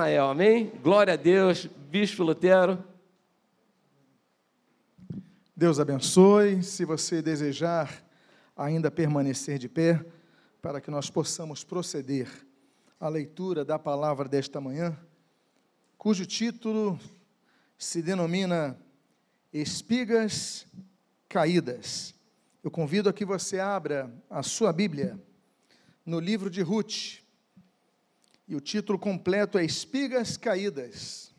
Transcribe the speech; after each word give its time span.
Natanael, 0.00 0.30
amém? 0.30 0.72
Glória 0.82 1.12
a 1.12 1.16
Deus, 1.16 1.66
Bispo 1.66 2.22
Lutero. 2.22 2.82
Deus 5.54 5.78
abençoe. 5.78 6.62
Se 6.62 6.86
você 6.86 7.20
desejar 7.20 8.02
ainda 8.56 8.90
permanecer 8.90 9.58
de 9.58 9.68
pé, 9.68 10.02
para 10.62 10.80
que 10.80 10.90
nós 10.90 11.10
possamos 11.10 11.64
proceder 11.64 12.30
à 12.98 13.10
leitura 13.10 13.62
da 13.62 13.78
palavra 13.78 14.26
desta 14.26 14.58
manhã, 14.58 14.98
cujo 15.98 16.24
título 16.24 16.98
se 17.76 18.00
denomina 18.00 18.78
Espigas 19.52 20.66
Caídas. 21.28 22.14
Eu 22.64 22.70
convido 22.70 23.10
a 23.10 23.12
que 23.12 23.26
você 23.26 23.60
abra 23.60 24.10
a 24.30 24.42
sua 24.42 24.72
Bíblia 24.72 25.20
no 26.06 26.18
livro 26.18 26.48
de 26.48 26.62
Ruth. 26.62 27.20
E 28.50 28.56
o 28.56 28.60
título 28.60 28.98
completo 28.98 29.56
é 29.58 29.64
Espigas 29.64 30.36
Caídas. 30.36 31.32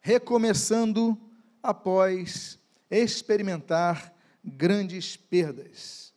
Recomeçando 0.00 1.20
após 1.60 2.56
experimentar 2.88 4.14
grandes 4.44 5.16
perdas. 5.16 6.14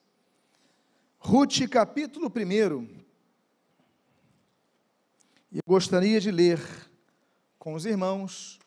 Ruth, 1.17 1.67
capítulo 1.67 2.31
1. 2.31 2.87
Eu 5.51 5.61
gostaria 5.65 6.21
de 6.21 6.29
ler 6.29 6.61
com 7.57 7.73
os 7.73 7.83
irmãos 7.83 8.59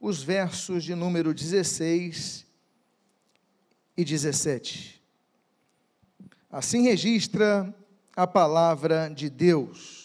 os 0.00 0.22
versos 0.22 0.84
de 0.84 0.94
número 0.94 1.34
16 1.34 2.46
e 3.94 4.02
17. 4.06 5.04
Assim 6.50 6.84
registra 6.84 7.76
a 8.16 8.26
palavra 8.26 9.10
de 9.10 9.28
Deus. 9.28 10.01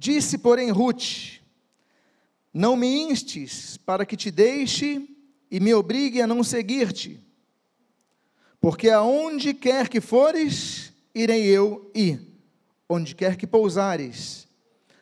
Disse, 0.00 0.38
porém, 0.38 0.70
Ruth: 0.70 1.40
Não 2.52 2.74
me 2.74 2.88
instes 2.88 3.76
para 3.76 4.06
que 4.06 4.16
te 4.16 4.30
deixe 4.30 5.06
e 5.50 5.60
me 5.60 5.74
obrigue 5.74 6.20
a 6.20 6.26
não 6.26 6.42
seguir-te, 6.42 7.20
porque 8.60 8.88
aonde 8.88 9.54
quer 9.54 9.88
que 9.88 10.00
fores, 10.00 10.92
irei 11.14 11.44
eu, 11.44 11.90
e 11.94 12.18
onde 12.88 13.14
quer 13.14 13.36
que 13.36 13.46
pousares, 13.46 14.48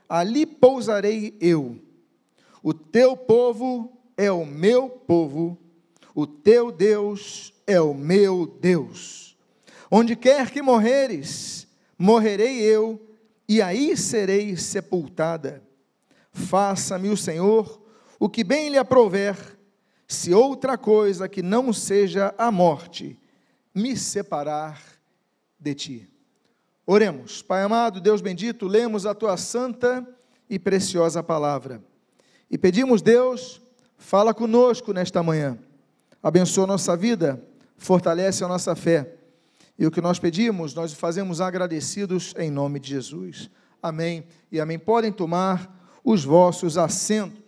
ali 0.08 0.44
pousarei 0.44 1.34
eu. 1.41 1.80
O 2.62 2.74
teu 2.74 3.16
povo 3.16 3.96
é 4.16 4.30
o 4.30 4.44
meu 4.44 4.91
povo 4.91 5.56
o 6.20 6.26
teu 6.26 6.72
Deus 6.72 7.54
é 7.64 7.80
o 7.80 7.94
meu 7.94 8.44
Deus. 8.44 9.38
Onde 9.88 10.16
quer 10.16 10.50
que 10.50 10.60
morreres, 10.60 11.64
morrerei 11.96 12.58
eu, 12.60 13.00
e 13.48 13.62
aí 13.62 13.96
serei 13.96 14.56
sepultada. 14.56 15.62
Faça-me 16.32 17.08
o 17.08 17.16
Senhor 17.16 17.80
o 18.20 18.28
que 18.28 18.42
bem 18.44 18.68
lhe 18.68 18.77
aprouver, 18.77 19.36
se 20.06 20.34
outra 20.34 20.77
coisa 20.77 21.28
que 21.28 21.42
não 21.42 21.72
seja 21.72 22.34
a 22.36 22.50
morte 22.50 23.19
me 23.74 23.96
separar 23.96 24.82
de 25.58 25.74
ti. 25.74 26.08
Oremos, 26.84 27.42
Pai 27.42 27.62
amado, 27.62 28.00
Deus 28.00 28.20
bendito, 28.20 28.66
lemos 28.66 29.06
a 29.06 29.14
tua 29.14 29.36
santa 29.36 30.06
e 30.50 30.58
preciosa 30.58 31.22
palavra. 31.22 31.82
E 32.50 32.58
pedimos, 32.58 33.02
Deus, 33.02 33.60
fala 33.96 34.34
conosco 34.34 34.92
nesta 34.92 35.22
manhã 35.22 35.58
abençoa 36.22 36.64
a 36.64 36.69
nossa 36.69 36.96
vida, 36.96 37.42
fortalece 37.76 38.44
a 38.44 38.48
nossa 38.48 38.74
fé. 38.74 39.14
E 39.78 39.86
o 39.86 39.90
que 39.90 40.00
nós 40.00 40.18
pedimos, 40.18 40.74
nós 40.74 40.92
fazemos 40.92 41.40
agradecidos 41.40 42.34
em 42.36 42.50
nome 42.50 42.80
de 42.80 42.88
Jesus. 42.88 43.48
Amém 43.80 44.26
e 44.50 44.60
amém. 44.60 44.78
Podem 44.78 45.12
tomar 45.12 46.00
os 46.02 46.24
vossos 46.24 46.76
assentos. 46.76 47.38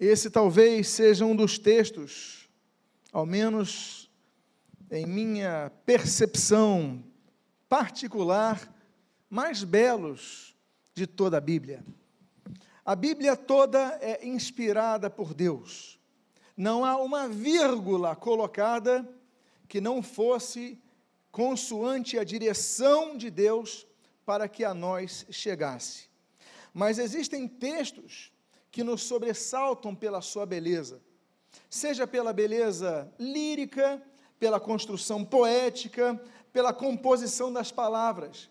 Esse 0.00 0.30
talvez 0.30 0.88
seja 0.88 1.26
um 1.26 1.36
dos 1.36 1.58
textos, 1.58 2.48
ao 3.12 3.26
menos 3.26 4.10
em 4.90 5.06
minha 5.06 5.70
percepção 5.84 7.04
particular, 7.68 8.72
mais 9.28 9.64
belos 9.64 10.56
de 10.94 11.06
toda 11.06 11.36
a 11.36 11.40
Bíblia. 11.40 11.84
A 12.84 12.96
Bíblia 12.96 13.36
toda 13.36 13.98
é 14.00 14.26
inspirada 14.26 15.10
por 15.10 15.34
Deus. 15.34 15.98
Não 16.56 16.84
há 16.84 16.96
uma 16.96 17.28
vírgula 17.28 18.14
colocada 18.14 19.08
que 19.68 19.80
não 19.80 20.02
fosse 20.02 20.80
consoante 21.32 22.18
a 22.18 22.24
direção 22.24 23.16
de 23.16 23.28
Deus 23.30 23.86
para 24.24 24.48
que 24.48 24.64
a 24.64 24.72
nós 24.72 25.26
chegasse. 25.30 26.08
Mas 26.72 26.98
existem 26.98 27.48
textos 27.48 28.32
que 28.70 28.84
nos 28.84 29.02
sobressaltam 29.02 29.94
pela 29.94 30.20
sua 30.20 30.46
beleza, 30.46 31.00
seja 31.68 32.06
pela 32.06 32.32
beleza 32.32 33.12
lírica, 33.18 34.02
pela 34.38 34.60
construção 34.60 35.24
poética, 35.24 36.20
pela 36.52 36.72
composição 36.72 37.52
das 37.52 37.70
palavras. 37.70 38.48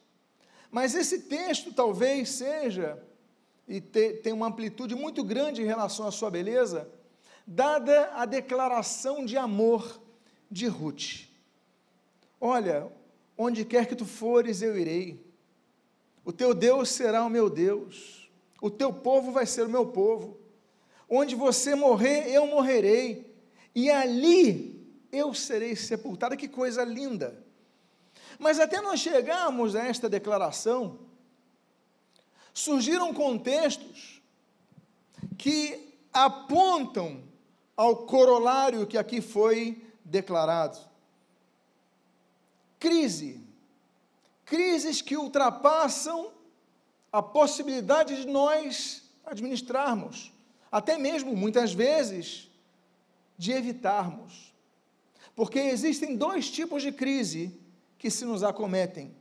Mas 0.69 0.95
esse 0.95 1.23
texto 1.23 1.73
talvez 1.73 2.29
seja 2.29 3.01
e 3.67 3.79
te, 3.79 4.13
tem 4.15 4.33
uma 4.33 4.47
amplitude 4.47 4.95
muito 4.95 5.23
grande 5.23 5.61
em 5.61 5.65
relação 5.65 6.07
à 6.07 6.11
sua 6.11 6.29
beleza, 6.29 6.89
dada 7.45 8.11
a 8.13 8.25
declaração 8.25 9.25
de 9.25 9.37
amor 9.37 10.01
de 10.49 10.67
Ruth. 10.67 11.27
Olha, 12.39 12.91
onde 13.37 13.65
quer 13.65 13.87
que 13.87 13.95
tu 13.95 14.05
fores, 14.05 14.61
eu 14.61 14.77
irei. 14.77 15.25
O 16.25 16.31
teu 16.31 16.53
Deus 16.53 16.89
será 16.89 17.23
o 17.23 17.29
meu 17.29 17.49
Deus. 17.49 18.29
O 18.61 18.69
teu 18.69 18.93
povo 18.93 19.31
vai 19.31 19.45
ser 19.45 19.65
o 19.65 19.69
meu 19.69 19.85
povo. 19.87 20.37
Onde 21.09 21.35
você 21.35 21.75
morrer, 21.75 22.29
eu 22.29 22.47
morrerei. 22.47 23.35
E 23.75 23.89
ali 23.89 24.85
eu 25.11 25.33
serei 25.33 25.75
sepultada. 25.75 26.37
Que 26.37 26.47
coisa 26.47 26.83
linda. 26.83 27.43
Mas 28.39 28.59
até 28.59 28.81
nós 28.81 28.99
chegarmos 28.99 29.75
a 29.75 29.85
esta 29.85 30.09
declaração, 30.09 30.99
surgiram 32.53 33.13
contextos 33.13 34.21
que 35.37 35.93
apontam 36.11 37.23
ao 37.75 38.05
corolário 38.05 38.85
que 38.87 38.97
aqui 38.97 39.21
foi 39.21 39.85
declarado. 40.03 40.77
Crise. 42.79 43.41
Crises 44.45 45.01
que 45.01 45.17
ultrapassam 45.17 46.31
a 47.11 47.21
possibilidade 47.21 48.21
de 48.21 48.27
nós 48.27 49.03
administrarmos, 49.25 50.31
até 50.71 50.97
mesmo 50.97 51.35
muitas 51.35 51.73
vezes 51.73 52.49
de 53.37 53.51
evitarmos. 53.51 54.53
Porque 55.35 55.59
existem 55.59 56.15
dois 56.15 56.51
tipos 56.51 56.83
de 56.83 56.91
crise 56.91 57.57
que 57.97 58.11
se 58.11 58.25
nos 58.25 58.43
acometem 58.43 59.15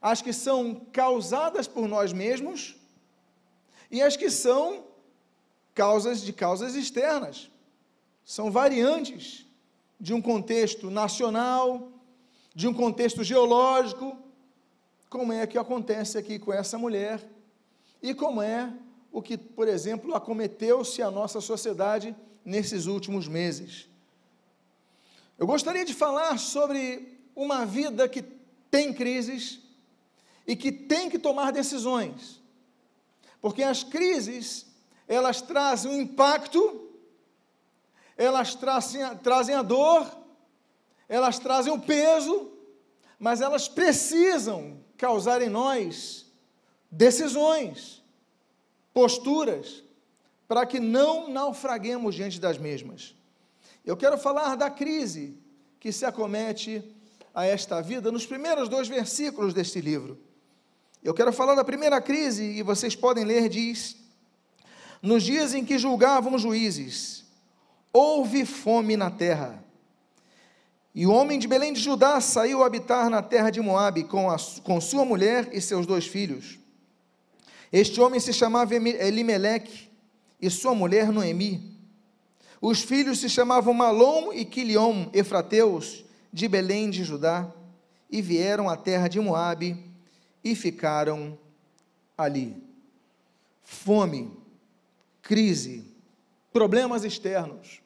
as 0.00 0.22
que 0.22 0.32
são 0.32 0.74
causadas 0.92 1.68
por 1.68 1.86
nós 1.86 2.12
mesmos 2.12 2.76
e 3.90 4.00
as 4.00 4.16
que 4.16 4.30
são 4.30 4.84
causas 5.74 6.22
de 6.22 6.32
causas 6.32 6.74
externas. 6.74 7.50
São 8.24 8.50
variantes 8.50 9.46
de 9.98 10.14
um 10.14 10.20
contexto 10.20 10.90
nacional, 10.90 11.92
de 12.54 12.66
um 12.66 12.74
contexto 12.74 13.22
geológico, 13.22 14.16
como 15.08 15.32
é 15.32 15.46
que 15.46 15.58
acontece 15.58 16.16
aqui 16.16 16.38
com 16.38 16.52
essa 16.52 16.78
mulher 16.78 17.28
e 18.02 18.14
como 18.14 18.40
é 18.40 18.72
o 19.12 19.20
que, 19.20 19.36
por 19.36 19.66
exemplo, 19.66 20.14
acometeu-se 20.14 21.02
a 21.02 21.10
nossa 21.10 21.40
sociedade 21.40 22.14
nesses 22.44 22.86
últimos 22.86 23.26
meses. 23.26 23.88
Eu 25.36 25.46
gostaria 25.46 25.84
de 25.84 25.94
falar 25.94 26.38
sobre 26.38 27.18
uma 27.34 27.64
vida 27.64 28.08
que 28.08 28.22
tem 28.70 28.92
crises, 28.92 29.60
e 30.50 30.56
que 30.56 30.72
tem 30.72 31.08
que 31.08 31.16
tomar 31.16 31.52
decisões. 31.52 32.42
Porque 33.40 33.62
as 33.62 33.84
crises, 33.84 34.66
elas 35.06 35.40
trazem 35.40 35.92
um 35.92 36.00
impacto, 36.00 36.89
elas 38.20 38.54
trazem, 38.54 39.16
trazem 39.22 39.54
a 39.54 39.62
dor, 39.62 40.06
elas 41.08 41.38
trazem 41.38 41.72
o 41.72 41.80
peso, 41.80 42.52
mas 43.18 43.40
elas 43.40 43.66
precisam 43.66 44.78
causar 44.98 45.40
em 45.40 45.48
nós 45.48 46.26
decisões, 46.90 48.04
posturas, 48.92 49.82
para 50.46 50.66
que 50.66 50.78
não 50.78 51.30
naufraguemos 51.30 52.14
diante 52.14 52.38
das 52.38 52.58
mesmas. 52.58 53.14
Eu 53.86 53.96
quero 53.96 54.18
falar 54.18 54.54
da 54.54 54.68
crise 54.68 55.38
que 55.78 55.90
se 55.90 56.04
acomete 56.04 56.84
a 57.34 57.46
esta 57.46 57.80
vida 57.80 58.12
nos 58.12 58.26
primeiros 58.26 58.68
dois 58.68 58.86
versículos 58.86 59.54
deste 59.54 59.80
livro. 59.80 60.18
Eu 61.02 61.14
quero 61.14 61.32
falar 61.32 61.54
da 61.54 61.64
primeira 61.64 61.98
crise, 62.02 62.44
e 62.44 62.62
vocês 62.62 62.94
podem 62.94 63.24
ler, 63.24 63.48
diz: 63.48 63.96
Nos 65.00 65.22
dias 65.22 65.54
em 65.54 65.64
que 65.64 65.78
julgavam 65.78 66.38
juízes, 66.38 67.29
houve 67.92 68.44
fome 68.44 68.96
na 68.96 69.10
terra. 69.10 69.62
E 70.94 71.06
o 71.06 71.12
homem 71.12 71.38
de 71.38 71.46
Belém 71.46 71.72
de 71.72 71.80
Judá 71.80 72.20
saiu 72.20 72.62
a 72.62 72.66
habitar 72.66 73.08
na 73.08 73.22
terra 73.22 73.50
de 73.50 73.60
Moabe 73.60 74.04
com, 74.04 74.28
a, 74.28 74.36
com 74.64 74.80
sua 74.80 75.04
mulher 75.04 75.48
e 75.52 75.60
seus 75.60 75.86
dois 75.86 76.06
filhos. 76.06 76.58
Este 77.72 78.00
homem 78.00 78.18
se 78.18 78.32
chamava 78.32 78.74
Elimeleque 78.74 79.88
e 80.40 80.50
sua 80.50 80.74
mulher 80.74 81.12
Noemi. 81.12 81.78
Os 82.60 82.82
filhos 82.82 83.20
se 83.20 83.28
chamavam 83.28 83.72
Malom 83.72 84.32
e 84.32 84.44
Quiliom, 84.44 85.08
efrateus, 85.12 86.04
de 86.32 86.46
Belém 86.48 86.90
de 86.90 87.04
Judá, 87.04 87.50
e 88.10 88.20
vieram 88.20 88.68
à 88.68 88.76
terra 88.76 89.08
de 89.08 89.20
Moabe 89.20 89.78
e 90.42 90.54
ficaram 90.54 91.38
ali. 92.18 92.60
Fome, 93.62 94.30
crise, 95.22 95.84
problemas 96.52 97.04
externos. 97.04 97.79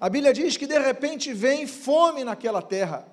A 0.00 0.08
Bíblia 0.08 0.32
diz 0.32 0.56
que 0.56 0.66
de 0.66 0.78
repente 0.78 1.32
vem 1.32 1.66
fome 1.66 2.22
naquela 2.22 2.62
terra. 2.62 3.06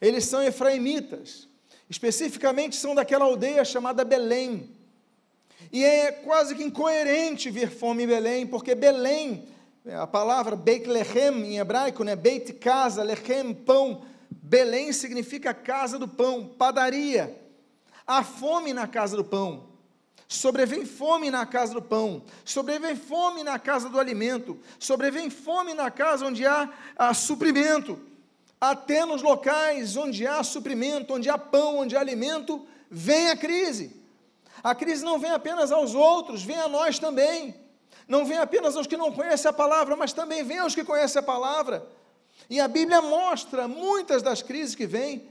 Eles 0.00 0.24
são 0.24 0.42
efraimitas, 0.42 1.48
especificamente 1.90 2.76
são 2.76 2.94
daquela 2.94 3.24
aldeia 3.24 3.64
chamada 3.64 4.04
Belém. 4.04 4.70
E 5.72 5.84
é 5.84 6.12
quase 6.12 6.54
que 6.54 6.62
incoerente 6.62 7.50
ver 7.50 7.70
fome 7.70 8.04
em 8.04 8.06
Belém, 8.06 8.46
porque 8.46 8.74
Belém, 8.74 9.44
a 9.92 10.06
palavra 10.06 10.54
Beit 10.54 10.86
Lechem 10.88 11.44
em 11.44 11.58
hebraico, 11.58 12.04
né? 12.04 12.14
Beit 12.14 12.52
casa, 12.54 13.02
Lechem 13.02 13.52
pão. 13.52 14.02
Belém 14.30 14.92
significa 14.92 15.52
casa 15.52 15.98
do 15.98 16.06
pão, 16.06 16.46
padaria. 16.46 17.36
Há 18.06 18.22
fome 18.22 18.72
na 18.72 18.86
casa 18.86 19.16
do 19.16 19.24
pão. 19.24 19.67
Sobrevém 20.28 20.84
fome 20.84 21.30
na 21.30 21.46
casa 21.46 21.72
do 21.72 21.80
pão, 21.80 22.22
sobrevém 22.44 22.94
fome 22.94 23.42
na 23.42 23.58
casa 23.58 23.88
do 23.88 23.98
alimento, 23.98 24.60
sobrevém 24.78 25.30
fome 25.30 25.72
na 25.72 25.90
casa 25.90 26.26
onde 26.26 26.44
há, 26.44 26.68
suprimento. 27.14 27.98
Até 28.60 29.06
nos 29.06 29.22
locais 29.22 29.96
onde 29.96 30.26
há 30.26 30.42
suprimento, 30.42 31.14
onde 31.14 31.30
há 31.30 31.38
pão, 31.38 31.78
onde 31.78 31.96
há 31.96 32.00
alimento, 32.00 32.66
vem 32.90 33.30
a 33.30 33.36
crise. 33.36 33.96
A 34.62 34.74
crise 34.74 35.02
não 35.02 35.18
vem 35.18 35.30
apenas 35.30 35.72
aos 35.72 35.94
outros, 35.94 36.42
vem 36.42 36.58
a 36.58 36.68
nós 36.68 36.98
também. 36.98 37.54
Não 38.06 38.26
vem 38.26 38.36
apenas 38.36 38.76
aos 38.76 38.86
que 38.86 38.98
não 38.98 39.12
conhecem 39.12 39.48
a 39.48 39.52
palavra, 39.52 39.96
mas 39.96 40.12
também 40.12 40.44
vem 40.44 40.58
aos 40.58 40.74
que 40.74 40.84
conhecem 40.84 41.20
a 41.20 41.22
palavra. 41.22 41.88
E 42.50 42.60
a 42.60 42.68
Bíblia 42.68 43.00
mostra 43.00 43.66
muitas 43.66 44.22
das 44.22 44.42
crises 44.42 44.74
que 44.74 44.86
vêm. 44.86 45.26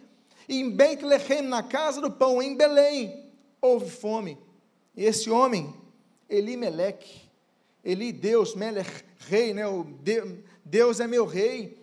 Em 0.50 0.72
Bethlehem, 0.72 1.44
na 1.44 1.62
casa 1.62 2.02
do 2.02 2.10
pão, 2.10 2.42
em 2.42 2.56
Belém, 2.56 3.32
houve 3.62 3.92
fome. 3.92 4.47
E 4.98 5.06
esse 5.06 5.30
homem, 5.30 5.72
Elimeleque, 6.28 7.22
Eli, 7.86 8.12
Deus, 8.12 8.56
Melech, 8.56 8.90
rei, 9.20 9.54
né? 9.54 9.68
O 9.68 9.86
Deus 10.66 11.00
é 11.00 11.06
meu 11.06 11.28
rei. 11.28 11.78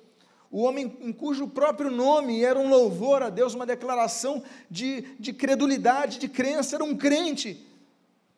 O 0.50 0.62
homem 0.62 0.98
em 1.00 1.12
cujo 1.12 1.48
próprio 1.48 1.90
nome 1.90 2.42
era 2.42 2.58
um 2.58 2.68
louvor 2.68 3.22
a 3.22 3.30
Deus, 3.30 3.54
uma 3.54 3.64
declaração 3.64 4.42
de, 4.68 5.02
de 5.18 5.32
credulidade, 5.32 6.18
de 6.18 6.28
crença, 6.28 6.76
era 6.76 6.84
um 6.84 6.96
crente. 6.96 7.64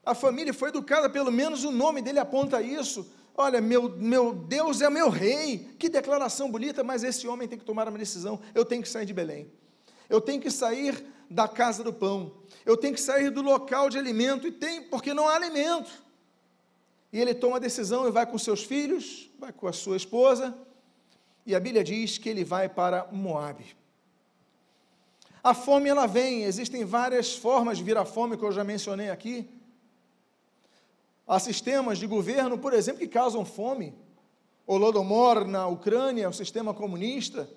A 0.05 0.15
família 0.15 0.53
foi 0.53 0.69
educada, 0.69 1.09
pelo 1.09 1.33
menos 1.33 1.65
o 1.65 1.71
nome 1.71 2.03
dele 2.03 2.19
aponta 2.19 2.61
isso. 2.61 3.11
Olha, 3.35 3.61
meu, 3.61 3.89
meu 3.97 4.35
Deus 4.35 4.81
é 4.83 4.89
meu 4.91 5.09
rei. 5.09 5.71
Que 5.79 5.89
declaração 5.89 6.51
bonita, 6.51 6.85
mas 6.85 7.03
esse 7.03 7.27
homem 7.27 7.49
tem 7.49 7.59
que 7.59 7.65
tomar 7.65 7.89
uma 7.89 7.99
decisão. 7.99 8.41
Eu 8.55 8.65
tenho 8.65 8.83
que 8.83 8.89
sair 8.89 9.07
de 9.07 9.13
Belém. 9.13 9.51
Eu 10.09 10.21
tenho 10.21 10.41
que 10.41 10.51
sair 10.51 11.05
da 11.29 11.49
casa 11.49 11.83
do 11.83 11.93
pão 11.93 12.33
eu 12.67 12.77
tenho 12.77 12.95
que 12.95 13.01
sair 13.01 13.31
do 13.31 13.43
local 13.43 13.89
de 13.89 13.97
alimento, 13.97 14.49
e 14.49 14.51
tem, 14.51 14.83
porque 14.83 15.15
não 15.15 15.29
há 15.29 15.37
alimento. 15.37 15.89
E 17.13 17.21
ele 17.21 17.33
toma 17.33 17.57
a 17.57 17.61
decisão 17.61 18.09
e 18.09 18.11
vai 18.11 18.27
com 18.27 18.37
seus 18.37 18.65
filhos, 18.65 19.31
vai 19.39 19.53
com 19.53 19.69
a 19.69 19.73
sua 19.73 19.97
esposa, 19.97 20.53
e 21.47 21.55
a 21.55 21.61
Bíblia 21.61 21.85
diz 21.85 22.19
que 22.19 22.29
ele 22.29 22.43
vai 22.43 22.69
para 22.69 23.07
Moabe. 23.13 23.77
A 25.45 25.55
fome 25.55 25.89
ela 25.89 26.07
vem, 26.07 26.43
existem 26.43 26.85
várias 26.85 27.37
formas 27.37 27.79
de 27.79 27.85
vir 27.85 27.97
a 27.97 28.05
fome 28.05 28.37
que 28.37 28.45
eu 28.45 28.51
já 28.51 28.65
mencionei 28.65 29.11
aqui. 29.11 29.49
Há 31.25 31.39
sistemas 31.39 31.99
de 31.99 32.07
governo, 32.09 32.59
por 32.59 32.73
exemplo, 32.73 32.99
que 32.99 33.07
causam 33.07 33.45
fome. 33.45 33.95
Holodomor 34.67 35.47
na 35.47 35.69
Ucrânia, 35.69 36.29
o 36.29 36.33
sistema 36.33 36.75
comunista, 36.75 37.49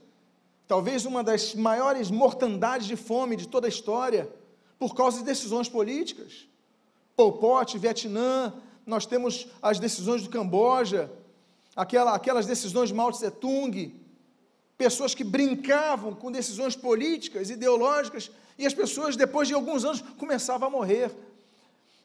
talvez 0.69 1.03
uma 1.03 1.23
das 1.23 1.55
maiores 1.55 2.11
mortandades 2.11 2.85
de 2.85 2.95
fome 2.95 3.35
de 3.35 3.47
toda 3.47 3.65
a 3.65 3.69
história 3.69 4.29
por 4.77 4.93
causa 4.93 5.17
de 5.17 5.23
decisões 5.23 5.67
políticas. 5.67 6.47
Pol 7.15 7.33
Pot, 7.39 7.75
Vietnã, 7.79 8.53
nós 8.85 9.07
temos 9.07 9.47
as 9.63 9.79
decisões 9.79 10.21
do 10.21 10.29
Camboja, 10.29 11.11
aquela, 11.75 12.13
aquelas 12.13 12.45
decisões 12.45 12.89
de 12.89 12.95
Mao 12.95 13.11
Tse 13.11 13.31
Tung, 13.31 13.99
pessoas 14.77 15.15
que 15.15 15.23
brincavam 15.23 16.13
com 16.13 16.31
decisões 16.31 16.75
políticas, 16.75 17.49
ideológicas, 17.49 18.29
e 18.55 18.63
as 18.63 18.73
pessoas, 18.73 19.15
depois 19.15 19.47
de 19.47 19.55
alguns 19.55 19.83
anos, 19.83 20.01
começavam 20.19 20.67
a 20.67 20.71
morrer. 20.71 21.11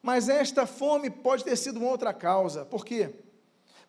Mas 0.02 0.26
esta 0.30 0.64
fome 0.66 1.10
pode 1.10 1.44
ter 1.44 1.56
sido 1.56 1.76
uma 1.76 1.90
outra 1.90 2.14
causa. 2.14 2.64
Por 2.64 2.82
quê? 2.82 3.10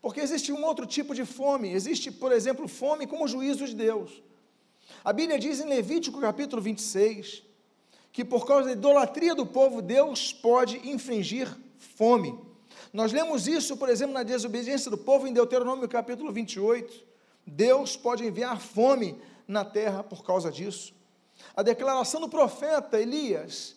Porque 0.01 0.19
existe 0.19 0.51
um 0.51 0.65
outro 0.65 0.85
tipo 0.85 1.15
de 1.15 1.23
fome. 1.23 1.71
Existe, 1.71 2.11
por 2.11 2.33
exemplo, 2.33 2.67
fome 2.67 3.07
como 3.07 3.25
juízo 3.25 3.65
de 3.65 3.73
Deus. 3.73 4.21
A 5.05 5.13
Bíblia 5.13 5.37
diz 5.37 5.59
em 5.59 5.67
Levítico 5.67 6.19
capítulo 6.19 6.59
26 6.59 7.43
que 8.11 8.25
por 8.25 8.47
causa 8.47 8.65
da 8.65 8.71
idolatria 8.71 9.35
do 9.35 9.45
povo, 9.45 9.79
Deus 9.79 10.33
pode 10.33 10.77
infringir 10.89 11.47
fome. 11.77 12.39
Nós 12.91 13.11
lemos 13.11 13.47
isso, 13.47 13.77
por 13.77 13.87
exemplo, 13.87 14.15
na 14.15 14.23
desobediência 14.23 14.89
do 14.89 14.97
povo 14.97 15.27
em 15.27 15.33
Deuteronômio 15.33 15.87
capítulo 15.87 16.31
28. 16.31 17.03
Deus 17.45 17.95
pode 17.95 18.25
enviar 18.25 18.59
fome 18.59 19.21
na 19.47 19.63
terra 19.63 20.01
por 20.01 20.25
causa 20.25 20.51
disso. 20.51 20.91
A 21.55 21.61
declaração 21.61 22.19
do 22.19 22.27
profeta 22.27 22.99
Elias, 22.99 23.75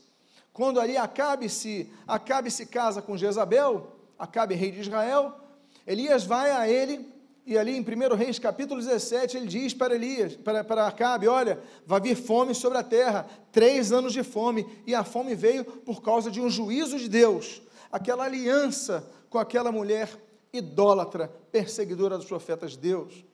quando 0.51 0.81
ali 0.81 0.97
Acabe 0.97 1.51
se, 1.51 1.93
Acabe 2.07 2.51
se 2.51 2.65
casa 2.65 3.03
com 3.03 3.19
Jezabel, 3.19 3.93
Acabe 4.19 4.55
rei 4.55 4.71
de 4.71 4.81
Israel, 4.81 5.39
Elias 5.87 6.25
vai 6.25 6.53
a 6.53 6.67
ele 6.67 7.18
e 7.49 7.57
ali 7.57 7.75
em 7.75 7.81
1 7.81 8.15
Reis 8.15 8.39
capítulo 8.39 8.79
17, 8.79 9.39
ele 9.39 9.47
diz 9.47 9.73
para 9.73 9.95
Elias, 9.95 10.37
para, 10.37 10.63
para 10.63 10.87
Acabe: 10.87 11.27
Olha, 11.27 11.59
vai 11.87 11.99
vir 11.99 12.15
fome 12.15 12.55
sobre 12.55 12.77
a 12.77 12.83
terra, 12.83 13.27
três 13.51 13.91
anos 13.91 14.13
de 14.13 14.23
fome, 14.23 14.67
e 14.87 14.95
a 14.95 15.03
fome 15.03 15.35
veio 15.35 15.65
por 15.65 16.03
causa 16.03 16.31
de 16.31 16.43
um 16.43 16.51
juízo 16.51 16.99
de 16.99 17.09
Deus, 17.09 17.63
aquela 17.91 18.25
aliança 18.25 19.03
com 19.31 19.39
aquela 19.39 19.73
mulher 19.73 20.11
idólatra, 20.53 21.33
perseguidora 21.51 22.19
dos 22.19 22.27
profetas 22.27 22.73
de 22.73 22.79
Deus. 22.81 23.25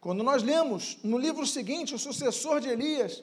Quando 0.00 0.22
nós 0.22 0.44
lemos 0.44 0.98
no 1.02 1.18
livro 1.18 1.44
seguinte, 1.44 1.92
o 1.92 1.98
sucessor 1.98 2.60
de 2.60 2.68
Elias, 2.68 3.20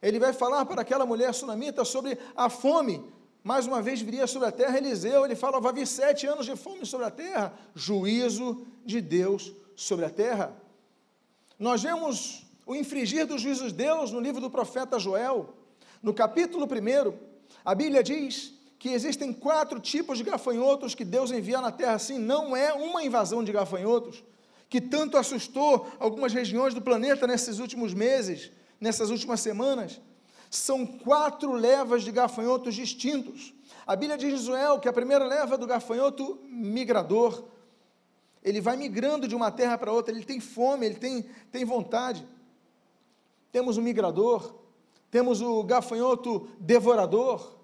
ele 0.00 0.20
vai 0.20 0.32
falar 0.32 0.64
para 0.64 0.82
aquela 0.82 1.04
mulher 1.04 1.34
sunamita 1.34 1.84
sobre 1.84 2.16
a 2.36 2.48
fome 2.48 3.02
mais 3.42 3.66
uma 3.66 3.80
vez 3.80 4.00
viria 4.00 4.26
sobre 4.26 4.48
a 4.48 4.52
terra 4.52 4.76
Eliseu, 4.76 5.24
ele 5.24 5.34
fala: 5.34 5.60
vai 5.60 5.72
vir 5.72 5.86
sete 5.86 6.26
anos 6.26 6.44
de 6.44 6.54
fome 6.56 6.84
sobre 6.84 7.06
a 7.06 7.10
terra, 7.10 7.54
juízo 7.74 8.66
de 8.84 9.00
Deus 9.00 9.52
sobre 9.74 10.04
a 10.04 10.10
terra. 10.10 10.54
Nós 11.58 11.82
vemos 11.82 12.46
o 12.66 12.74
infringir 12.74 13.26
dos 13.26 13.40
juízos 13.40 13.72
de 13.72 13.78
Deus 13.78 14.12
no 14.12 14.20
livro 14.20 14.40
do 14.40 14.50
profeta 14.50 14.98
Joel. 14.98 15.54
No 16.02 16.12
capítulo 16.14 16.66
1, 16.66 17.12
a 17.64 17.74
Bíblia 17.74 18.02
diz 18.02 18.54
que 18.78 18.90
existem 18.90 19.32
quatro 19.32 19.78
tipos 19.78 20.18
de 20.18 20.24
gafanhotos 20.24 20.94
que 20.94 21.04
Deus 21.04 21.30
envia 21.30 21.60
na 21.60 21.70
terra, 21.70 21.94
assim, 21.94 22.18
não 22.18 22.56
é 22.56 22.72
uma 22.72 23.04
invasão 23.04 23.44
de 23.44 23.52
gafanhotos, 23.52 24.24
que 24.68 24.80
tanto 24.80 25.18
assustou 25.18 25.86
algumas 25.98 26.32
regiões 26.32 26.72
do 26.72 26.80
planeta 26.80 27.26
nesses 27.26 27.58
últimos 27.58 27.92
meses, 27.92 28.50
nessas 28.80 29.10
últimas 29.10 29.40
semanas 29.40 30.00
são 30.50 30.84
quatro 30.84 31.52
levas 31.52 32.02
de 32.02 32.10
gafanhotos 32.10 32.74
distintos. 32.74 33.54
A 33.86 33.94
Bíblia 33.94 34.18
diz 34.18 34.40
em 34.40 34.44
Joel 34.44 34.80
que 34.80 34.88
a 34.88 34.92
primeira 34.92 35.24
leva 35.24 35.54
é 35.54 35.58
do 35.58 35.66
gafanhoto 35.66 36.40
migrador. 36.48 37.44
Ele 38.42 38.60
vai 38.60 38.76
migrando 38.76 39.28
de 39.28 39.36
uma 39.36 39.52
terra 39.52 39.78
para 39.78 39.92
outra, 39.92 40.12
ele 40.12 40.24
tem 40.24 40.40
fome, 40.40 40.86
ele 40.86 40.96
tem, 40.96 41.22
tem 41.52 41.64
vontade. 41.64 42.26
Temos 43.52 43.76
o 43.76 43.82
migrador, 43.82 44.56
temos 45.08 45.40
o 45.40 45.62
gafanhoto 45.62 46.48
devorador, 46.58 47.56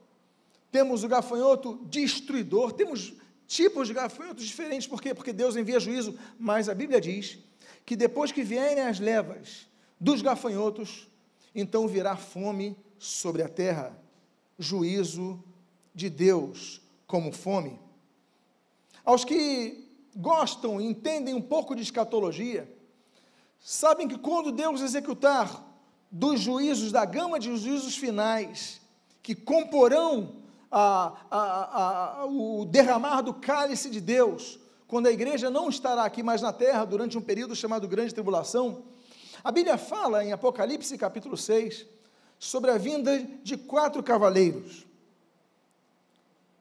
temos 0.70 1.02
o 1.02 1.08
gafanhoto 1.08 1.80
destruidor, 1.84 2.72
temos 2.72 3.14
tipos 3.48 3.88
de 3.88 3.94
gafanhotos 3.94 4.44
diferentes, 4.44 4.86
por 4.86 5.00
quê? 5.00 5.14
Porque 5.14 5.32
Deus 5.32 5.56
envia 5.56 5.80
juízo, 5.80 6.16
mas 6.38 6.68
a 6.68 6.74
Bíblia 6.74 7.00
diz 7.00 7.38
que 7.84 7.96
depois 7.96 8.30
que 8.30 8.42
vierem 8.42 8.84
as 8.84 9.00
levas 9.00 9.66
dos 9.98 10.22
gafanhotos, 10.22 11.08
então 11.56 11.88
virá 11.88 12.16
fome 12.16 12.76
sobre 12.98 13.42
a 13.42 13.48
terra, 13.48 13.98
juízo 14.58 15.42
de 15.94 16.10
Deus 16.10 16.82
como 17.06 17.32
fome. 17.32 17.80
Aos 19.02 19.24
que 19.24 19.88
gostam 20.14 20.78
e 20.80 20.84
entendem 20.84 21.34
um 21.34 21.40
pouco 21.40 21.74
de 21.74 21.80
escatologia, 21.82 22.70
sabem 23.58 24.06
que 24.06 24.18
quando 24.18 24.52
Deus 24.52 24.82
executar 24.82 25.64
dos 26.10 26.40
juízos, 26.40 26.92
da 26.92 27.06
gama 27.06 27.38
de 27.38 27.56
juízos 27.56 27.96
finais, 27.96 28.80
que 29.22 29.34
comporão 29.34 30.36
a, 30.70 31.14
a, 31.30 32.20
a, 32.20 32.26
o 32.26 32.66
derramar 32.66 33.22
do 33.22 33.32
cálice 33.32 33.88
de 33.88 34.00
Deus, 34.00 34.58
quando 34.86 35.06
a 35.06 35.12
igreja 35.12 35.48
não 35.48 35.70
estará 35.70 36.04
aqui 36.04 36.22
mais 36.22 36.42
na 36.42 36.52
terra 36.52 36.84
durante 36.84 37.16
um 37.16 37.22
período 37.22 37.56
chamado 37.56 37.88
Grande 37.88 38.14
Tribulação, 38.14 38.84
A 39.46 39.52
Bíblia 39.52 39.78
fala 39.78 40.24
em 40.24 40.32
Apocalipse 40.32 40.98
capítulo 40.98 41.36
6 41.36 41.86
sobre 42.36 42.68
a 42.68 42.76
vinda 42.76 43.16
de 43.44 43.56
quatro 43.56 44.02
cavaleiros. 44.02 44.84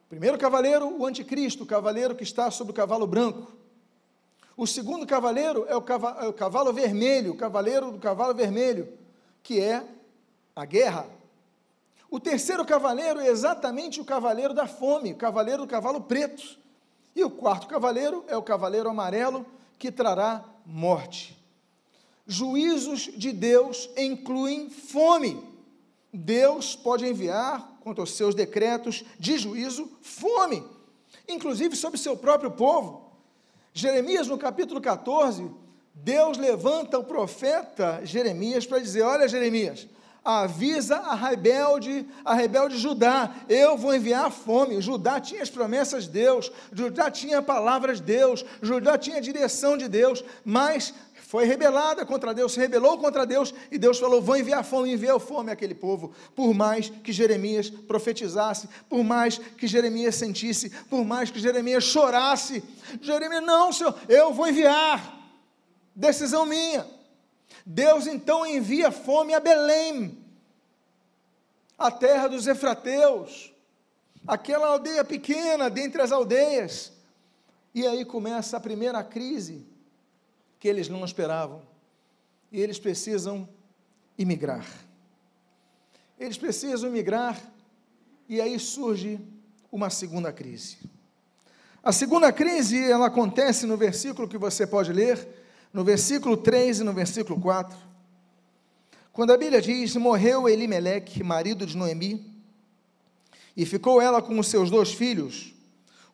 O 0.05 0.09
primeiro 0.09 0.37
cavaleiro, 0.37 0.95
o 0.95 1.03
anticristo, 1.03 1.63
o 1.63 1.65
cavaleiro 1.65 2.13
que 2.13 2.21
está 2.21 2.51
sobre 2.51 2.73
o 2.73 2.75
cavalo 2.75 3.07
branco. 3.07 3.51
O 4.55 4.67
segundo 4.67 5.03
cavaleiro 5.07 5.65
é 5.67 5.75
o 5.75 5.81
cavalo, 5.81 6.25
é 6.25 6.27
o 6.27 6.33
cavalo 6.33 6.71
vermelho, 6.71 7.31
o 7.31 7.35
cavaleiro 7.35 7.89
do 7.89 7.97
cavalo 7.97 8.35
vermelho, 8.35 8.87
que 9.41 9.59
é 9.59 9.83
a 10.55 10.63
guerra. 10.63 11.09
O 12.07 12.19
terceiro 12.19 12.63
cavaleiro 12.63 13.19
é 13.19 13.29
exatamente 13.29 13.99
o 13.99 14.05
cavaleiro 14.05 14.53
da 14.53 14.67
fome, 14.67 15.13
o 15.13 15.17
cavaleiro 15.17 15.63
do 15.63 15.67
cavalo 15.67 16.01
preto. 16.01 16.59
E 17.15 17.23
o 17.23 17.31
quarto 17.31 17.65
cavaleiro 17.65 18.23
é 18.27 18.37
o 18.37 18.43
cavaleiro 18.43 18.87
amarelo, 18.87 19.43
que 19.79 19.91
trará 19.91 20.45
morte. 20.63 21.34
Juízos 22.27 23.10
de 23.15 23.32
Deus 23.32 23.89
incluem 23.96 24.70
fome. 24.70 25.44
Deus 26.12 26.75
pode 26.75 27.05
enviar, 27.05 27.77
quanto 27.82 28.01
aos 28.01 28.15
seus 28.15 28.34
decretos 28.34 29.03
de 29.20 29.38
juízo, 29.38 29.91
fome, 30.01 30.63
inclusive 31.27 31.75
sobre 31.75 32.00
seu 32.00 32.17
próprio 32.17 32.51
povo. 32.51 33.12
Jeremias, 33.74 34.27
no 34.27 34.38
capítulo 34.38 34.79
14, 34.82 35.51
Deus 35.94 36.38
levanta 36.38 36.98
o 36.98 37.03
profeta 37.03 38.01
Jeremias 38.03 38.65
para 38.65 38.79
dizer: 38.79 39.03
Olha, 39.03 39.27
Jeremias, 39.27 39.88
avisa 40.25 40.98
a 40.98 41.13
rebelde, 41.13 42.08
a 42.25 42.34
rebelde 42.34 42.77
Judá, 42.77 43.36
eu 43.48 43.77
vou 43.77 43.94
enviar 43.94 44.32
fome. 44.32 44.82
Judá 44.82 45.22
tinha 45.22 45.44
as 45.44 45.51
promessas 45.51 46.05
de 46.05 46.12
Deus, 46.12 46.51
Judá 46.74 47.12
tinha 47.12 47.44
palavras 47.44 48.00
de 48.00 48.08
Deus, 48.08 48.44
Judá 48.62 48.98
tinha 48.98 49.17
a 49.17 49.22
direção 49.22 49.77
de 49.77 49.88
Deus, 49.88 50.24
mas 50.44 50.94
foi 51.25 51.46
rebelada 51.46 52.05
contra 52.05 52.34
Deus, 52.34 52.53
se 52.53 52.60
rebelou 52.60 53.00
contra 53.00 53.25
Deus, 53.25 53.53
e 53.72 53.79
Deus 53.79 53.98
falou: 53.98 54.22
vou 54.22 54.38
enviar 54.38 54.63
fome, 54.63 54.94
enviou 54.94 55.20
fome 55.20 55.51
àquele 55.51 55.74
povo, 55.74 56.13
por 56.36 56.53
mais 56.53 56.89
que 56.89 57.12
Jeremias 57.12 57.70
profetizasse, 57.70 58.70
por 58.88 59.03
mais 59.03 59.39
que 59.39 59.65
Jeremias 59.65 60.15
sentisse, 60.15 60.70
por 60.70 61.03
mais 61.03 61.32
que 61.32 61.39
Jeremias 61.39 61.84
chorasse. 61.84 62.63
Jeremias, 63.01 63.44
não, 63.44 63.74
Senhor, 63.74 63.96
eu 64.08 64.34
vou 64.34 64.48
enviar, 64.48 65.20
decisão 65.96 66.46
minha. 66.46 66.86
Deus 67.65 68.05
então 68.05 68.46
envia 68.46 68.91
fome 68.91 69.34
a 69.34 69.39
Belém, 69.39 70.24
a 71.75 71.89
terra 71.89 72.27
dos 72.27 72.46
Efrateus, 72.46 73.51
aquela 74.27 74.67
aldeia 74.67 75.03
pequena 75.03 75.72
dentre 75.72 76.03
as 76.03 76.12
aldeias. 76.12 76.94
E 77.74 77.86
aí 77.86 78.05
começa 78.05 78.58
a 78.58 78.60
primeira 78.60 79.03
crise 79.03 79.75
que 80.59 80.67
eles 80.67 80.89
não 80.89 81.03
esperavam. 81.03 81.62
E 82.51 82.62
eles 82.62 82.79
precisam 82.79 83.47
imigrar. 84.17 84.65
Eles 86.19 86.38
precisam 86.38 86.89
imigrar 86.89 87.39
e 88.27 88.41
aí 88.41 88.57
surge 88.59 89.19
uma 89.71 89.89
segunda 89.89 90.31
crise. 90.31 90.77
A 91.83 91.91
segunda 91.91 92.31
crise, 92.31 92.81
ela 92.89 93.07
acontece 93.07 93.67
no 93.67 93.77
versículo 93.77 94.27
que 94.27 94.38
você 94.38 94.65
pode 94.65 94.91
ler, 94.91 95.27
no 95.71 95.83
versículo 95.83 96.35
3 96.35 96.79
e 96.79 96.83
no 96.83 96.93
versículo 96.93 97.39
4, 97.39 97.77
quando 99.13 99.31
a 99.31 99.38
Bíblia 99.38 99.62
diz: 99.62 99.95
Morreu 99.95 100.50
Elimeleque, 100.50 101.24
marido 101.24 101.65
de 101.65 101.77
Noemi, 101.77 102.25
e 103.55 103.65
ficou 103.65 104.01
ela 104.01 104.21
com 104.21 104.39
os 104.39 104.47
seus 104.47 104.71
dois 104.71 104.93
filhos, 104.93 105.53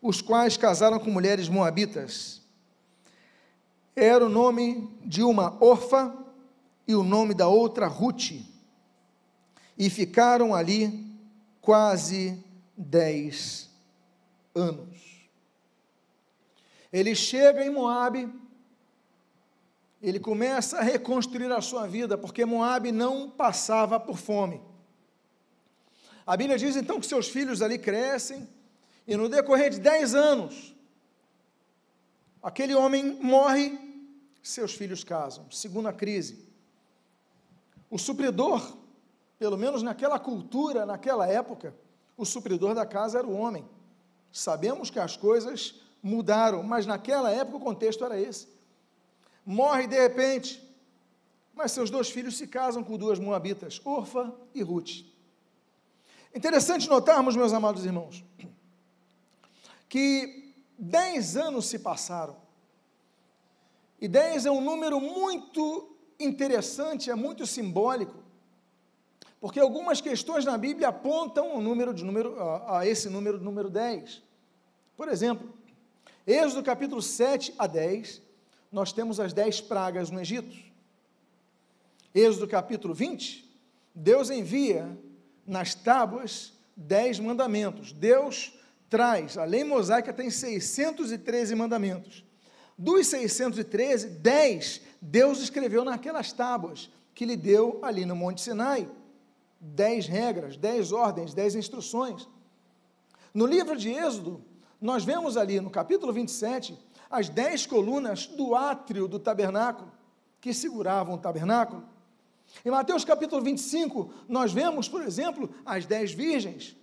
os 0.02 0.20
quais 0.20 0.56
casaram 0.56 0.98
com 0.98 1.10
mulheres 1.10 1.48
moabitas. 1.48 2.41
Era 3.94 4.24
o 4.24 4.28
nome 4.28 4.88
de 5.04 5.22
uma 5.22 5.62
Orfa 5.62 6.16
e 6.86 6.94
o 6.94 7.02
nome 7.02 7.34
da 7.34 7.48
outra 7.48 7.86
Ruth. 7.86 8.32
E 9.76 9.90
ficaram 9.90 10.54
ali 10.54 11.06
quase 11.60 12.42
dez 12.76 13.70
anos. 14.54 15.28
Ele 16.92 17.14
chega 17.14 17.64
em 17.64 17.70
Moabe, 17.70 18.30
ele 20.02 20.18
começa 20.18 20.78
a 20.78 20.82
reconstruir 20.82 21.50
a 21.52 21.60
sua 21.60 21.86
vida, 21.86 22.18
porque 22.18 22.44
Moabe 22.44 22.92
não 22.92 23.30
passava 23.30 23.98
por 23.98 24.18
fome. 24.18 24.60
A 26.26 26.36
Bíblia 26.36 26.58
diz 26.58 26.76
então 26.76 27.00
que 27.00 27.06
seus 27.06 27.28
filhos 27.28 27.62
ali 27.62 27.78
crescem, 27.78 28.48
e 29.06 29.16
no 29.16 29.28
decorrer 29.28 29.70
de 29.70 29.80
dez 29.80 30.14
anos, 30.14 30.74
aquele 32.42 32.74
homem 32.74 33.18
morre, 33.20 33.78
seus 34.42 34.74
filhos 34.74 35.04
casam. 35.04 35.50
Segunda 35.50 35.92
crise. 35.92 36.48
O 37.90 37.98
supridor, 37.98 38.76
pelo 39.38 39.56
menos 39.56 39.82
naquela 39.82 40.18
cultura, 40.18 40.84
naquela 40.86 41.26
época, 41.26 41.74
o 42.16 42.24
supridor 42.24 42.74
da 42.74 42.86
casa 42.86 43.18
era 43.18 43.26
o 43.26 43.36
homem. 43.36 43.64
Sabemos 44.30 44.90
que 44.90 44.98
as 44.98 45.16
coisas 45.16 45.80
mudaram, 46.02 46.62
mas 46.62 46.86
naquela 46.86 47.30
época 47.30 47.58
o 47.58 47.60
contexto 47.60 48.04
era 48.04 48.18
esse 48.18 48.52
morre 49.44 49.86
de 49.86 50.00
repente, 50.00 50.62
mas 51.54 51.72
seus 51.72 51.90
dois 51.90 52.10
filhos 52.10 52.36
se 52.36 52.46
casam 52.46 52.82
com 52.82 52.96
duas 52.96 53.18
moabitas, 53.18 53.80
Orfa 53.84 54.32
e 54.54 54.62
Ruth. 54.62 55.04
Interessante 56.34 56.88
notarmos, 56.88 57.36
meus 57.36 57.52
amados 57.52 57.84
irmãos, 57.84 58.24
que 59.88 60.41
dez 60.84 61.36
anos 61.36 61.66
se 61.66 61.78
passaram, 61.78 62.36
e 64.00 64.08
dez 64.08 64.44
é 64.44 64.50
um 64.50 64.60
número 64.60 65.00
muito 65.00 65.96
interessante, 66.18 67.08
é 67.08 67.14
muito 67.14 67.46
simbólico, 67.46 68.16
porque 69.40 69.60
algumas 69.60 70.00
questões 70.00 70.44
na 70.44 70.58
Bíblia 70.58 70.88
apontam 70.88 71.56
o 71.56 71.60
número 71.60 71.94
de 71.94 72.04
número, 72.04 72.36
a, 72.40 72.80
a 72.80 72.86
esse 72.86 73.08
número 73.08 73.38
número 73.38 73.70
10. 73.70 74.22
Por 74.96 75.08
exemplo, 75.08 75.52
Êxodo 76.26 76.64
capítulo 76.64 77.00
7 77.00 77.54
a 77.56 77.66
10, 77.68 78.20
nós 78.70 78.92
temos 78.92 79.20
as 79.20 79.32
dez 79.32 79.60
pragas 79.60 80.10
no 80.10 80.20
Egito. 80.20 80.56
Êxodo 82.12 82.48
capítulo 82.48 82.92
20, 82.92 83.48
Deus 83.94 84.30
envia 84.30 84.98
nas 85.46 85.74
tábuas 85.74 86.52
dez 86.76 87.20
mandamentos. 87.20 87.92
Deus 87.92 88.52
traz, 88.92 89.38
a 89.38 89.44
lei 89.44 89.64
mosaica 89.64 90.12
tem 90.12 90.28
613 90.28 91.54
mandamentos. 91.54 92.22
Dos 92.76 93.06
613, 93.06 94.06
10 94.08 94.82
Deus 95.00 95.40
escreveu 95.40 95.82
naquelas 95.82 96.30
tábuas 96.30 96.90
que 97.14 97.24
lhe 97.24 97.34
deu 97.34 97.80
ali 97.82 98.04
no 98.04 98.14
Monte 98.14 98.42
Sinai. 98.42 98.86
Dez 99.58 100.06
regras, 100.06 100.58
dez 100.58 100.92
ordens, 100.92 101.32
dez 101.32 101.54
instruções. 101.54 102.28
No 103.32 103.46
livro 103.46 103.78
de 103.78 103.88
Êxodo, 103.88 104.44
nós 104.78 105.04
vemos 105.04 105.38
ali 105.38 105.58
no 105.58 105.70
capítulo 105.70 106.12
27 106.12 106.78
as 107.08 107.30
dez 107.30 107.64
colunas 107.64 108.26
do 108.26 108.54
átrio 108.54 109.08
do 109.08 109.18
tabernáculo, 109.18 109.90
que 110.38 110.52
seguravam 110.52 111.14
o 111.14 111.18
tabernáculo. 111.18 111.82
Em 112.62 112.70
Mateus 112.70 113.06
capítulo 113.06 113.40
25, 113.40 114.12
nós 114.28 114.52
vemos, 114.52 114.86
por 114.86 115.00
exemplo, 115.00 115.48
as 115.64 115.86
dez 115.86 116.12
virgens, 116.12 116.76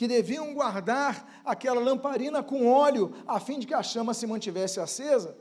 que 0.00 0.08
deviam 0.08 0.54
guardar 0.54 1.42
aquela 1.44 1.78
lamparina 1.78 2.42
com 2.42 2.66
óleo, 2.66 3.12
a 3.26 3.38
fim 3.38 3.58
de 3.58 3.66
que 3.66 3.74
a 3.74 3.82
chama 3.82 4.14
se 4.14 4.26
mantivesse 4.26 4.80
acesa. 4.80 5.36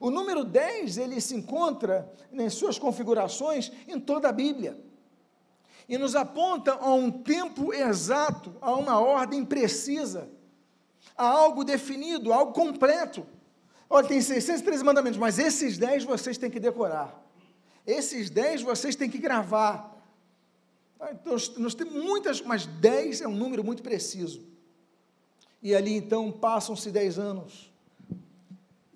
O 0.00 0.08
número 0.08 0.42
10, 0.42 0.96
ele 0.96 1.20
se 1.20 1.34
encontra 1.34 2.10
em 2.32 2.48
suas 2.48 2.78
configurações 2.78 3.70
em 3.86 4.00
toda 4.00 4.30
a 4.30 4.32
Bíblia. 4.32 4.82
E 5.86 5.98
nos 5.98 6.16
aponta 6.16 6.72
a 6.72 6.94
um 6.94 7.10
tempo 7.10 7.74
exato, 7.74 8.56
a 8.58 8.74
uma 8.74 8.98
ordem 8.98 9.44
precisa 9.44 10.30
a 11.14 11.26
algo 11.26 11.62
definido, 11.62 12.32
algo 12.32 12.54
completo. 12.54 13.26
Olha, 13.90 14.08
tem 14.08 14.22
613 14.22 14.82
mandamentos, 14.82 15.18
mas 15.18 15.38
esses 15.38 15.76
10 15.76 16.04
vocês 16.04 16.38
têm 16.38 16.50
que 16.50 16.58
decorar. 16.58 17.22
Esses 17.86 18.30
10 18.30 18.62
vocês 18.62 18.96
têm 18.96 19.10
que 19.10 19.18
gravar. 19.18 19.91
Ah, 21.02 21.10
então, 21.12 21.36
nós 21.58 21.74
temos 21.74 21.92
muitas, 21.92 22.40
mas 22.40 22.64
10 22.64 23.20
é 23.20 23.28
um 23.28 23.34
número 23.34 23.62
muito 23.62 23.82
preciso. 23.82 24.46
E 25.62 25.74
ali 25.74 25.92
então 25.92 26.32
passam-se 26.32 26.90
10 26.90 27.18
anos 27.18 27.70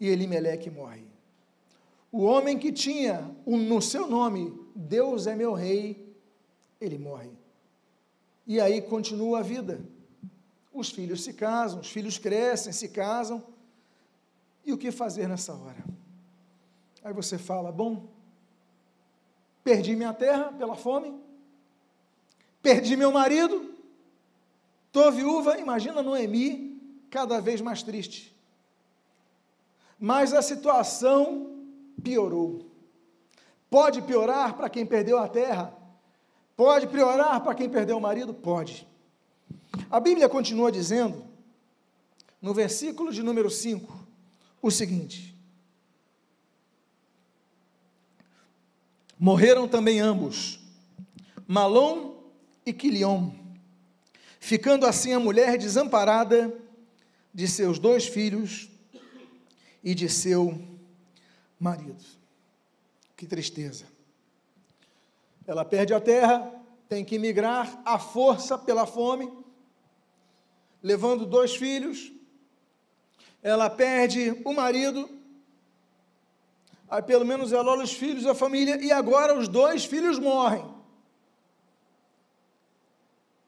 e 0.01 0.09
Elimeleque 0.09 0.71
morre. 0.71 1.05
O 2.11 2.23
homem 2.23 2.59
que 2.59 2.73
tinha 2.73 3.31
no 3.45 3.83
seu 3.83 4.07
nome, 4.07 4.59
Deus 4.75 5.27
é 5.27 5.35
meu 5.35 5.53
rei, 5.53 6.17
ele 6.81 6.97
morre. 6.97 7.31
E 8.47 8.61
aí 8.61 8.81
continua 8.81 9.41
a 9.41 9.43
vida 9.43 9.85
os 10.77 10.91
filhos 10.91 11.25
se 11.25 11.33
casam, 11.33 11.81
os 11.81 11.91
filhos 11.91 12.19
crescem, 12.19 12.73
se 12.73 12.89
casam. 12.89 13.43
E 14.65 14.73
o 14.73 14.79
que 14.79 14.91
fazer 14.91 15.27
nessa 15.27 15.55
hora? 15.55 15.83
Aí 17.03 17.15
você 17.15 17.39
fala: 17.39 17.73
bom, 17.73 18.09
perdi 19.65 19.97
minha 19.97 20.13
terra 20.13 20.53
pela 20.53 20.77
fome, 20.77 21.19
perdi 22.67 22.97
meu 22.97 23.13
marido, 23.13 23.73
estou 24.89 25.13
viúva. 25.13 25.57
Imagina 25.57 26.03
Noemi 26.03 26.83
cada 27.09 27.41
vez 27.41 27.61
mais 27.61 27.81
triste. 27.81 28.35
Mas 30.01 30.33
a 30.33 30.43
situação 30.43 31.63
piorou. 32.03 32.67
Pode 33.71 34.03
piorar 34.03 34.57
para 34.57 34.69
quem 34.69 34.85
perdeu 34.85 35.17
a 35.17 35.29
terra? 35.29 35.73
Pode 36.57 36.89
piorar 36.89 37.41
para 37.41 37.55
quem 37.55 37.71
perdeu 37.71 37.99
o 37.99 38.01
marido? 38.01 38.35
Pode. 38.35 38.85
A 39.89 40.01
Bíblia 40.01 40.29
continua 40.29 40.73
dizendo, 40.73 41.25
no 42.43 42.53
versículo 42.53 43.13
de 43.13 43.23
número 43.23 43.49
5, 43.49 43.97
o 44.61 44.73
seguinte: 44.73 45.37
Morreram 49.17 49.69
também 49.69 50.01
ambos, 50.01 50.59
Malom 51.47 52.16
e 52.67 52.73
Quilion, 52.73 53.31
ficando 54.41 54.87
assim 54.87 55.13
a 55.13 55.21
mulher 55.21 55.57
desamparada 55.57 56.53
de 57.33 57.47
seus 57.47 57.79
dois 57.79 58.09
filhos 58.09 58.69
e 59.85 59.95
de 59.95 60.09
seu 60.09 60.61
marido. 61.61 62.05
Que 63.17 63.25
tristeza. 63.25 63.85
Ela 65.47 65.65
perde 65.65 65.95
a 65.95 66.01
terra, 66.01 66.53
tem 66.89 67.05
que 67.05 67.21
migrar 67.21 67.81
à 67.85 68.01
força 68.01 68.59
pela 68.59 68.85
fome, 68.85 69.33
levando 70.83 71.25
dois 71.25 71.55
filhos. 71.55 72.13
Ela 73.45 73.71
perde 73.71 74.43
o 74.45 74.53
marido, 74.53 75.09
aí 76.91 77.01
pelo 77.01 77.25
menos 77.25 77.53
ela 77.53 77.71
olha 77.71 77.85
os 77.85 77.93
filhos, 77.93 78.27
a 78.27 78.35
família, 78.35 78.83
e 78.83 78.91
agora 78.91 79.39
os 79.39 79.47
dois 79.47 79.85
filhos 79.85 80.19
morrem. 80.19 80.76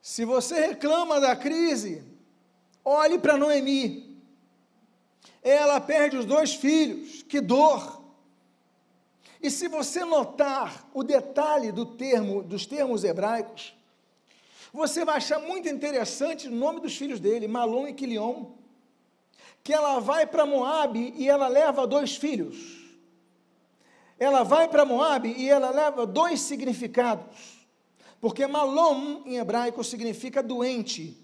Se 0.09 0.25
você 0.25 0.69
reclama 0.69 1.21
da 1.21 1.37
crise, 1.37 2.03
olhe 2.83 3.19
para 3.19 3.37
Noemi. 3.37 4.19
Ela 5.43 5.79
perde 5.83 6.17
os 6.17 6.25
dois 6.25 6.55
filhos, 6.55 7.23
que 7.23 7.43
dor. 7.43 8.03
E 9.43 9.50
se 9.50 9.69
você 9.69 10.07
notar 10.07 10.88
o 10.95 11.05
detalhe 11.05 11.71
do 11.71 11.85
termo, 11.85 12.43
dos 12.43 12.65
termos 12.65 13.05
hebraicos, 13.05 13.77
você 14.73 15.05
vai 15.05 15.19
achar 15.19 15.41
muito 15.41 15.69
interessante 15.69 16.49
o 16.49 16.53
nome 16.53 16.81
dos 16.81 16.97
filhos 16.97 17.21
dele, 17.21 17.47
Malom 17.47 17.87
e 17.87 17.93
Quilion, 17.93 18.47
que 19.62 19.75
ela 19.75 19.99
vai 19.99 20.27
para 20.27 20.47
Moabe 20.47 21.12
e 21.19 21.29
ela 21.29 21.49
leva 21.49 21.87
dois 21.87 22.17
filhos. 22.17 22.57
Ela 24.19 24.43
vai 24.43 24.69
para 24.69 24.87
Moabe 24.87 25.35
e 25.37 25.50
ela 25.50 25.69
leva 25.69 26.07
dois 26.07 26.41
significados. 26.41 27.58
Porque 28.21 28.47
Malom 28.47 29.23
em 29.25 29.37
hebraico 29.37 29.83
significa 29.85 30.43
doente, 30.43 31.17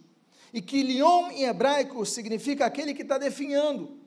e 0.53 0.63
Quilion 0.63 1.31
em 1.33 1.45
hebraico 1.45 2.07
significa 2.07 2.65
aquele 2.65 2.95
que 2.95 3.03
está 3.03 3.19
definhando. 3.19 3.99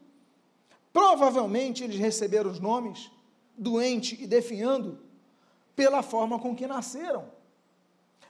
Provavelmente 0.93 1.83
eles 1.83 1.97
receberam 1.97 2.49
os 2.49 2.59
nomes 2.59 3.11
doente 3.57 4.17
e 4.21 4.25
definhando 4.25 4.99
pela 5.75 6.01
forma 6.01 6.39
com 6.39 6.55
que 6.55 6.65
nasceram. 6.65 7.29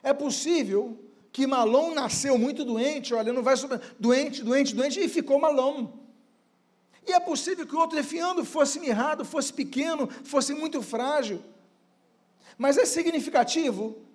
É 0.02 0.12
possível 0.12 0.98
que 1.30 1.46
Malom 1.46 1.94
nasceu 1.94 2.36
muito 2.36 2.64
doente, 2.64 3.14
olha, 3.14 3.32
não 3.32 3.42
vai 3.42 3.56
sobre 3.56 3.78
doente, 4.00 4.42
doente, 4.42 4.74
doente 4.74 4.98
e 4.98 5.08
ficou 5.08 5.38
Malom. 5.38 5.88
E 7.06 7.12
é 7.12 7.20
possível 7.20 7.66
que 7.66 7.74
o 7.74 7.78
outro 7.78 7.96
definhando 7.96 8.44
fosse 8.44 8.80
mirrado, 8.80 9.24
fosse 9.24 9.52
pequeno, 9.52 10.08
fosse 10.24 10.52
muito 10.52 10.82
frágil. 10.82 11.40
Mas 12.58 12.76
é 12.76 12.84
significativo 12.84 14.07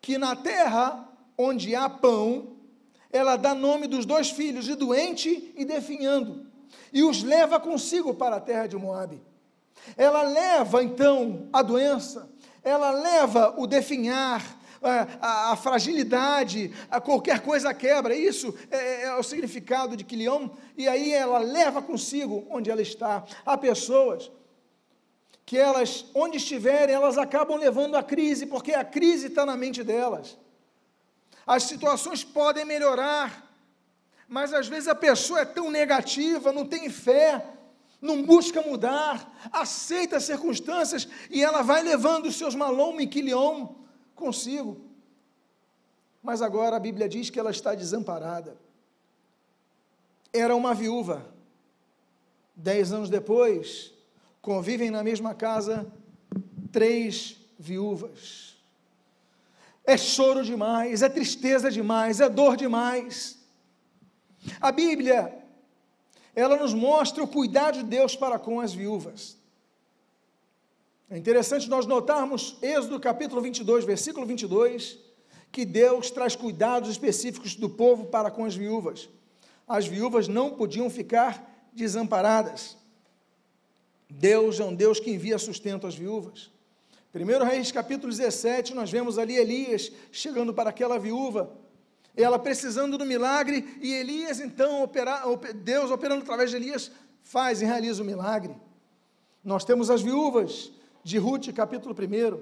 que 0.00 0.18
na 0.18 0.36
terra 0.36 1.08
onde 1.36 1.74
há 1.74 1.88
pão, 1.88 2.56
ela 3.10 3.36
dá 3.36 3.54
nome 3.54 3.86
dos 3.86 4.04
dois 4.04 4.30
filhos, 4.30 4.64
de 4.64 4.74
doente 4.74 5.52
e 5.56 5.64
definhando, 5.64 6.46
e 6.92 7.02
os 7.02 7.22
leva 7.22 7.58
consigo 7.60 8.14
para 8.14 8.36
a 8.36 8.40
terra 8.40 8.66
de 8.66 8.76
Moabe. 8.76 9.22
Ela 9.96 10.22
leva 10.22 10.82
então 10.82 11.48
a 11.52 11.62
doença, 11.62 12.30
ela 12.62 12.90
leva 12.90 13.54
o 13.58 13.66
definhar, 13.66 14.42
a, 14.82 15.08
a, 15.20 15.52
a 15.52 15.56
fragilidade, 15.56 16.72
a 16.90 17.00
qualquer 17.00 17.40
coisa 17.40 17.72
quebra. 17.72 18.14
Isso 18.14 18.54
é, 18.70 19.04
é, 19.04 19.16
o 19.16 19.22
significado 19.22 19.96
de 19.96 20.04
Quilion, 20.04 20.48
e 20.76 20.88
aí 20.88 21.12
ela 21.12 21.38
leva 21.38 21.82
consigo 21.82 22.46
onde 22.50 22.70
ela 22.70 22.82
está. 22.82 23.24
Há 23.44 23.56
pessoas 23.56 24.30
que 25.46 25.56
elas, 25.56 26.04
onde 26.12 26.38
estiverem, 26.38 26.92
elas 26.92 27.16
acabam 27.16 27.56
levando 27.56 27.94
a 27.94 28.02
crise, 28.02 28.46
porque 28.46 28.72
a 28.72 28.84
crise 28.84 29.28
está 29.28 29.46
na 29.46 29.56
mente 29.56 29.84
delas. 29.84 30.36
As 31.46 31.62
situações 31.62 32.24
podem 32.24 32.64
melhorar, 32.64 33.48
mas 34.28 34.52
às 34.52 34.66
vezes 34.66 34.88
a 34.88 34.94
pessoa 34.94 35.42
é 35.42 35.44
tão 35.44 35.70
negativa, 35.70 36.52
não 36.52 36.66
tem 36.66 36.90
fé, 36.90 37.46
não 38.00 38.24
busca 38.24 38.60
mudar, 38.60 39.32
aceita 39.52 40.16
as 40.16 40.24
circunstâncias 40.24 41.08
e 41.30 41.44
ela 41.44 41.62
vai 41.62 41.80
levando 41.80 42.26
os 42.26 42.34
seus 42.34 42.56
malom 42.56 43.00
e 43.00 43.06
quilion 43.06 43.68
consigo. 44.16 44.80
Mas 46.20 46.42
agora 46.42 46.74
a 46.74 46.80
Bíblia 46.80 47.08
diz 47.08 47.30
que 47.30 47.38
ela 47.38 47.52
está 47.52 47.72
desamparada. 47.72 48.56
Era 50.32 50.56
uma 50.56 50.74
viúva. 50.74 51.24
Dez 52.56 52.92
anos 52.92 53.08
depois, 53.08 53.92
convivem 54.46 54.92
na 54.92 55.02
mesma 55.02 55.34
casa 55.34 55.92
três 56.70 57.36
viúvas. 57.58 58.56
É 59.84 59.96
choro 59.96 60.44
demais, 60.44 61.02
é 61.02 61.08
tristeza 61.08 61.68
demais, 61.68 62.20
é 62.20 62.28
dor 62.28 62.56
demais. 62.56 63.40
A 64.60 64.70
Bíblia 64.70 65.36
ela 66.32 66.56
nos 66.56 66.72
mostra 66.72 67.24
o 67.24 67.26
cuidado 67.26 67.78
de 67.78 67.82
Deus 67.82 68.14
para 68.14 68.38
com 68.38 68.60
as 68.60 68.72
viúvas. 68.72 69.36
É 71.10 71.18
interessante 71.18 71.68
nós 71.68 71.84
notarmos, 71.84 72.56
Êxodo 72.62 73.00
capítulo 73.00 73.40
22, 73.42 73.84
versículo 73.84 74.24
22, 74.24 74.96
que 75.50 75.64
Deus 75.64 76.08
traz 76.08 76.36
cuidados 76.36 76.88
específicos 76.88 77.56
do 77.56 77.68
povo 77.68 78.04
para 78.06 78.30
com 78.30 78.44
as 78.44 78.54
viúvas. 78.54 79.08
As 79.66 79.88
viúvas 79.88 80.28
não 80.28 80.50
podiam 80.50 80.88
ficar 80.88 81.68
desamparadas. 81.72 82.76
Deus 84.08 84.60
é 84.60 84.64
um 84.64 84.74
Deus 84.74 85.00
que 85.00 85.10
envia 85.10 85.38
sustento 85.38 85.86
às 85.86 85.94
viúvas. 85.94 86.50
1 87.14 87.44
Reis 87.44 87.72
capítulo 87.72 88.12
17, 88.12 88.74
nós 88.74 88.90
vemos 88.90 89.18
ali 89.18 89.36
Elias 89.36 89.90
chegando 90.12 90.52
para 90.52 90.70
aquela 90.70 90.98
viúva 90.98 91.56
ela 92.16 92.38
precisando 92.38 92.96
do 92.96 93.04
milagre, 93.04 93.78
e 93.80 93.92
Elias, 93.92 94.40
então, 94.40 94.90
Deus 95.62 95.90
operando 95.90 96.22
através 96.22 96.50
de 96.50 96.56
Elias, 96.56 96.90
faz 97.22 97.60
e 97.60 97.66
realiza 97.66 98.02
o 98.02 98.06
milagre. 98.06 98.56
Nós 99.44 99.64
temos 99.64 99.90
as 99.90 100.00
viúvas 100.00 100.72
de 101.04 101.18
Ruth, 101.18 101.52
capítulo 101.52 101.94
1. 101.94 102.40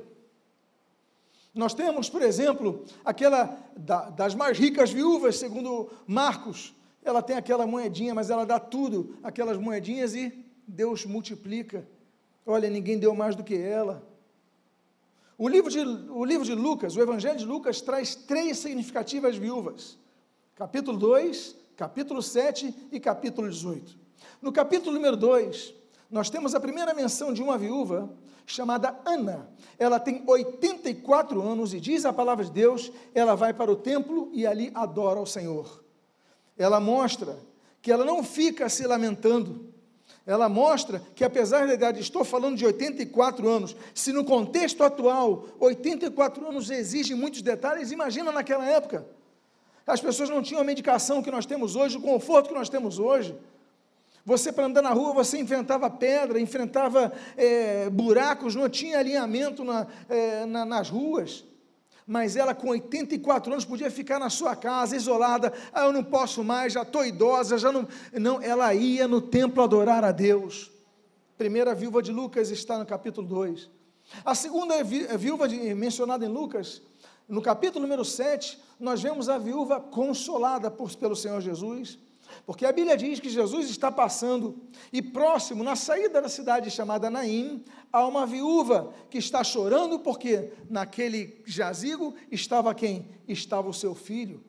Nós 1.53 1.75
temos, 1.75 2.09
por 2.09 2.23
exemplo, 2.23 2.85
aquela 3.05 3.59
da, 3.77 4.11
das 4.11 4.35
mais 4.35 4.57
ricas 4.59 4.93
viúvas, 4.93 5.39
segundo 5.39 5.91
Marcos, 6.07 6.75
ela 7.05 7.21
tem 7.21 7.37
aquela 7.37 7.67
moedinha, 7.67 8.15
mas 8.15 8.31
ela 8.31 8.47
dá 8.47 8.59
tudo, 8.59 9.19
aquelas 9.23 9.59
moedinhas, 9.59 10.15
e 10.15 10.44
Deus 10.67 11.05
multiplica. 11.05 11.87
Olha, 12.47 12.69
ninguém 12.69 12.99
deu 12.99 13.15
mais 13.15 13.35
do 13.35 13.45
que 13.45 13.57
ela. 13.57 14.07
O 15.37 15.49
livro, 15.49 15.71
de, 15.71 15.81
o 15.81 16.25
livro 16.25 16.45
de 16.45 16.55
Lucas, 16.55 16.97
o 16.97 17.01
Evangelho 17.01 17.39
de 17.39 17.45
Lucas, 17.45 17.81
traz 17.81 18.15
três 18.15 18.59
significativas 18.59 19.37
viúvas: 19.37 19.99
capítulo 20.55 20.97
2, 20.97 21.57
capítulo 21.77 22.23
7 22.23 22.89
e 22.93 23.01
capítulo 23.01 23.51
18. 23.51 23.99
No 24.41 24.53
capítulo 24.53 24.93
número 24.93 25.17
2, 25.17 25.75
nós 26.11 26.31
temos 26.31 26.55
a 26.55 26.61
primeira 26.61 26.95
menção 26.95 27.33
de 27.33 27.43
uma 27.43 27.59
viúva 27.59 28.13
chamada 28.47 28.97
Ana. 29.05 29.49
Ela 29.79 29.99
tem 29.99 30.23
84 30.27 31.43
anos 31.43 31.75
e 31.75 31.81
diz 31.81 32.05
a 32.05 32.13
palavra 32.13 32.45
de 32.45 32.53
Deus, 32.53 32.93
ela 33.15 33.35
vai 33.35 33.53
para 33.53 33.73
o 33.73 33.77
templo 33.77 34.31
e 34.33 34.47
ali 34.47 34.71
adora 34.75 35.19
ao 35.19 35.27
Senhor. 35.27 35.83
Ela 36.57 36.79
mostra 36.79 37.39
que 37.83 37.91
ela 37.91 38.05
não 38.05 38.23
fica 38.23 38.69
se 38.69 38.87
lamentando, 38.87 39.74
ela 40.27 40.49
mostra 40.49 41.03
que, 41.15 41.23
apesar 41.23 41.67
da 41.67 41.75
idade, 41.75 42.01
estou 42.01 42.25
falando 42.25 42.57
de 42.57 42.65
84 42.65 43.47
anos, 43.47 43.77
se 43.95 44.13
no 44.13 44.25
contexto 44.25 44.83
atual, 44.83 45.47
84 45.61 46.49
anos 46.49 46.71
exigem 46.71 47.15
muitos 47.15 47.43
detalhes, 47.43 47.91
imagina 47.91 48.33
naquela 48.33 48.65
época. 48.65 49.07
As 49.87 50.01
pessoas 50.01 50.31
não 50.31 50.43
tinham 50.43 50.63
a 50.63 50.65
medicação 50.65 51.23
que 51.23 51.31
nós 51.31 51.45
temos 51.45 51.77
hoje, 51.77 51.99
o 51.99 52.01
conforto 52.01 52.49
que 52.49 52.55
nós 52.55 52.71
temos 52.71 52.99
hoje. 52.99 53.37
Você, 54.25 54.51
para 54.51 54.65
andar 54.65 54.81
na 54.81 54.91
rua, 54.91 55.13
você 55.13 55.39
enfrentava 55.39 55.91
pedra, 55.91 56.41
enfrentava 56.41 57.13
é, 57.37 57.91
buracos, 57.91 58.55
não 58.55 58.71
tinha 58.71 58.99
alinhamento 58.99 59.63
na, 59.63 59.87
é, 60.09 60.47
na, 60.47 60.65
nas 60.65 60.89
ruas 60.89 61.45
mas 62.07 62.37
ela 62.37 62.55
com 62.55 62.69
84 62.69 63.53
anos 63.53 63.65
podia 63.65 63.91
ficar 63.91 64.19
na 64.19 64.29
sua 64.29 64.55
casa, 64.55 64.97
isolada, 64.97 65.53
ah, 65.73 65.87
eu 65.87 65.93
não 65.93 66.05
posso 66.05 66.45
mais, 66.45 66.75
já 66.75 66.83
estou 66.83 67.05
idosa, 67.05 67.57
já 67.57 67.73
não. 67.73 67.89
Não, 68.13 68.43
ela 68.43 68.75
ia 68.75 69.09
no 69.09 69.21
templo 69.21 69.63
adorar 69.63 70.05
a 70.05 70.13
Deus. 70.13 70.71
Primeira 71.39 71.75
viúva 71.75 72.03
de 72.03 72.13
Lucas 72.13 72.51
está 72.51 72.79
no 72.79 72.87
capítulo 72.87 73.27
2. 73.27 73.71
A 74.25 74.35
segunda 74.35 74.85
viúva 74.85 75.49
de, 75.49 75.75
mencionada 75.75 76.25
em 76.27 76.29
Lucas, 76.29 76.83
no 77.27 77.41
capítulo 77.41 77.83
número 77.83 78.05
7, 78.05 78.61
nós 78.79 79.03
vemos 79.03 79.29
a 79.29 79.39
viúva 79.39 79.81
consolada 79.81 80.71
por, 80.71 80.95
pelo 80.97 81.17
Senhor 81.17 81.41
Jesus. 81.41 81.99
Porque 82.47 82.67
a 82.67 82.73
Bíblia 82.73 82.97
diz 82.97 83.21
que 83.21 83.29
Jesus 83.29 83.69
está 83.69 83.91
passando 83.91 84.57
e 84.93 85.01
próximo, 85.01 85.65
na 85.65 85.77
saída 85.77 86.21
da 86.21 86.29
cidade 86.29 86.71
chamada 86.71 87.11
Naim, 87.11 87.65
há 87.93 88.07
uma 88.07 88.27
viúva 88.27 88.93
que 89.11 89.19
está 89.19 89.43
chorando 89.43 89.99
porque 89.99 90.53
naquele 90.69 91.43
jazigo 91.47 92.15
estava 92.31 92.75
quem? 92.75 93.09
Estava 93.27 93.69
o 93.69 93.75
seu 93.75 93.95
filho. 93.95 94.43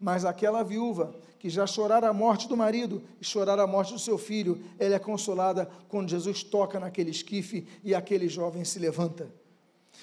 Mas 0.00 0.24
aquela 0.24 0.62
viúva 0.62 1.14
que 1.38 1.48
já 1.48 1.66
chorara 1.66 2.08
a 2.08 2.12
morte 2.12 2.48
do 2.48 2.56
marido 2.56 3.02
e 3.20 3.24
chorara 3.24 3.62
a 3.62 3.66
morte 3.66 3.92
do 3.92 3.98
seu 3.98 4.18
filho, 4.18 4.60
ela 4.78 4.96
é 4.96 4.98
consolada 4.98 5.68
quando 5.88 6.10
Jesus 6.10 6.42
toca 6.42 6.80
naquele 6.80 7.10
esquife 7.10 7.66
e 7.84 7.94
aquele 7.94 8.28
jovem 8.28 8.64
se 8.64 8.78
levanta. 8.78 9.28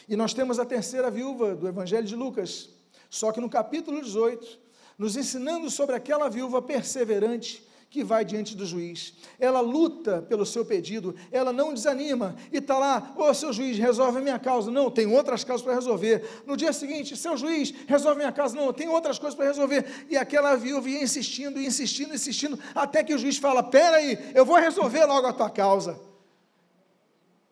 E 0.08 0.16
nós 0.16 0.34
temos 0.34 0.60
a 0.60 0.66
terceira 0.66 1.10
viúva 1.10 1.56
do 1.56 1.68
Evangelho 1.68 2.06
de 2.06 2.16
Lucas, 2.16 2.70
só 3.10 3.32
que 3.32 3.42
no 3.42 3.50
capítulo 3.50 4.02
18, 4.02 4.65
nos 4.98 5.16
ensinando 5.16 5.70
sobre 5.70 5.96
aquela 5.96 6.30
viúva 6.30 6.62
perseverante 6.62 7.66
que 7.96 8.04
vai 8.04 8.26
diante 8.26 8.58
do 8.58 8.66
juiz. 8.66 9.14
Ela 9.40 9.62
luta 9.62 10.22
pelo 10.24 10.46
seu 10.46 10.66
pedido, 10.66 11.16
ela 11.32 11.54
não 11.54 11.74
desanima 11.74 12.36
e 12.52 12.58
está 12.58 12.78
lá, 12.78 13.14
ô 13.16 13.24
oh, 13.24 13.34
seu 13.34 13.54
juiz, 13.54 13.78
resolve 13.78 14.18
a 14.18 14.22
minha 14.22 14.38
causa. 14.38 14.70
Não, 14.70 14.92
tem 14.92 15.08
outras 15.08 15.46
causas 15.46 15.64
para 15.64 15.76
resolver. 15.76 16.44
No 16.46 16.58
dia 16.58 16.74
seguinte, 16.74 17.16
seu 17.16 17.38
juiz, 17.38 17.74
resolve 17.88 18.18
minha 18.18 18.34
causa. 18.34 18.54
Não, 18.54 18.74
tem 18.74 18.90
outras 18.90 19.18
coisas 19.18 19.34
para 19.34 19.46
resolver. 19.46 19.86
E 20.10 20.18
aquela 20.18 20.56
viúva 20.56 20.90
ia 20.90 21.02
insistindo, 21.02 21.58
insistindo, 21.58 22.14
insistindo, 22.14 22.60
até 22.74 23.02
que 23.02 23.14
o 23.14 23.18
juiz 23.18 23.38
fala: 23.38 23.64
peraí, 23.64 24.20
eu 24.34 24.46
vou 24.46 24.58
resolver 24.58 25.06
logo 25.06 25.28
a 25.28 25.34
tua 25.34 25.50
causa. 25.50 25.98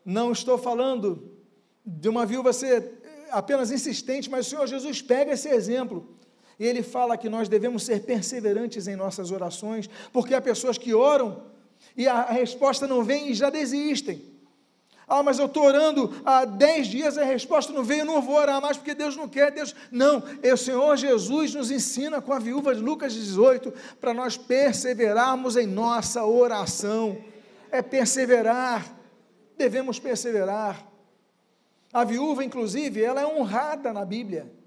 Não 0.04 0.34
estou 0.34 0.58
falando 0.58 1.32
de 1.86 2.10
uma 2.10 2.26
viúva 2.26 2.52
ser 2.52 3.02
apenas 3.32 3.72
insistente, 3.72 4.30
mas 4.30 4.48
o 4.48 4.50
Senhor 4.50 4.68
Jesus 4.68 5.02
pega 5.02 5.32
esse 5.32 5.48
exemplo 5.48 6.14
e 6.60 6.66
ele 6.66 6.84
fala 6.84 7.18
que 7.18 7.30
nós 7.30 7.50
devemos 7.50 7.84
ser 7.84 8.02
perseverantes 8.04 8.88
em 8.88 8.96
nossas 8.96 9.32
orações, 9.32 9.90
porque 10.12 10.34
há 10.34 10.42
pessoas 10.42 10.78
que 10.78 10.94
oram 10.94 11.44
e 11.96 12.08
a, 12.08 12.24
resposta 12.24 12.88
não 12.88 13.04
vem 13.04 13.30
e 13.30 13.34
já 13.34 13.50
desistem. 13.50 14.22
Ah, 15.08 15.22
mas 15.22 15.38
eu 15.38 15.48
estou 15.48 15.64
orando 15.64 16.14
há 16.24 16.46
dez 16.46 16.88
dias, 16.88 17.18
a 17.18 17.26
resposta 17.26 17.74
não 17.74 17.84
veio, 17.84 18.02
eu 18.02 18.06
não 18.06 18.22
vou 18.22 18.36
orar 18.36 18.62
mais 18.62 18.78
porque 18.78 18.96
Deus 18.96 19.16
não 19.16 19.28
quer, 19.28 19.52
Deus. 19.52 19.76
Não, 19.92 20.24
o 20.42 20.58
Senhor 20.58 20.96
Jesus 20.96 21.54
nos 21.54 21.70
ensina 21.70 22.22
com 22.22 22.32
a 22.32 22.40
viúva 22.40 22.74
de 22.74 22.82
Lucas 22.82 23.14
18 23.14 23.74
para 24.00 24.14
nós 24.14 24.38
perseverarmos 24.38 25.58
em 25.58 25.68
nossa 25.68 26.24
oração. 26.24 27.18
É 27.70 27.82
perseverar, 27.82 28.96
devemos 29.58 30.00
perseverar. 30.00 30.88
A 31.92 32.04
viúva, 32.04 32.44
inclusive, 32.44 33.04
ela 33.04 33.22
é 33.22 33.26
honrada 33.26 33.92
na 33.92 34.06
Bíblia 34.06 34.63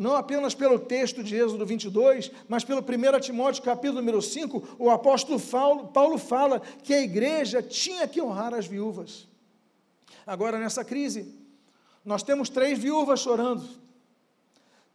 não 0.00 0.16
apenas 0.16 0.54
pelo 0.54 0.78
texto 0.78 1.22
de 1.22 1.36
Êxodo 1.36 1.66
22, 1.66 2.30
mas 2.48 2.64
pelo 2.64 2.80
1 2.80 3.20
Timóteo 3.20 3.62
capítulo 3.62 4.00
número 4.00 4.22
5, 4.22 4.76
o 4.78 4.88
apóstolo 4.88 5.38
Paulo, 5.92 6.16
fala 6.16 6.58
que 6.58 6.94
a 6.94 7.02
igreja 7.02 7.62
tinha 7.62 8.08
que 8.08 8.18
honrar 8.18 8.54
as 8.54 8.66
viúvas. 8.66 9.28
Agora, 10.26 10.58
nessa 10.58 10.82
crise, 10.82 11.34
nós 12.02 12.22
temos 12.22 12.48
três 12.48 12.78
viúvas 12.78 13.20
chorando, 13.20 13.68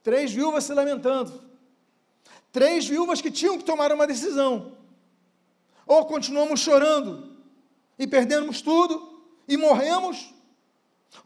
três 0.01 0.33
viúvas 0.33 0.63
se 0.63 0.73
lamentando, 0.73 1.39
três 2.51 2.87
viúvas 2.87 3.21
que 3.21 3.29
tinham 3.29 3.59
que 3.59 3.63
tomar 3.63 3.91
uma 3.91 4.07
decisão. 4.07 4.71
Ou 5.85 6.03
continuamos 6.05 6.61
chorando 6.61 7.37
e 7.99 8.07
perdemos 8.07 8.59
tudo 8.59 9.21
e 9.47 9.55
morremos, 9.55 10.33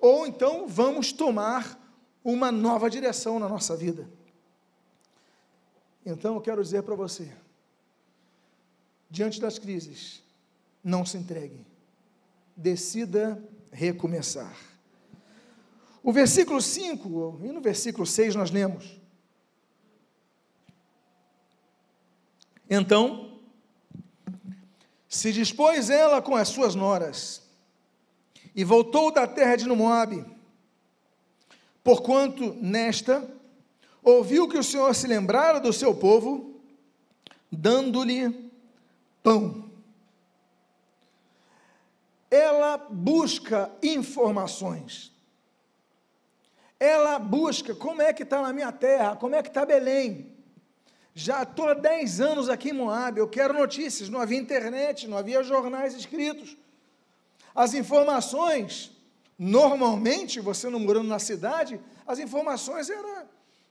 ou 0.02 0.28
então 0.28 0.68
vamos 0.68 1.14
tomar 1.14 1.79
uma 2.24 2.52
nova 2.52 2.90
direção 2.90 3.40
na 3.40 3.48
nossa 3.48 3.76
vida. 3.76 4.10
Então 6.06 6.36
eu 6.36 6.42
quero 6.42 6.64
dizer 6.64 6.84
para 6.84 6.96
você, 6.96 7.32
diante 9.10 9.40
das 9.40 9.60
crises, 9.60 10.24
não 10.84 11.06
se 11.06 11.18
entregue, 11.18 11.66
decida 12.56 13.42
recomeçar. 13.72 14.56
O 16.02 16.12
versículo 16.12 16.62
5 16.62 17.42
e 17.44 17.52
no 17.52 17.62
versículo 17.62 18.06
6 18.06 18.36
nós 18.36 18.52
lemos: 18.52 19.00
Então, 22.70 23.40
se 25.08 25.34
dispôs 25.34 25.90
ela 25.90 26.22
com 26.22 26.36
as 26.36 26.50
suas 26.50 26.76
noras, 26.76 27.42
e 28.56 28.64
voltou 28.64 29.12
da 29.12 29.28
terra 29.28 29.56
de 29.56 29.68
Moabe, 29.68 30.26
porquanto 31.84 32.56
nesta 32.62 33.28
ouviu 34.04 34.48
que 34.48 34.58
o 34.58 34.64
Senhor 34.64 34.94
se 34.96 35.08
lembrara 35.08 35.60
do 35.60 35.72
seu 35.74 35.94
povo, 35.94 36.60
dando-lhe 37.52 38.52
pão. 39.22 39.70
Ela 42.30 42.78
busca 42.78 43.72
informações. 43.82 45.12
Ela 46.80 47.20
busca 47.20 47.76
como 47.76 48.02
é 48.02 48.14
que 48.14 48.24
está 48.24 48.42
na 48.42 48.54
minha 48.54 48.72
terra, 48.72 49.16
como 49.16 49.36
é 49.36 49.42
que 49.42 49.50
está 49.50 49.66
Belém. 49.66 50.32
Já 51.14 51.44
estou 51.44 51.68
há 51.68 51.74
10 51.74 52.22
anos 52.22 52.50
aqui 52.50 52.70
em 52.70 52.74
Moab, 52.74 53.20
eu 53.20 53.28
quero 53.28 53.54
notícias. 53.54 54.08
Não 54.08 54.22
havia 54.22 54.38
internet, 54.38 55.08
não 55.08 55.18
havia 55.18 55.44
jornais 55.44 55.94
escritos. 55.94 56.56
As 57.54 57.74
informações 57.74 58.92
Normalmente, 59.42 60.42
você 60.42 60.70
não 60.70 60.82
morando 60.82 61.08
na 61.08 61.18
cidade, 61.18 61.80
as 62.06 62.20
informações 62.20 62.90
eram 62.90 63.26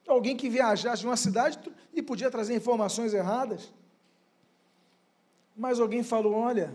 alguém 0.06 0.34
que 0.34 0.48
viajasse 0.48 1.02
de 1.02 1.06
uma 1.06 1.16
cidade 1.16 1.58
e 1.92 2.00
podia 2.00 2.30
trazer 2.30 2.54
informações 2.54 3.12
erradas. 3.12 3.70
Mas 5.54 5.78
alguém 5.78 6.02
falou: 6.02 6.32
Olha, 6.32 6.74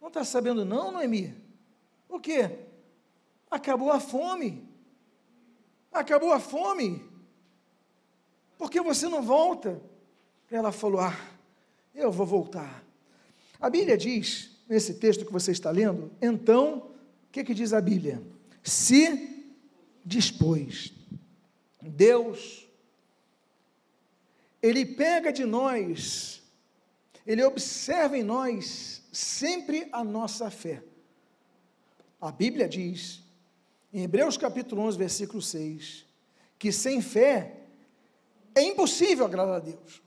não 0.00 0.06
está 0.06 0.22
sabendo, 0.22 0.64
não, 0.64 0.92
Noemi? 0.92 1.34
O 2.08 2.20
quê? 2.20 2.60
Acabou 3.50 3.90
a 3.90 3.98
fome. 3.98 4.64
Acabou 5.90 6.32
a 6.32 6.38
fome. 6.38 7.04
Por 8.56 8.70
que 8.70 8.80
você 8.80 9.08
não 9.08 9.22
volta? 9.22 9.82
Ela 10.48 10.70
falou: 10.70 11.00
Ah, 11.00 11.18
eu 11.92 12.12
vou 12.12 12.24
voltar. 12.24 12.84
A 13.60 13.68
Bíblia 13.68 13.98
diz, 13.98 14.50
nesse 14.68 14.94
texto 14.94 15.26
que 15.26 15.32
você 15.32 15.50
está 15.50 15.72
lendo, 15.72 16.12
então 16.22 16.92
o 17.28 17.30
que, 17.30 17.44
que 17.44 17.54
diz 17.54 17.72
a 17.72 17.80
Bíblia? 17.80 18.22
Se 18.62 19.46
dispôs. 20.04 20.92
Deus, 21.80 22.66
Ele 24.62 24.84
pega 24.86 25.32
de 25.32 25.44
nós, 25.44 26.42
Ele 27.26 27.44
observa 27.44 28.16
em 28.16 28.22
nós 28.22 29.02
sempre 29.12 29.88
a 29.92 30.02
nossa 30.02 30.50
fé. 30.50 30.82
A 32.20 32.32
Bíblia 32.32 32.68
diz, 32.68 33.22
em 33.92 34.02
Hebreus 34.02 34.36
capítulo 34.36 34.82
11, 34.82 34.98
versículo 34.98 35.42
6, 35.42 36.06
que 36.58 36.72
sem 36.72 37.00
fé 37.00 37.58
é 38.54 38.62
impossível 38.62 39.26
agradar 39.26 39.56
a 39.56 39.60
Deus. 39.60 40.02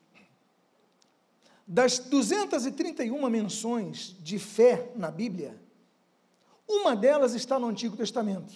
Das 1.65 1.99
231 1.99 3.29
menções 3.29 4.15
de 4.19 4.37
fé 4.39 4.91
na 4.95 5.09
Bíblia, 5.09 5.60
uma 6.71 6.95
delas 6.95 7.33
está 7.33 7.59
no 7.59 7.67
Antigo 7.67 7.97
Testamento. 7.97 8.53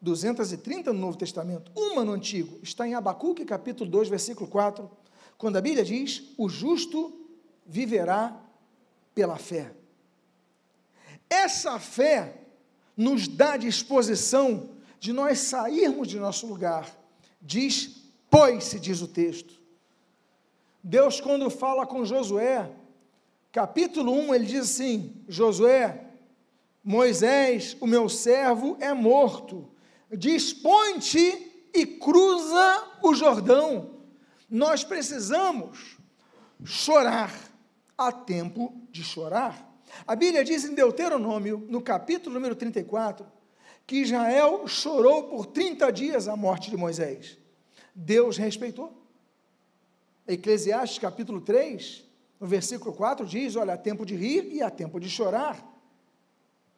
230 0.00 0.92
no 0.92 1.00
Novo 1.00 1.18
Testamento. 1.18 1.72
Uma 1.74 2.04
no 2.04 2.12
Antigo. 2.12 2.58
Está 2.62 2.86
em 2.86 2.94
Abacuque, 2.94 3.44
capítulo 3.44 3.90
2, 3.90 4.08
versículo 4.08 4.48
4, 4.48 4.88
quando 5.36 5.56
a 5.56 5.60
Bíblia 5.60 5.84
diz: 5.84 6.22
O 6.38 6.48
justo 6.48 7.12
viverá 7.66 8.40
pela 9.14 9.36
fé. 9.36 9.72
Essa 11.28 11.78
fé 11.80 12.40
nos 12.96 13.26
dá 13.26 13.56
disposição 13.56 14.70
de 15.00 15.12
nós 15.12 15.40
sairmos 15.40 16.08
de 16.08 16.18
nosso 16.18 16.46
lugar. 16.46 16.88
Diz, 17.42 18.02
pois, 18.30 18.64
se 18.64 18.78
diz 18.78 19.02
o 19.02 19.08
texto. 19.08 19.60
Deus, 20.82 21.20
quando 21.20 21.50
fala 21.50 21.84
com 21.84 22.04
Josué, 22.04 22.70
capítulo 23.50 24.12
1, 24.12 24.34
ele 24.34 24.46
diz 24.46 24.70
assim: 24.70 25.24
Josué, 25.28 26.05
Moisés, 26.86 27.76
o 27.80 27.86
meu 27.86 28.08
servo, 28.08 28.76
é 28.78 28.94
morto. 28.94 29.68
Dispõe-te 30.08 31.66
e 31.74 31.84
cruza 31.84 32.84
o 33.02 33.12
Jordão. 33.12 34.02
Nós 34.48 34.84
precisamos 34.84 35.98
chorar. 36.64 37.34
Há 37.98 38.12
tempo 38.12 38.72
de 38.92 39.02
chorar. 39.02 39.68
A 40.06 40.14
Bíblia 40.14 40.44
diz 40.44 40.64
em 40.64 40.76
Deuteronômio, 40.76 41.66
no 41.68 41.82
capítulo 41.82 42.32
número 42.34 42.54
34, 42.54 43.26
que 43.84 43.96
Israel 43.96 44.68
chorou 44.68 45.24
por 45.24 45.46
30 45.46 45.90
dias 45.90 46.28
a 46.28 46.36
morte 46.36 46.70
de 46.70 46.76
Moisés. 46.76 47.36
Deus 47.92 48.36
respeitou. 48.36 48.96
Eclesiastes 50.24 51.00
capítulo 51.00 51.40
3, 51.40 52.04
no 52.38 52.46
versículo 52.46 52.94
4 52.94 53.26
diz: 53.26 53.56
Olha, 53.56 53.74
há 53.74 53.76
tempo 53.76 54.06
de 54.06 54.14
rir 54.14 54.52
e 54.52 54.62
há 54.62 54.70
tempo 54.70 55.00
de 55.00 55.10
chorar. 55.10 55.75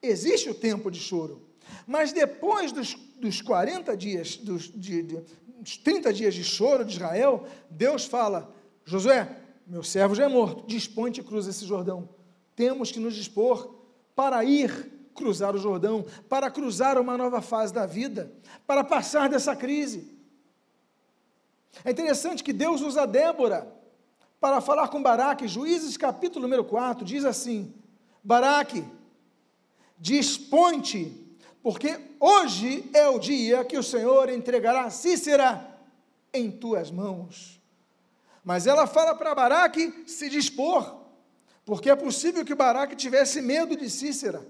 Existe 0.02 0.48
o 0.50 0.54
tempo 0.54 0.90
de 0.90 1.00
choro. 1.00 1.48
Mas 1.86 2.12
depois 2.12 2.72
dos, 2.72 2.94
dos 3.16 3.40
40 3.42 3.96
dias, 3.96 4.36
dos, 4.36 4.70
de, 4.70 5.02
de, 5.02 5.22
dos 5.60 5.76
30 5.76 6.12
dias 6.12 6.34
de 6.34 6.44
choro 6.44 6.84
de 6.84 6.92
Israel, 6.92 7.46
Deus 7.70 8.04
fala: 8.04 8.54
Josué, 8.84 9.36
meu 9.66 9.82
servo 9.82 10.14
já 10.14 10.24
é 10.24 10.28
morto, 10.28 10.66
dispõe-te 10.66 11.20
e 11.20 11.24
cruza 11.24 11.50
esse 11.50 11.64
Jordão. 11.66 12.08
Temos 12.54 12.90
que 12.90 13.00
nos 13.00 13.14
dispor 13.14 13.74
para 14.14 14.42
ir 14.44 14.92
cruzar 15.14 15.54
o 15.54 15.58
Jordão, 15.58 16.04
para 16.28 16.50
cruzar 16.50 16.98
uma 16.98 17.18
nova 17.18 17.42
fase 17.42 17.72
da 17.72 17.84
vida, 17.86 18.32
para 18.66 18.84
passar 18.84 19.28
dessa 19.28 19.54
crise. 19.54 20.16
É 21.84 21.90
interessante 21.90 22.42
que 22.42 22.52
Deus 22.52 22.80
usa 22.80 23.06
Débora 23.06 23.72
para 24.40 24.60
falar 24.60 24.88
com 24.88 25.02
Baraque, 25.02 25.48
Juízes 25.48 25.96
capítulo 25.96 26.42
número 26.42 26.64
4, 26.64 27.04
diz 27.04 27.24
assim: 27.24 27.74
Baraque, 28.22 28.84
dispõe-te, 29.98 31.12
porque 31.62 31.98
hoje 32.20 32.88
é 32.94 33.08
o 33.08 33.18
dia 33.18 33.64
que 33.64 33.76
o 33.76 33.82
Senhor 33.82 34.28
entregará 34.28 34.90
Cícera 34.90 35.78
em 36.32 36.50
tuas 36.50 36.90
mãos. 36.90 37.60
Mas 38.44 38.66
ela 38.66 38.86
fala 38.86 39.14
para 39.14 39.34
Baraque 39.34 40.04
se 40.06 40.30
dispor, 40.30 40.96
porque 41.64 41.90
é 41.90 41.96
possível 41.96 42.44
que 42.44 42.54
Baraque 42.54 42.96
tivesse 42.96 43.42
medo 43.42 43.76
de 43.76 43.90
Cícera. 43.90 44.46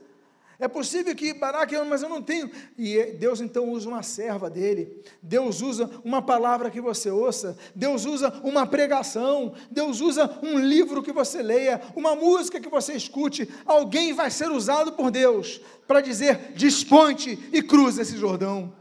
É 0.61 0.67
possível 0.67 1.15
que 1.15 1.33
Baraque, 1.33 1.79
mas 1.85 2.03
eu 2.03 2.09
não 2.09 2.21
tenho. 2.21 2.51
E 2.77 3.13
Deus 3.13 3.41
então 3.41 3.71
usa 3.71 3.89
uma 3.89 4.03
serva 4.03 4.51
dele. 4.51 5.05
Deus 5.23 5.63
usa 5.63 5.89
uma 6.05 6.21
palavra 6.21 6.69
que 6.69 6.81
você 6.81 7.11
ouça. 7.11 7.57
Deus 7.77 8.05
usa 8.05 8.31
uma 8.43 8.67
pregação. 8.67 9.55
Deus 9.71 10.01
usa 10.01 10.39
um 10.43 10.59
livro 10.59 11.01
que 11.01 11.13
você 11.13 11.43
leia. 11.43 11.81
Uma 11.95 12.17
música 12.17 12.61
que 12.61 12.69
você 12.69 12.95
escute. 12.95 13.49
Alguém 13.65 14.13
vai 14.13 14.33
ser 14.33 14.51
usado 14.51 14.93
por 14.93 15.13
Deus 15.13 15.61
para 15.87 16.01
dizer: 16.01 16.53
desponte 16.55 17.39
e 17.53 17.63
cruza 17.63 18.03
esse 18.03 18.17
Jordão. 18.17 18.73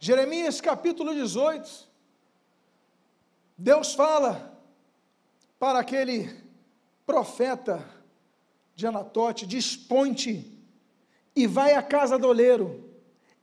Jeremias 0.00 0.60
capítulo 0.60 1.14
18. 1.14 1.86
Deus 3.56 3.94
fala 3.94 4.60
para 5.56 5.78
aquele 5.78 6.30
profeta 7.06 7.97
de 8.78 8.86
Anatote, 8.86 9.44
desponte 9.44 10.56
e 11.34 11.48
vai 11.48 11.74
à 11.74 11.82
casa 11.82 12.16
do 12.16 12.28
oleiro, 12.28 12.88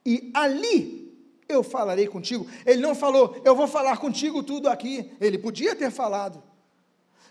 e 0.05 0.31
ali 0.33 1.13
eu 1.49 1.61
falarei 1.61 2.07
contigo. 2.07 2.47
Ele 2.65 2.79
não 2.79 2.95
falou, 2.95 3.41
eu 3.43 3.53
vou 3.53 3.67
falar 3.67 3.97
contigo 3.97 4.41
tudo 4.41 4.69
aqui. 4.69 5.11
Ele 5.19 5.37
podia 5.37 5.75
ter 5.75 5.91
falado, 5.91 6.41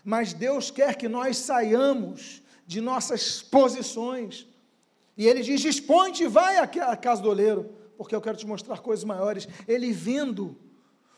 mas 0.03 0.33
Deus 0.33 0.69
quer 0.69 0.95
que 0.95 1.09
nós 1.09 1.37
saiamos 1.37 2.43
de 2.67 2.79
nossas 2.79 3.41
posições. 3.41 4.45
E 5.17 5.25
ele 5.25 5.41
diz: 5.41 5.59
desponte 5.59 6.25
e 6.25 6.27
vai 6.27 6.57
à 6.57 6.95
casa 6.95 7.23
do 7.23 7.29
oleiro, 7.29 7.73
porque 7.97 8.13
eu 8.13 8.21
quero 8.21 8.37
te 8.37 8.45
mostrar 8.45 8.81
coisas 8.81 9.03
maiores. 9.03 9.47
Ele 9.67 9.91
vendo 9.91 10.55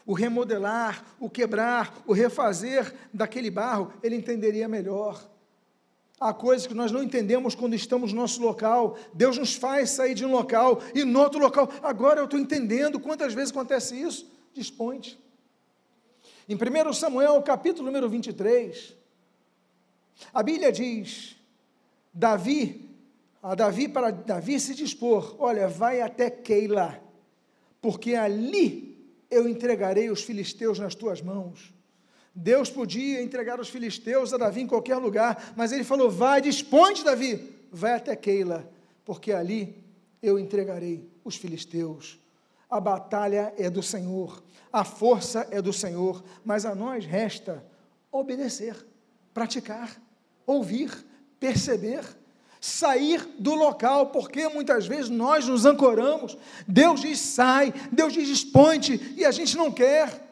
o 0.06 0.13
remodelar, 0.13 1.04
o 1.19 1.30
quebrar, 1.30 2.02
o 2.08 2.13
refazer 2.13 2.95
daquele 3.13 3.52
barro, 3.52 3.91
ele 4.02 4.15
entenderia 4.15 4.69
melhor. 4.69 5.36
Há 6.19 6.34
coisas 6.34 6.65
que 6.65 6.73
nós 6.73 6.91
não 6.91 7.03
entendemos 7.03 7.53
quando 7.53 7.75
estamos 7.75 8.12
no 8.12 8.21
nosso 8.21 8.41
local. 8.41 8.97
Deus 9.13 9.38
nos 9.38 9.53
faz 9.53 9.91
sair 9.91 10.15
de 10.15 10.25
um 10.25 10.32
local 10.32 10.82
e 10.95 11.03
no 11.03 11.19
outro 11.19 11.39
local. 11.39 11.69
Agora 11.84 12.19
eu 12.19 12.25
estou 12.25 12.39
entendendo 12.39 12.99
quantas 12.99 13.34
vezes 13.36 13.51
acontece 13.51 13.99
isso. 13.99 14.27
Dispõe-te. 14.53 15.19
Em 16.49 16.56
1 16.56 16.93
Samuel, 16.93 17.41
capítulo 17.43 17.86
número 17.86 18.10
23, 18.10 18.95
a 20.34 20.41
Bíblia 20.41 20.71
diz: 20.71 21.36
Davi, 22.12 22.89
a 23.43 23.53
Davi 23.53 23.88
para 23.88 24.10
Davi 24.10 24.60
se 24.60 24.73
dispor, 24.73 25.36
olha, 25.38 25.67
vai 25.67 26.01
até 26.01 26.32
Keila, 26.32 26.99
porque 27.80 28.15
ali 28.15 28.97
eu 29.30 29.47
entregarei 29.47 30.10
os 30.10 30.23
filisteus 30.23 30.80
nas 30.80 30.95
tuas 30.95 31.21
mãos. 31.21 31.77
Deus 32.39 32.69
podia 32.69 33.23
entregar 33.23 33.60
os 33.60 33.67
filisteus 33.67 34.32
a 34.32 34.38
Davi 34.38 34.62
em 34.62 34.67
qualquer 34.67 34.97
lugar, 34.97 35.54
mas 35.56 35.71
ele 35.71 35.84
falou: 35.84 36.08
vai, 36.08 36.39
dispõe 36.39 36.93
Davi, 37.04 37.52
vai 37.71 37.93
até 37.93 38.15
Keila, 38.15 38.69
porque 39.04 39.34
ali 39.34 39.84
eu 40.21 40.38
entregarei 40.38 41.10
os 41.26 41.36
filisteus. 41.36 42.19
A 42.69 42.80
batalha 42.80 43.52
é 43.58 43.71
do 43.71 43.82
Senhor, 43.82 44.43
a 44.71 44.84
força 44.84 45.47
é 45.50 45.60
do 45.63 45.73
Senhor, 45.73 46.23
mas 46.45 46.63
a 46.63 46.76
nós 46.76 47.06
resta 47.06 47.65
obedecer, 48.12 48.86
praticar, 49.34 50.00
ouvir, 50.45 50.91
perceber, 51.39 52.04
sair 52.62 53.28
do 53.39 53.56
local, 53.56 54.08
porque 54.08 54.47
muitas 54.47 54.86
vezes 54.86 55.10
nós 55.10 55.47
nos 55.47 55.65
ancoramos. 55.65 56.38
Deus 56.67 57.02
diz 57.02 57.17
sai, 57.19 57.73
Deus 57.91 58.13
diz 58.13 58.28
dispõe 58.28 58.80
e 59.15 59.26
a 59.26 59.32
gente 59.32 59.58
não 59.58 59.71
quer. 59.71 60.27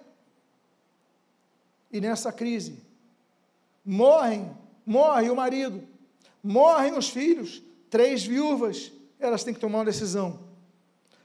E 1.96 2.02
nessa 2.02 2.30
crise, 2.30 2.78
morrem, 3.86 4.52
morre 4.86 5.30
o 5.30 5.36
marido, 5.36 5.82
morrem 6.44 6.98
os 6.98 7.08
filhos, 7.08 7.64
três 7.90 8.22
viúvas, 8.22 8.92
elas 9.18 9.46
têm 9.46 9.54
que 9.54 9.62
tomar 9.62 9.78
uma 9.78 9.86
decisão. 9.86 10.42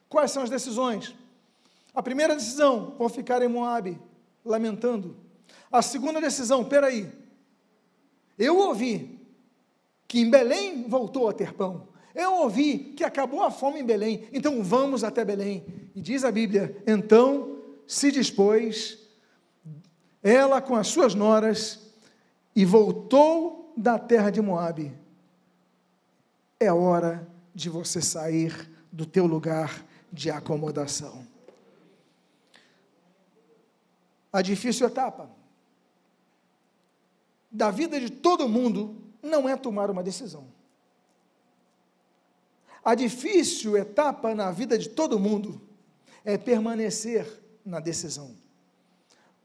Quais 0.09 0.31
são 0.31 0.45
as 0.45 0.49
decisões? 0.49 1.13
A 1.93 2.01
primeira 2.01 2.37
decisão, 2.37 2.95
vão 2.97 3.09
ficar 3.09 3.43
em 3.43 3.49
Moabe, 3.49 3.99
lamentando. 4.45 5.17
A 5.73 5.83
segunda 5.83 6.21
decisão, 6.21 6.65
peraí, 6.65 7.11
eu 8.39 8.57
ouvi 8.57 9.19
que 10.07 10.21
em 10.21 10.31
Belém 10.31 10.85
voltou 10.87 11.29
a 11.29 11.33
ter 11.33 11.53
pão. 11.53 11.89
Eu 12.15 12.35
ouvi 12.35 12.95
que 12.97 13.03
acabou 13.03 13.43
a 13.43 13.51
fome 13.51 13.81
em 13.81 13.85
Belém, 13.85 14.29
então 14.33 14.63
vamos 14.63 15.03
até 15.03 15.25
Belém. 15.25 15.65
E 15.97 16.01
diz 16.01 16.23
a 16.23 16.31
Bíblia: 16.31 16.81
então 16.87 17.59
se 17.89 18.13
dispôs 18.13 19.00
ela 20.23 20.61
com 20.61 20.77
as 20.77 20.89
suas 20.89 21.15
noras, 21.15 21.91
e 22.55 22.65
voltou 22.65 23.73
da 23.77 23.99
terra 23.99 24.31
de 24.31 24.41
Moabe. 24.41 24.93
É 26.59 26.73
hora 26.73 27.27
de 27.55 27.71
você 27.71 28.03
sair 28.03 28.71
do 28.93 29.07
teu 29.07 29.27
lugar 29.27 29.85
de 30.13 30.31
acomodação. 30.31 31.27
A 34.33 34.43
difícil 34.43 34.87
etapa 34.87 35.31
da 37.51 37.71
vida 37.71 37.99
de 37.99 38.11
todo 38.11 38.49
mundo 38.49 38.97
não 39.23 39.49
é 39.49 39.57
tomar 39.57 39.91
uma 39.91 40.03
decisão. 40.03 40.47
A 42.85 42.95
difícil 42.95 43.77
etapa 43.77 44.35
na 44.35 44.51
vida 44.51 44.79
de 44.79 44.89
todo 44.89 45.19
mundo 45.19 45.61
é 46.25 46.39
permanecer 46.39 47.43
na 47.65 47.81
decisão. 47.81 48.35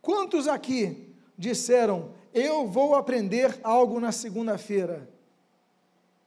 Quantos 0.05 0.47
aqui 0.47 1.11
disseram, 1.35 2.11
eu 2.31 2.67
vou 2.67 2.93
aprender 2.93 3.59
algo 3.63 3.99
na 3.99 4.11
segunda-feira? 4.11 5.09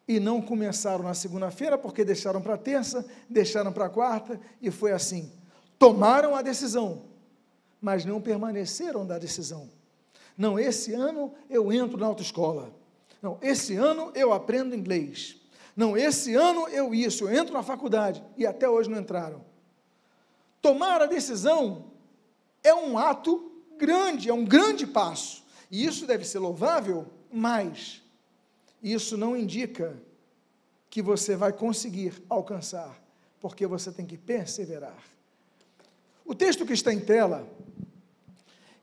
E 0.09 0.19
não 0.19 0.43
começaram 0.43 1.05
na 1.05 1.15
segunda-feira 1.15 1.79
porque 1.79 2.05
deixaram 2.05 2.43
para 2.43 2.59
terça, 2.59 3.07
deixaram 3.31 3.73
para 3.73 3.89
quarta 3.89 4.41
e 4.61 4.69
foi 4.69 4.91
assim. 4.91 5.31
Tomaram 5.79 6.35
a 6.35 6.43
decisão, 6.43 7.05
mas 7.81 8.05
não 8.05 8.21
permaneceram 8.21 9.07
da 9.07 9.17
decisão. 9.17 9.71
Não, 10.37 10.59
esse 10.59 10.93
ano 10.93 11.33
eu 11.49 11.73
entro 11.73 11.97
na 11.99 12.07
autoescola. 12.07 12.75
Não, 13.23 13.39
esse 13.41 13.77
ano 13.77 14.11
eu 14.13 14.33
aprendo 14.33 14.75
inglês. 14.75 15.37
Não, 15.77 15.97
esse 15.97 16.35
ano 16.35 16.67
eu 16.71 16.93
isso, 16.93 17.29
eu 17.29 17.33
entro 17.33 17.55
na 17.55 17.63
faculdade. 17.63 18.25
E 18.37 18.45
até 18.45 18.69
hoje 18.69 18.91
não 18.91 18.99
entraram. 18.99 19.45
Tomar 20.61 21.01
a 21.01 21.07
decisão 21.07 21.93
é 22.65 22.75
um 22.75 22.99
ato 22.99 23.48
grande, 23.79 24.29
é 24.29 24.35
um 24.35 24.45
grande 24.45 24.87
passo. 24.87 25.45
E 25.71 25.85
isso 25.85 26.07
deve 26.07 26.25
ser 26.25 26.39
louvável, 26.39 27.07
mas 27.33 28.03
isso 28.83 29.17
não 29.17 29.37
indica 29.37 29.97
que 30.91 31.03
você 31.03 31.37
vai 31.37 31.53
conseguir 31.53 32.13
alcançar, 32.29 32.99
porque 33.41 33.67
você 33.67 33.93
tem 33.93 34.07
que 34.07 34.17
perseverar. 34.17 34.99
O 36.25 36.35
texto 36.35 36.67
que 36.67 36.73
está 36.73 36.93
em 36.93 37.01
tela, 37.01 37.49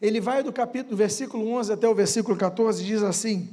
ele 0.02 0.20
vai 0.20 0.44
do 0.44 0.54
capítulo, 0.54 0.92
do 0.92 0.98
versículo 0.98 1.48
11 1.50 1.74
até 1.74 1.88
o 1.88 1.96
versículo 1.96 2.38
14, 2.38 2.84
diz 2.84 3.04
assim: 3.04 3.50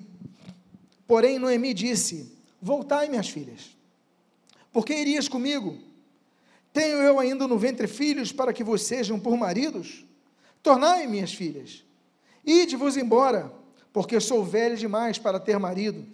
Porém, 1.07 1.39
Noemi 1.39 1.75
disse: 1.75 2.33
Voltai, 2.61 3.09
minhas 3.09 3.29
filhas, 3.29 3.77
porque 4.73 4.95
irias 4.95 5.29
comigo? 5.29 5.79
Tenho 6.73 6.97
eu 6.99 7.19
ainda 7.19 7.47
no 7.47 7.59
ventre 7.59 7.87
filhos 7.87 8.33
para 8.33 8.53
que 8.53 8.65
vos 8.65 8.83
sejam 8.83 9.21
por 9.21 9.37
maridos? 9.37 10.07
Tornai, 10.63 11.07
minhas 11.07 11.35
filhas, 11.35 11.85
ide-vos 12.45 12.97
embora, 12.97 13.53
porque 13.93 14.21
sou 14.21 14.45
velha 14.45 14.77
demais 14.77 15.19
para 15.19 15.41
ter 15.41 15.59
marido. 15.59 16.07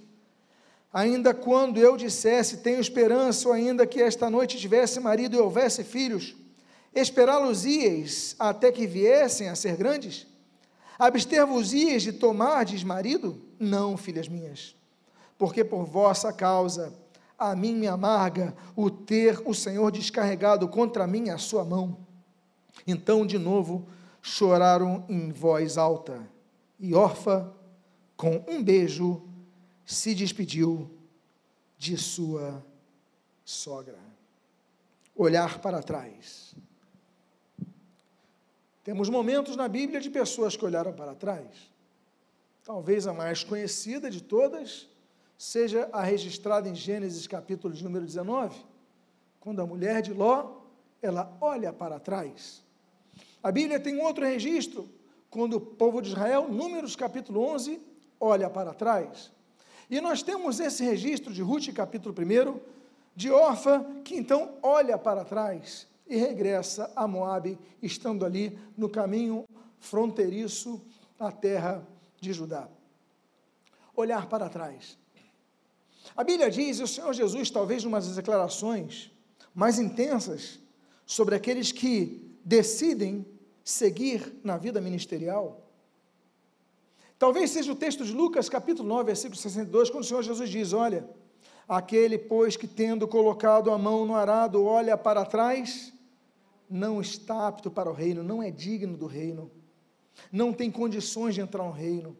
Ainda 0.93 1.35
quando 1.35 1.79
eu 1.79 1.97
dissesse, 1.97 2.59
tenho 2.59 2.81
esperança, 2.81 3.49
ou 3.49 3.55
ainda 3.55 3.87
que 3.87 4.01
esta 4.01 4.31
noite 4.31 4.57
tivesse 4.57 4.99
marido 5.01 5.37
e 5.37 5.39
houvesse 5.39 5.85
filhos, 5.85 6.35
esperá-los-ieis 6.95 8.35
até 8.39 8.73
que 8.73 8.87
viessem 8.87 9.49
a 9.49 9.55
ser 9.55 9.77
grandes? 9.77 10.27
Abster-vos-ieis 10.99 12.03
de 12.03 12.13
tomardes 12.13 12.83
marido? 12.83 13.41
Não, 13.61 13.97
filhas 13.97 14.29
minhas, 14.29 14.75
porque 15.37 15.63
por 15.63 15.85
vossa 15.85 16.33
causa 16.33 16.93
a 17.39 17.55
mim 17.55 17.75
me 17.75 17.87
amarga 17.87 18.57
o 18.75 18.91
ter 18.91 19.41
o 19.45 19.55
Senhor 19.55 19.93
descarregado 19.93 20.67
contra 20.67 21.07
mim 21.07 21.29
a 21.29 21.39
sua 21.39 21.65
mão. 21.65 21.99
Então, 22.87 23.25
de 23.25 23.39
novo, 23.39 23.87
choraram 24.23 25.05
em 25.09 25.31
voz 25.31 25.79
alta. 25.79 26.29
E 26.79 26.95
Orfa, 26.95 27.53
com 28.17 28.45
um 28.49 28.63
beijo, 28.63 29.23
se 29.85 30.15
despediu 30.15 30.91
de 31.77 31.97
sua 31.97 32.65
sogra. 33.45 33.99
Olhar 35.15 35.61
para 35.61 35.83
trás. 35.83 36.55
Temos 38.85 39.09
momentos 39.09 39.57
na 39.57 39.69
Bíblia 39.69 40.01
de 40.01 40.09
pessoas 40.09 40.57
que 40.57 40.65
olharam 40.65 40.93
para 40.93 41.15
trás. 41.15 41.71
Talvez 42.65 43.07
a 43.07 43.13
mais 43.13 43.45
conhecida 43.45 44.11
de 44.11 44.23
todas 44.23 44.89
seja 45.37 45.89
a 45.93 46.03
registrada 46.03 46.69
em 46.69 46.75
Gênesis 46.75 47.27
capítulo 47.27 47.75
número 47.83 48.05
19, 48.05 48.59
quando 49.41 49.63
a 49.63 49.67
mulher 49.67 50.03
de 50.03 50.13
Ló, 50.13 50.63
ela 51.01 51.37
olha 51.41 51.73
para 51.73 52.01
trás. 52.01 52.65
A 53.49 53.51
Bíblia 53.51 53.81
tem 53.81 53.99
outro 53.99 54.27
registro, 54.27 54.87
quando 55.31 55.55
o 55.55 55.61
povo 55.61 56.03
de 56.03 56.11
Israel, 56.11 56.49
Números 56.51 56.95
capítulo 56.95 57.41
11, 57.41 57.81
olha 58.21 58.51
para 58.51 58.75
trás. 58.75 59.33
E 59.89 60.03
nós 60.03 60.23
temos 60.23 60.61
esse 60.61 60.85
registro 60.85 61.33
de 61.33 61.41
Ruth, 61.41 61.73
capítulo 61.73 62.15
1, 62.15 62.61
de 63.17 63.31
Orfa, 63.31 63.87
que 64.05 64.15
então 64.17 64.59
olha 64.63 64.99
para 64.99 65.25
trás 65.25 65.87
e 66.07 66.15
regressa 66.19 66.93
a 66.95 67.09
Moabe, 67.09 67.59
estando 67.83 68.27
ali 68.27 68.59
no 68.77 68.87
caminho 68.87 69.47
fronteiriço 69.79 70.83
à 71.19 71.33
terra 71.33 71.89
de 72.21 72.35
Judá. 72.35 72.69
Olhar 73.97 74.29
para 74.29 74.51
trás. 74.51 74.99
A 76.15 76.23
Bíblia 76.23 76.51
diz, 76.51 76.81
e 76.81 76.83
o 76.83 76.87
Senhor 76.87 77.15
Jesus, 77.15 77.49
talvez 77.49 77.83
numa 77.83 77.99
das 77.99 78.15
declarações 78.15 79.11
mais 79.55 79.79
intensas, 79.79 80.59
sobre 81.07 81.35
aqueles 81.35 81.73
que 81.73 82.31
decidem 82.45 83.25
seguir 83.71 84.41
na 84.43 84.57
vida 84.57 84.81
ministerial, 84.81 85.69
Talvez 87.19 87.51
seja 87.51 87.73
o 87.73 87.77
texto 87.77 88.05
de 88.05 88.13
Lucas, 88.13 88.49
capítulo 88.49 88.89
9, 88.89 89.05
versículo 89.05 89.37
62, 89.37 89.91
quando 89.91 90.05
o 90.05 90.07
Senhor 90.07 90.23
Jesus 90.23 90.49
diz: 90.49 90.73
Olha, 90.73 91.05
aquele, 91.69 92.17
pois, 92.17 92.57
que 92.57 92.69
tendo 92.69 93.09
colocado 93.09 93.73
a 93.73 93.79
mão 93.79 94.07
no 94.07 94.15
arado, 94.15 94.65
olha 94.65 94.97
para 94.97 95.25
trás, 95.25 95.93
não 96.71 97.01
está 97.01 97.49
apto 97.49 97.71
para 97.71 97.91
o 97.91 97.93
reino, 97.93 98.23
não 98.23 98.41
é 98.41 98.53
digno 98.53 98.97
do 98.97 99.07
reino, 99.07 99.51
não 100.31 100.53
tem 100.53 100.71
condições 100.71 101.35
de 101.35 101.41
entrar 101.41 101.65
no 101.65 101.73
reino. 101.73 102.17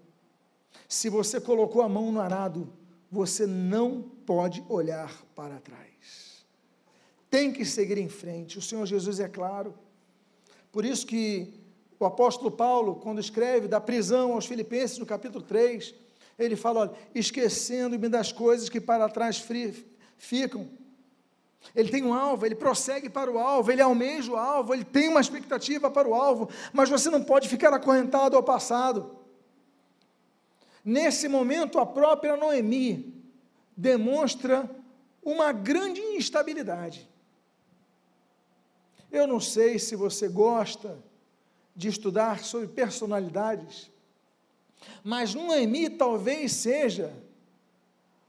Se 0.89 1.09
você 1.09 1.41
colocou 1.41 1.81
a 1.83 1.89
mão 1.89 2.11
no 2.11 2.21
arado, 2.21 2.73
você 3.09 3.47
não 3.47 4.03
pode 4.03 4.65
olhar 4.69 5.25
para 5.37 5.61
trás. 5.61 6.45
Tem 7.31 7.53
que 7.53 7.65
seguir 7.65 7.99
em 7.99 8.09
frente. 8.09 8.59
O 8.59 8.63
Senhor 8.63 8.85
Jesus 8.85 9.21
é 9.21 9.29
claro. 9.29 9.75
Por 10.70 10.85
isso 10.85 11.07
que 11.07 11.54
o 11.98 12.04
apóstolo 12.04 12.50
Paulo, 12.50 12.96
quando 12.96 13.20
escreve 13.20 13.66
da 13.66 13.81
prisão 13.81 14.33
aos 14.33 14.46
Filipenses, 14.46 14.98
no 14.98 15.07
capítulo 15.07 15.42
3, 15.44 15.94
ele 16.38 16.57
fala: 16.57 16.81
olha, 16.81 16.92
esquecendo-me 17.14 18.09
das 18.09 18.33
coisas 18.33 18.68
que 18.68 18.81
para 18.81 19.09
trás 19.09 19.44
ficam. 20.16 20.68
Ele 21.74 21.90
tem 21.90 22.04
um 22.04 22.14
alvo, 22.14 22.46
ele 22.46 22.54
prossegue 22.54 23.11
para 23.11 23.31
o 23.31 23.38
alvo, 23.38 23.70
ele 23.70 23.83
almeja 23.83 24.31
o 24.31 24.37
alvo, 24.37 24.72
ele 24.72 24.85
tem 24.85 25.09
uma 25.09 25.20
expectativa 25.20 25.90
para 25.90 26.09
o 26.09 26.14
alvo, 26.14 26.48
mas 26.72 26.88
você 26.88 27.11
não 27.11 27.22
pode 27.22 27.48
ficar 27.48 27.72
acorrentado 27.74 28.37
ao 28.37 28.42
passado. 28.42 29.18
Nesse 30.85 31.28
momento, 31.28 31.78
a 31.78 31.85
própria 31.85 32.37
Noemi 32.37 33.22
demonstra 33.76 34.70
uma 35.22 35.52
grande 35.52 36.00
instabilidade. 36.00 37.09
Eu 39.11 39.27
não 39.27 39.40
sei 39.40 39.79
se 39.79 39.97
você 39.97 40.29
gosta 40.29 40.99
de 41.75 41.88
estudar 41.88 42.44
sobre 42.44 42.68
personalidades, 42.68 43.90
mas 45.03 45.35
Noemi 45.35 45.88
talvez 45.88 46.53
seja 46.53 47.12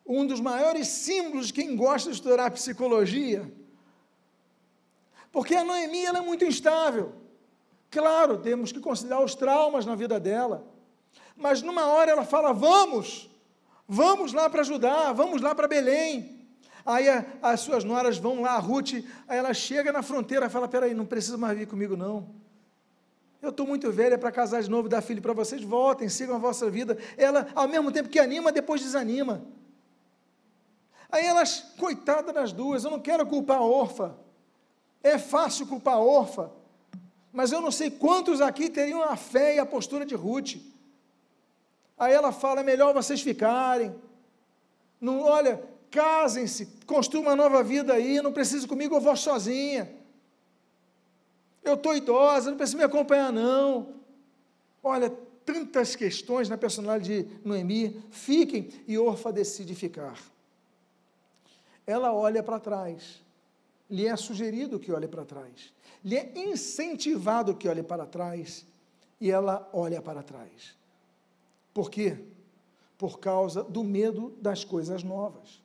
um 0.05 0.25
dos 0.25 0.39
maiores 0.39 0.87
símbolos 0.87 1.47
de 1.47 1.53
quem 1.53 1.75
gosta 1.75 2.09
de 2.09 2.15
estudar 2.15 2.49
psicologia, 2.51 3.51
porque 5.31 5.55
a 5.55 5.63
Noemi 5.63 6.05
ela 6.05 6.19
é 6.19 6.21
muito 6.21 6.45
instável. 6.45 7.13
Claro, 7.91 8.37
temos 8.37 8.71
que 8.71 8.79
considerar 8.79 9.23
os 9.23 9.35
traumas 9.35 9.85
na 9.85 9.95
vida 9.95 10.19
dela, 10.19 10.65
mas 11.35 11.61
numa 11.61 11.87
hora 11.87 12.11
ela 12.11 12.25
fala: 12.25 12.53
vamos, 12.53 13.29
vamos 13.87 14.31
lá 14.31 14.49
para 14.49 14.61
ajudar, 14.61 15.11
vamos 15.13 15.41
lá 15.41 15.53
para 15.53 15.67
Belém. 15.67 16.38
Aí 16.85 17.09
a, 17.09 17.25
as 17.41 17.59
suas 17.59 17.83
noras 17.83 18.17
vão 18.17 18.41
lá, 18.41 18.51
a 18.51 18.59
Ruth, 18.59 18.93
aí 19.27 19.37
ela 19.37 19.53
chega 19.53 19.91
na 19.91 20.01
fronteira 20.01 20.45
e 20.45 20.49
fala: 20.49 20.67
peraí, 20.67 20.93
não 20.93 21.05
precisa 21.05 21.37
mais 21.37 21.57
vir 21.57 21.67
comigo 21.67 21.95
não. 21.95 22.27
Eu 23.41 23.51
estou 23.51 23.65
muito 23.65 23.89
velha 23.91 24.17
para 24.17 24.31
casar 24.31 24.61
de 24.61 24.69
novo 24.69 24.87
e 24.87 24.89
dar 24.89 25.01
filho 25.01 25.21
para 25.21 25.33
vocês. 25.33 25.63
Voltem, 25.63 26.09
sigam 26.09 26.35
a 26.35 26.39
vossa 26.39 26.69
vida. 26.69 26.97
Ela, 27.17 27.47
ao 27.55 27.67
mesmo 27.67 27.91
tempo 27.91 28.09
que 28.09 28.19
anima, 28.19 28.51
depois 28.51 28.81
desanima. 28.81 29.41
Aí 31.09 31.25
elas, 31.25 31.73
coitada 31.77 32.33
das 32.33 32.51
duas, 32.51 32.83
eu 32.83 32.91
não 32.91 32.99
quero 32.99 33.25
culpar 33.25 33.57
a 33.57 33.63
órfã. 33.63 34.13
É 35.01 35.17
fácil 35.17 35.65
culpar 35.67 35.95
a 35.95 35.99
órfã. 35.99 36.51
Mas 37.31 37.51
eu 37.51 37.61
não 37.61 37.71
sei 37.71 37.89
quantos 37.89 38.41
aqui 38.41 38.69
teriam 38.69 39.03
a 39.03 39.15
fé 39.15 39.55
e 39.55 39.59
a 39.59 39.65
postura 39.65 40.05
de 40.05 40.15
Ruth. 40.15 40.57
Aí 41.97 42.13
ela 42.13 42.31
fala: 42.31 42.59
é 42.59 42.63
melhor 42.63 42.93
vocês 42.93 43.21
ficarem. 43.21 43.95
Não, 44.99 45.21
olha, 45.21 45.63
casem-se, 45.91 46.65
construam 46.85 47.25
uma 47.25 47.35
nova 47.35 47.63
vida 47.63 47.93
aí, 47.93 48.21
não 48.21 48.31
precisa 48.31 48.67
comigo, 48.67 48.95
eu 48.95 49.01
vou 49.01 49.15
sozinha. 49.15 49.91
Eu 51.63 51.73
estou 51.75 51.95
idosa, 51.95 52.49
não 52.49 52.57
precisa 52.57 52.77
me 52.77 52.83
acompanhar, 52.83 53.31
não. 53.31 53.95
Olha, 54.83 55.09
tantas 55.45 55.95
questões 55.95 56.47
na 56.47 56.57
personalidade 56.57 57.23
de 57.23 57.47
Noemi. 57.47 58.01
Fiquem, 58.11 58.69
e 58.87 58.97
Orfa 58.97 59.31
decide 59.31 59.75
ficar. 59.75 60.17
Ela 61.85 62.13
olha 62.13 62.43
para 62.43 62.59
trás. 62.59 63.21
Lhe 63.89 64.05
é 64.05 64.15
sugerido 64.15 64.79
que 64.79 64.91
olhe 64.91 65.07
para 65.07 65.25
trás. 65.25 65.73
Lhe 66.05 66.15
é 66.15 66.31
incentivado 66.35 67.55
que 67.55 67.67
olhe 67.67 67.81
para 67.81 68.05
trás. 68.05 68.65
E 69.19 69.31
ela 69.31 69.67
olha 69.73 70.01
para 70.01 70.21
trás. 70.21 70.75
Por 71.73 71.89
quê? 71.89 72.17
Por 72.97 73.19
causa 73.19 73.63
do 73.63 73.83
medo 73.83 74.33
das 74.39 74.63
coisas 74.63 75.03
novas. 75.03 75.59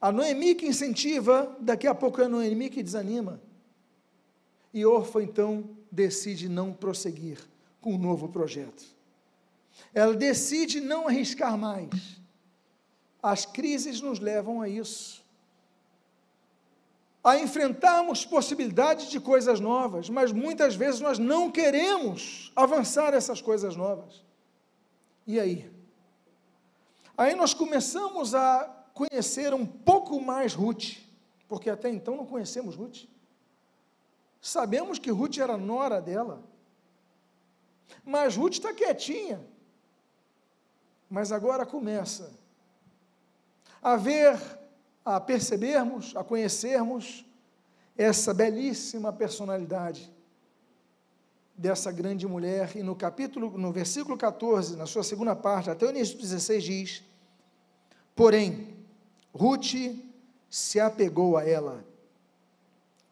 A 0.00 0.10
Noemi 0.10 0.54
que 0.54 0.66
incentiva, 0.66 1.54
daqui 1.60 1.86
a 1.86 1.94
pouco 1.94 2.22
é 2.22 2.24
a 2.24 2.28
Noemi 2.28 2.70
que 2.70 2.82
desanima. 2.82 3.40
E 4.72 4.86
Orfa 4.86 5.22
então 5.22 5.68
decide 5.90 6.48
não 6.48 6.72
prosseguir 6.72 7.38
com 7.80 7.92
o 7.92 7.94
um 7.96 7.98
novo 7.98 8.28
projeto. 8.28 8.84
Ela 9.92 10.14
decide 10.14 10.80
não 10.80 11.06
arriscar 11.06 11.56
mais. 11.58 11.90
As 13.22 13.44
crises 13.44 14.00
nos 14.00 14.20
levam 14.20 14.62
a 14.62 14.68
isso. 14.68 15.20
A 17.22 17.36
enfrentarmos 17.38 18.24
possibilidades 18.24 19.10
de 19.10 19.20
coisas 19.20 19.60
novas, 19.60 20.08
mas 20.08 20.32
muitas 20.32 20.74
vezes 20.74 21.00
nós 21.00 21.18
não 21.18 21.50
queremos 21.50 22.50
avançar 22.56 23.12
essas 23.12 23.42
coisas 23.42 23.76
novas. 23.76 24.24
E 25.26 25.38
aí? 25.38 25.70
Aí 27.18 27.34
nós 27.34 27.52
começamos 27.52 28.34
a 28.34 28.79
conhecer 28.94 29.54
um 29.54 29.66
pouco 29.66 30.20
mais 30.20 30.54
Ruth, 30.54 30.98
porque 31.48 31.70
até 31.70 31.88
então 31.88 32.16
não 32.16 32.26
conhecemos 32.26 32.74
Ruth. 32.76 33.04
Sabemos 34.40 34.98
que 34.98 35.10
Ruth 35.10 35.38
era 35.38 35.56
nora 35.56 36.00
dela. 36.00 36.42
Mas 38.04 38.36
Ruth 38.36 38.54
está 38.54 38.72
quietinha. 38.72 39.40
Mas 41.08 41.32
agora 41.32 41.66
começa 41.66 42.32
a 43.82 43.96
ver, 43.96 44.38
a 45.04 45.20
percebermos, 45.20 46.14
a 46.14 46.22
conhecermos 46.22 47.24
essa 47.96 48.32
belíssima 48.32 49.12
personalidade 49.12 50.12
dessa 51.56 51.90
grande 51.90 52.26
mulher. 52.26 52.76
E 52.76 52.82
no 52.82 52.94
capítulo, 52.94 53.58
no 53.58 53.72
versículo 53.72 54.16
14, 54.16 54.76
na 54.76 54.86
sua 54.86 55.02
segunda 55.02 55.34
parte, 55.34 55.68
até 55.70 55.84
o 55.84 55.90
início 55.90 56.16
do 56.16 56.22
16, 56.22 56.64
diz: 56.64 57.02
Porém, 58.14 58.69
Ruth 59.32 59.96
se 60.48 60.80
apegou 60.80 61.36
a 61.36 61.48
ela. 61.48 61.84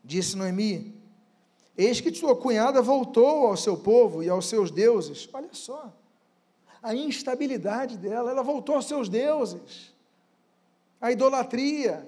Disse 0.03 0.37
Noemi: 0.37 0.95
Eis 1.77 2.01
que 2.01 2.13
sua 2.13 2.35
cunhada 2.35 2.83
voltou 2.83 3.47
ao 3.47 3.57
seu 3.57 3.77
povo 3.77 4.23
e 4.23 4.29
aos 4.29 4.47
seus 4.49 4.71
deuses. 4.71 5.29
Olha 5.33 5.49
só, 5.53 5.93
a 6.83 6.95
instabilidade 6.95 7.97
dela, 7.97 8.31
ela 8.31 8.43
voltou 8.43 8.75
aos 8.75 8.87
seus 8.87 9.09
deuses. 9.09 9.95
A 11.01 11.13
idolatria, 11.13 12.07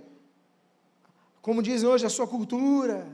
como 1.41 1.63
dizem 1.63 1.89
hoje, 1.89 2.05
a 2.05 2.11
sua 2.11 2.27
cultura. 2.27 3.07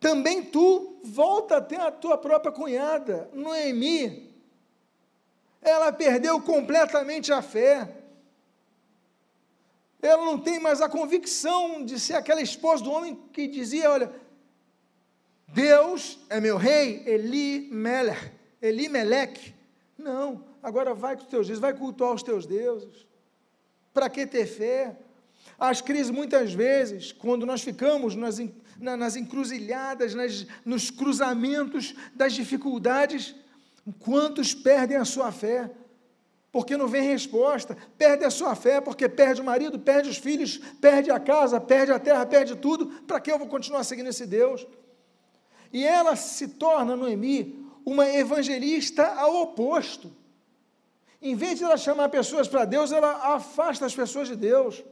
Também 0.00 0.42
tu 0.42 0.96
volta 1.02 1.56
a 1.56 1.60
ter 1.60 1.80
a 1.80 1.90
tua 1.90 2.16
própria 2.16 2.52
cunhada, 2.52 3.28
Noemi. 3.34 4.34
Ela 5.60 5.92
perdeu 5.92 6.40
completamente 6.40 7.32
a 7.32 7.42
fé 7.42 8.05
ela 10.00 10.24
não 10.24 10.38
tem 10.38 10.60
mais 10.60 10.80
a 10.80 10.88
convicção 10.88 11.84
de 11.84 11.98
ser 11.98 12.14
aquela 12.14 12.40
esposa 12.40 12.84
do 12.84 12.90
homem 12.90 13.18
que 13.32 13.46
dizia: 13.46 13.90
Olha, 13.90 14.12
Deus 15.48 16.18
é 16.28 16.40
meu 16.40 16.56
rei, 16.56 17.02
Eli 17.06 17.68
Meller, 17.70 18.32
Elimeleque. 18.60 19.54
Não, 19.96 20.44
agora 20.62 20.94
vai 20.94 21.16
com 21.16 21.22
os 21.22 21.28
teus 21.28 21.46
deuses, 21.46 21.60
vai 21.60 21.72
cultuar 21.72 22.12
os 22.12 22.22
teus 22.22 22.46
deuses. 22.46 23.06
Para 23.94 24.10
que 24.10 24.26
ter 24.26 24.46
fé? 24.46 24.96
As 25.58 25.80
crises, 25.80 26.10
muitas 26.10 26.52
vezes, 26.52 27.12
quando 27.12 27.46
nós 27.46 27.62
ficamos 27.62 28.14
nas, 28.14 28.38
nas 28.78 29.16
encruzilhadas, 29.16 30.14
nas, 30.14 30.46
nos 30.64 30.90
cruzamentos 30.90 31.94
das 32.14 32.34
dificuldades, 32.34 33.34
quantos 33.98 34.52
perdem 34.52 34.98
a 34.98 35.04
sua 35.04 35.32
fé? 35.32 35.70
Porque 36.56 36.74
não 36.74 36.88
vem 36.88 37.02
resposta, 37.02 37.76
perde 37.98 38.24
a 38.24 38.30
sua 38.30 38.54
fé, 38.54 38.80
porque 38.80 39.08
perde 39.10 39.42
o 39.42 39.44
marido, 39.44 39.78
perde 39.78 40.08
os 40.08 40.16
filhos, 40.16 40.56
perde 40.80 41.10
a 41.10 41.20
casa, 41.20 41.60
perde 41.60 41.92
a 41.92 41.98
terra, 41.98 42.24
perde 42.24 42.56
tudo. 42.56 42.86
Para 43.06 43.20
que 43.20 43.30
eu 43.30 43.38
vou 43.38 43.46
continuar 43.46 43.84
seguindo 43.84 44.08
esse 44.08 44.24
Deus? 44.24 44.66
E 45.70 45.84
ela 45.84 46.16
se 46.16 46.48
torna, 46.48 46.96
Noemi, 46.96 47.68
uma 47.84 48.08
evangelista 48.08 49.06
ao 49.06 49.42
oposto. 49.42 50.10
Em 51.20 51.34
vez 51.34 51.58
de 51.58 51.64
ela 51.64 51.76
chamar 51.76 52.08
pessoas 52.08 52.48
para 52.48 52.64
Deus, 52.64 52.90
ela 52.90 53.34
afasta 53.34 53.84
as 53.84 53.94
pessoas 53.94 54.28
de 54.28 54.36
Deus 54.36 54.82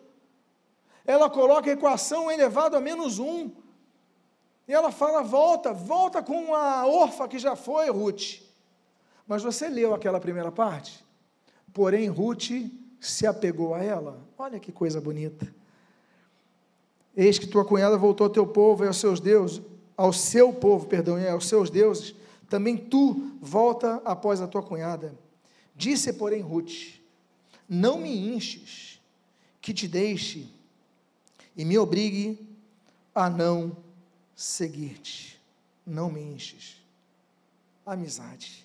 ela 1.07 1.29
coloca 1.29 1.69
a 1.69 1.75
equação 1.75 2.31
elevado 2.31 2.77
a 2.77 2.81
menos 2.81 3.19
um. 3.19 3.51
E 4.67 4.73
ela 4.73 4.91
fala: 4.91 5.23
volta, 5.23 5.73
volta 5.73 6.23
com 6.23 6.55
a 6.55 6.87
orfa 6.87 7.29
que 7.29 7.39
já 7.39 7.55
foi, 7.55 7.91
Ruth. 7.91 8.43
Mas 9.27 9.43
você 9.43 9.69
leu 9.69 9.95
aquela 9.95 10.21
primeira 10.21 10.51
parte? 10.51 11.05
Porém, 11.75 12.09
Ruth 12.09 12.51
se 13.01 13.27
apegou 13.27 13.75
a 13.75 13.83
ela. 13.83 14.25
Olha 14.39 14.61
que 14.61 14.73
coisa 14.73 15.01
bonita. 15.01 15.53
Eis 17.17 17.39
que 17.39 17.47
tua 17.47 17.65
cunhada 17.65 17.99
voltou 17.99 18.27
ao 18.27 18.33
teu 18.33 18.47
povo 18.47 18.85
e 18.85 18.87
aos 18.87 18.97
seus 18.97 19.21
deuses, 19.21 19.61
ao 19.97 20.13
seu 20.13 20.53
povo, 20.53 20.87
perdão, 20.87 21.19
e 21.19 21.29
aos 21.29 21.47
seus 21.49 21.69
deuses. 21.69 22.15
Também 22.49 22.77
tu 22.77 23.33
volta 23.41 24.01
após 24.05 24.41
a 24.41 24.47
tua 24.47 24.63
cunhada. 24.63 25.19
Disse, 25.75 26.13
porém, 26.13 26.41
Ruth: 26.41 27.01
Não 27.69 27.99
me 27.99 28.35
enches, 28.35 29.01
que 29.61 29.75
te 29.75 29.89
deixe 29.89 30.49
e 31.57 31.65
me 31.65 31.77
obrigue 31.77 32.39
a 33.15 33.29
não 33.29 33.77
seguir-te. 34.37 35.41
Não 35.87 36.11
me 36.11 36.21
enches. 36.21 36.81
Amizade. 37.85 38.65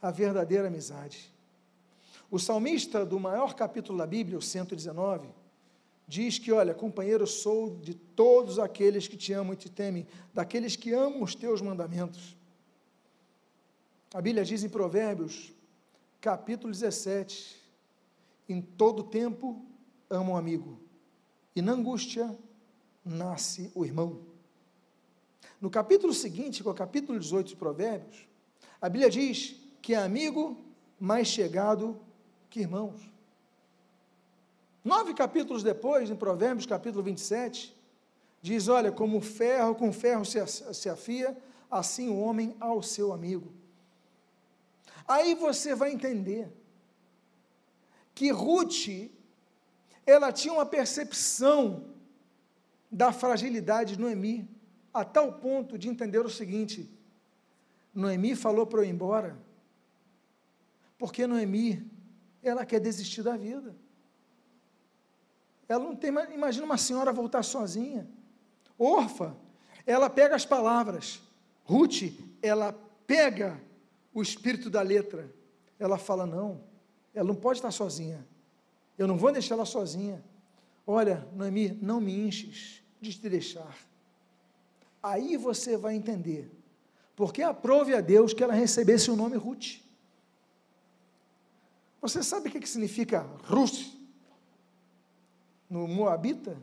A 0.00 0.10
verdadeira 0.10 0.68
amizade. 0.68 1.33
O 2.34 2.38
salmista 2.40 3.06
do 3.06 3.20
maior 3.20 3.54
capítulo 3.54 3.96
da 3.96 4.04
Bíblia, 4.08 4.36
o 4.36 4.42
119, 4.42 5.28
diz 6.04 6.36
que, 6.36 6.50
olha, 6.50 6.74
companheiro 6.74 7.28
sou 7.28 7.76
de 7.76 7.94
todos 7.94 8.58
aqueles 8.58 9.06
que 9.06 9.16
te 9.16 9.32
amam 9.32 9.52
e 9.52 9.56
te 9.56 9.70
temem, 9.70 10.04
daqueles 10.34 10.74
que 10.74 10.92
amam 10.92 11.22
os 11.22 11.36
teus 11.36 11.62
mandamentos. 11.62 12.36
A 14.12 14.20
Bíblia 14.20 14.44
diz 14.44 14.64
em 14.64 14.68
Provérbios, 14.68 15.52
capítulo 16.20 16.72
17, 16.72 17.56
em 18.48 18.60
todo 18.60 19.04
tempo 19.04 19.64
amo 20.10 20.32
um 20.32 20.36
amigo, 20.36 20.80
e 21.54 21.62
na 21.62 21.70
angústia 21.70 22.36
nasce 23.04 23.70
o 23.76 23.84
irmão. 23.84 24.22
No 25.60 25.70
capítulo 25.70 26.12
seguinte, 26.12 26.66
é 26.66 26.68
o 26.68 26.74
capítulo 26.74 27.16
18 27.16 27.50
de 27.50 27.54
Provérbios, 27.54 28.26
a 28.80 28.88
Bíblia 28.88 29.08
diz 29.08 29.54
que 29.80 29.94
é 29.94 29.98
amigo 29.98 30.58
mais 30.98 31.28
chegado 31.28 31.96
que 32.54 32.60
irmãos. 32.60 33.10
Nove 34.84 35.12
capítulos 35.12 35.64
depois, 35.64 36.08
em 36.08 36.14
Provérbios, 36.14 36.66
capítulo 36.66 37.02
27, 37.02 37.76
diz: 38.40 38.68
Olha, 38.68 38.92
como 38.92 39.20
ferro 39.20 39.74
com 39.74 39.92
ferro 39.92 40.24
se 40.24 40.88
afia, 40.88 41.36
assim 41.68 42.08
o 42.08 42.20
homem 42.20 42.56
ao 42.60 42.80
seu 42.80 43.12
amigo. 43.12 43.52
Aí 45.08 45.34
você 45.34 45.74
vai 45.74 45.90
entender 45.90 46.48
que 48.14 48.30
Ruth 48.30 49.10
ela 50.06 50.30
tinha 50.30 50.54
uma 50.54 50.64
percepção 50.64 51.86
da 52.88 53.10
fragilidade 53.10 53.96
de 53.96 54.00
Noemi, 54.00 54.48
a 54.92 55.04
tal 55.04 55.32
ponto 55.32 55.76
de 55.76 55.88
entender 55.88 56.20
o 56.20 56.30
seguinte: 56.30 56.88
Noemi 57.92 58.36
falou 58.36 58.64
para 58.64 58.78
eu 58.78 58.84
ir 58.84 58.90
embora, 58.90 59.36
porque 60.96 61.26
Noemi, 61.26 61.90
ela 62.48 62.64
quer 62.64 62.80
desistir 62.80 63.22
da 63.22 63.36
vida. 63.36 63.74
Ela 65.68 65.82
não 65.82 65.96
tem, 65.96 66.10
imagina 66.32 66.64
uma 66.64 66.76
senhora 66.76 67.12
voltar 67.12 67.42
sozinha. 67.42 68.06
Orfa, 68.78 69.36
ela 69.86 70.10
pega 70.10 70.34
as 70.34 70.44
palavras. 70.44 71.22
Ruth, 71.64 72.12
ela 72.42 72.72
pega 73.06 73.60
o 74.12 74.22
espírito 74.22 74.68
da 74.68 74.82
letra. 74.82 75.30
Ela 75.78 75.98
fala: 75.98 76.26
não, 76.26 76.62
ela 77.14 77.26
não 77.26 77.34
pode 77.34 77.58
estar 77.58 77.70
sozinha. 77.70 78.26
Eu 78.98 79.06
não 79.06 79.16
vou 79.16 79.32
deixar 79.32 79.54
ela 79.54 79.64
sozinha. 79.64 80.22
Olha, 80.86 81.26
Noemi, 81.32 81.78
não 81.80 82.00
me 82.00 82.14
enches 82.26 82.82
de 83.00 83.12
te 83.12 83.28
deixar. 83.28 83.76
Aí 85.02 85.36
você 85.36 85.76
vai 85.76 85.94
entender. 85.94 86.50
Porque 87.16 87.42
aprove 87.42 87.94
a 87.94 88.00
Deus 88.00 88.32
que 88.32 88.42
ela 88.42 88.54
recebesse 88.54 89.10
o 89.10 89.16
nome 89.16 89.36
Ruth. 89.36 89.83
Você 92.04 92.22
sabe 92.22 92.50
o 92.50 92.52
que 92.52 92.68
significa 92.68 93.26
Ruth? 93.44 93.96
No 95.70 95.88
Moabita? 95.88 96.54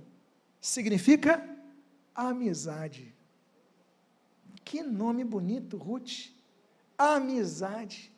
Significa 0.61 1.43
amizade. 2.13 3.11
Que 4.63 4.83
nome 4.83 5.23
bonito, 5.23 5.77
Ruth. 5.77 6.29
Amizade. 6.95 8.11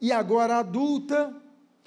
E 0.00 0.10
agora 0.10 0.58
adulta, 0.58 1.40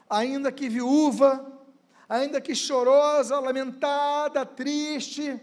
ainda 0.09 0.49
que 0.49 0.69
viúva, 0.69 1.61
ainda 2.07 2.39
que 2.39 2.55
chorosa, 2.55 3.37
lamentada, 3.41 4.45
triste, 4.45 5.41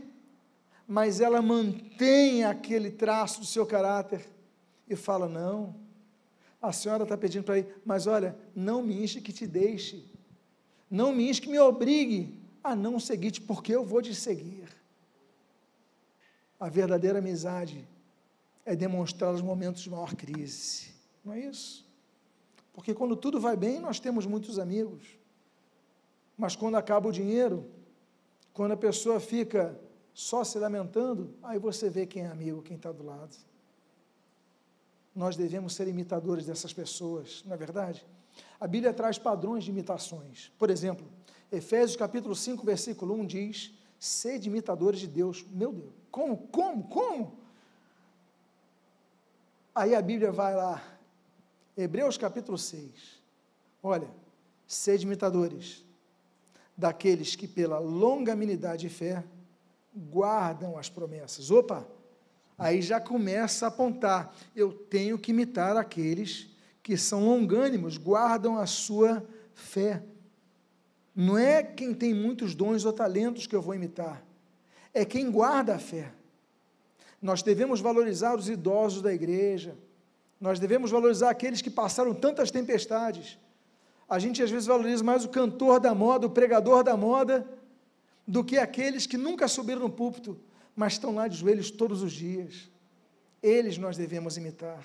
mas 0.88 1.20
ela 1.20 1.42
mantém 1.42 2.42
aquele 2.42 2.90
traço 2.90 3.40
do 3.40 3.46
seu 3.46 3.66
caráter 3.66 4.26
e 4.88 4.96
fala: 4.96 5.28
Não, 5.28 5.89
a 6.60 6.72
senhora 6.72 7.04
está 7.04 7.16
pedindo 7.16 7.44
para 7.44 7.58
ir, 7.58 7.80
mas 7.84 8.06
olha, 8.06 8.36
não 8.54 8.82
me 8.82 9.02
enche 9.02 9.20
que 9.20 9.32
te 9.32 9.46
deixe, 9.46 10.04
não 10.90 11.14
me 11.14 11.28
enche 11.28 11.40
que 11.40 11.48
me 11.48 11.58
obrigue 11.58 12.38
a 12.62 12.76
não 12.76 13.00
seguir-te, 13.00 13.40
porque 13.40 13.74
eu 13.74 13.84
vou 13.84 14.02
te 14.02 14.14
seguir. 14.14 14.68
A 16.58 16.68
verdadeira 16.68 17.18
amizade 17.18 17.88
é 18.66 18.76
demonstrar 18.76 19.32
os 19.32 19.40
momentos 19.40 19.82
de 19.82 19.90
maior 19.90 20.14
crise, 20.14 20.92
não 21.24 21.32
é 21.32 21.40
isso? 21.40 21.88
Porque 22.72 22.94
quando 22.94 23.16
tudo 23.16 23.40
vai 23.40 23.56
bem, 23.56 23.80
nós 23.80 23.98
temos 23.98 24.26
muitos 24.26 24.58
amigos. 24.58 25.18
Mas 26.36 26.54
quando 26.54 26.76
acaba 26.76 27.08
o 27.08 27.12
dinheiro, 27.12 27.66
quando 28.52 28.72
a 28.72 28.76
pessoa 28.76 29.18
fica 29.18 29.78
só 30.12 30.44
se 30.44 30.58
lamentando, 30.58 31.34
aí 31.42 31.58
você 31.58 31.88
vê 31.88 32.06
quem 32.06 32.22
é 32.22 32.26
amigo, 32.26 32.62
quem 32.62 32.76
está 32.76 32.92
do 32.92 33.04
lado. 33.04 33.36
Nós 35.14 35.36
devemos 35.36 35.74
ser 35.74 35.88
imitadores 35.88 36.46
dessas 36.46 36.72
pessoas, 36.72 37.42
não 37.44 37.54
é 37.54 37.56
verdade? 37.56 38.06
A 38.60 38.66
Bíblia 38.66 38.92
traz 38.92 39.18
padrões 39.18 39.64
de 39.64 39.70
imitações. 39.70 40.52
Por 40.58 40.70
exemplo, 40.70 41.06
Efésios 41.50 41.96
capítulo 41.96 42.34
5, 42.34 42.64
versículo 42.64 43.14
1 43.14 43.26
diz: 43.26 43.74
sede 43.98 44.48
imitadores 44.48 45.00
de 45.00 45.06
Deus. 45.06 45.44
Meu 45.50 45.72
Deus, 45.72 45.92
como, 46.10 46.36
como, 46.48 46.84
como? 46.84 47.38
Aí 49.74 49.94
a 49.94 50.02
Bíblia 50.02 50.30
vai 50.32 50.54
lá 50.54 50.82
Hebreus 51.76 52.16
capítulo 52.16 52.58
6. 52.58 53.20
Olha, 53.82 54.08
sede 54.66 55.06
imitadores 55.06 55.84
daqueles 56.76 57.36
que 57.36 57.48
pela 57.48 57.78
longanimidade 57.78 58.86
e 58.86 58.90
fé 58.90 59.24
guardam 59.94 60.78
as 60.78 60.88
promessas. 60.88 61.50
Opa! 61.50 61.86
Aí 62.60 62.82
já 62.82 63.00
começa 63.00 63.64
a 63.64 63.68
apontar, 63.68 64.34
eu 64.54 64.70
tenho 64.70 65.18
que 65.18 65.30
imitar 65.30 65.78
aqueles 65.78 66.46
que 66.82 66.94
são 66.94 67.24
longânimos, 67.24 67.96
guardam 67.96 68.58
a 68.58 68.66
sua 68.66 69.26
fé. 69.54 70.02
Não 71.16 71.38
é 71.38 71.62
quem 71.62 71.94
tem 71.94 72.12
muitos 72.12 72.54
dons 72.54 72.84
ou 72.84 72.92
talentos 72.92 73.46
que 73.46 73.56
eu 73.56 73.62
vou 73.62 73.74
imitar, 73.74 74.22
é 74.92 75.06
quem 75.06 75.30
guarda 75.30 75.76
a 75.76 75.78
fé. 75.78 76.12
Nós 77.22 77.42
devemos 77.42 77.80
valorizar 77.80 78.36
os 78.36 78.46
idosos 78.46 79.00
da 79.00 79.10
igreja, 79.10 79.74
nós 80.38 80.60
devemos 80.60 80.90
valorizar 80.90 81.30
aqueles 81.30 81.62
que 81.62 81.70
passaram 81.70 82.12
tantas 82.12 82.50
tempestades. 82.50 83.38
A 84.06 84.18
gente 84.18 84.42
às 84.42 84.50
vezes 84.50 84.66
valoriza 84.66 85.02
mais 85.02 85.24
o 85.24 85.30
cantor 85.30 85.80
da 85.80 85.94
moda, 85.94 86.26
o 86.26 86.30
pregador 86.30 86.84
da 86.84 86.94
moda, 86.94 87.48
do 88.26 88.44
que 88.44 88.58
aqueles 88.58 89.06
que 89.06 89.16
nunca 89.16 89.48
subiram 89.48 89.80
no 89.80 89.90
púlpito, 89.90 90.38
mas 90.80 90.94
estão 90.94 91.14
lá 91.14 91.28
de 91.28 91.36
joelhos 91.36 91.70
todos 91.70 92.02
os 92.02 92.10
dias. 92.10 92.70
Eles 93.42 93.76
nós 93.76 93.98
devemos 93.98 94.38
imitar. 94.38 94.82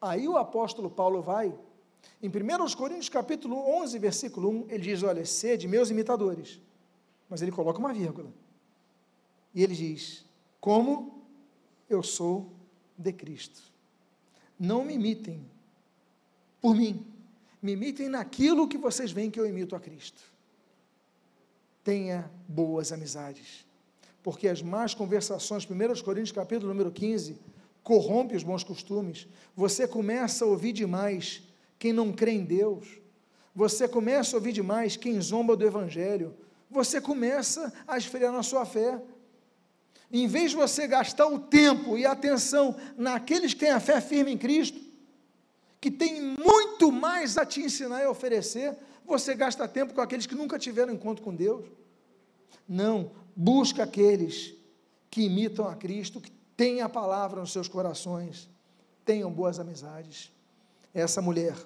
Aí 0.00 0.26
o 0.26 0.38
apóstolo 0.38 0.88
Paulo 0.88 1.20
vai, 1.20 1.54
em 2.22 2.30
1 2.30 2.74
Coríntios 2.74 3.10
capítulo 3.10 3.56
11, 3.82 3.98
versículo 3.98 4.48
1, 4.48 4.70
ele 4.70 4.84
diz, 4.84 5.02
olha, 5.02 5.22
sede 5.26 5.68
meus 5.68 5.90
imitadores. 5.90 6.58
Mas 7.28 7.42
ele 7.42 7.52
coloca 7.52 7.78
uma 7.78 7.92
vírgula. 7.92 8.32
E 9.54 9.62
ele 9.62 9.74
diz, 9.74 10.24
como 10.58 11.22
eu 11.86 12.02
sou 12.02 12.50
de 12.96 13.12
Cristo. 13.12 13.60
não 14.58 14.82
me 14.82 14.94
imitem 14.94 15.44
por 16.58 16.74
mim, 16.74 17.06
me 17.60 17.72
imitem 17.72 18.08
naquilo 18.08 18.66
que 18.66 18.78
vocês 18.78 19.12
veem 19.12 19.30
que 19.30 19.38
eu 19.38 19.46
imito 19.46 19.76
a 19.76 19.80
Cristo. 19.80 20.22
Tenha 21.84 22.30
boas 22.48 22.92
amizades, 22.92 23.67
porque 24.22 24.48
as 24.48 24.62
más 24.62 24.94
conversações, 24.94 25.64
1 25.64 26.02
Coríntios 26.02 26.32
capítulo 26.32 26.68
número 26.68 26.90
15, 26.90 27.38
corrompe 27.82 28.36
os 28.36 28.42
bons 28.42 28.62
costumes. 28.62 29.26
Você 29.56 29.88
começa 29.88 30.44
a 30.44 30.48
ouvir 30.48 30.72
demais 30.72 31.42
quem 31.78 31.92
não 31.92 32.12
crê 32.12 32.32
em 32.32 32.44
Deus. 32.44 32.86
Você 33.54 33.88
começa 33.88 34.36
a 34.36 34.38
ouvir 34.38 34.52
demais 34.52 34.96
quem 34.96 35.20
zomba 35.20 35.56
do 35.56 35.66
Evangelho. 35.66 36.34
Você 36.70 37.00
começa 37.00 37.72
a 37.86 37.96
esfriar 37.96 38.32
na 38.32 38.42
sua 38.42 38.66
fé. 38.66 39.00
Em 40.12 40.26
vez 40.26 40.50
de 40.50 40.56
você 40.56 40.86
gastar 40.86 41.26
o 41.26 41.38
tempo 41.38 41.96
e 41.96 42.06
a 42.06 42.12
atenção 42.12 42.76
naqueles 42.96 43.54
que 43.54 43.60
têm 43.60 43.70
a 43.70 43.80
fé 43.80 44.00
firme 44.00 44.32
em 44.32 44.38
Cristo, 44.38 44.80
que 45.80 45.90
têm 45.90 46.20
muito 46.22 46.90
mais 46.90 47.36
a 47.36 47.46
te 47.46 47.60
ensinar 47.60 48.02
e 48.02 48.06
oferecer, 48.06 48.76
você 49.04 49.34
gasta 49.34 49.66
tempo 49.68 49.94
com 49.94 50.00
aqueles 50.00 50.26
que 50.26 50.34
nunca 50.34 50.58
tiveram 50.58 50.92
encontro 50.92 51.22
com 51.22 51.34
Deus. 51.34 51.64
Não, 52.68 53.12
busca 53.40 53.84
aqueles 53.84 54.52
que 55.08 55.22
imitam 55.22 55.68
a 55.68 55.76
Cristo, 55.76 56.20
que 56.20 56.32
têm 56.56 56.80
a 56.80 56.88
palavra 56.88 57.40
nos 57.40 57.52
seus 57.52 57.68
corações, 57.68 58.50
tenham 59.04 59.32
boas 59.32 59.60
amizades. 59.60 60.32
Essa 60.92 61.22
mulher, 61.22 61.56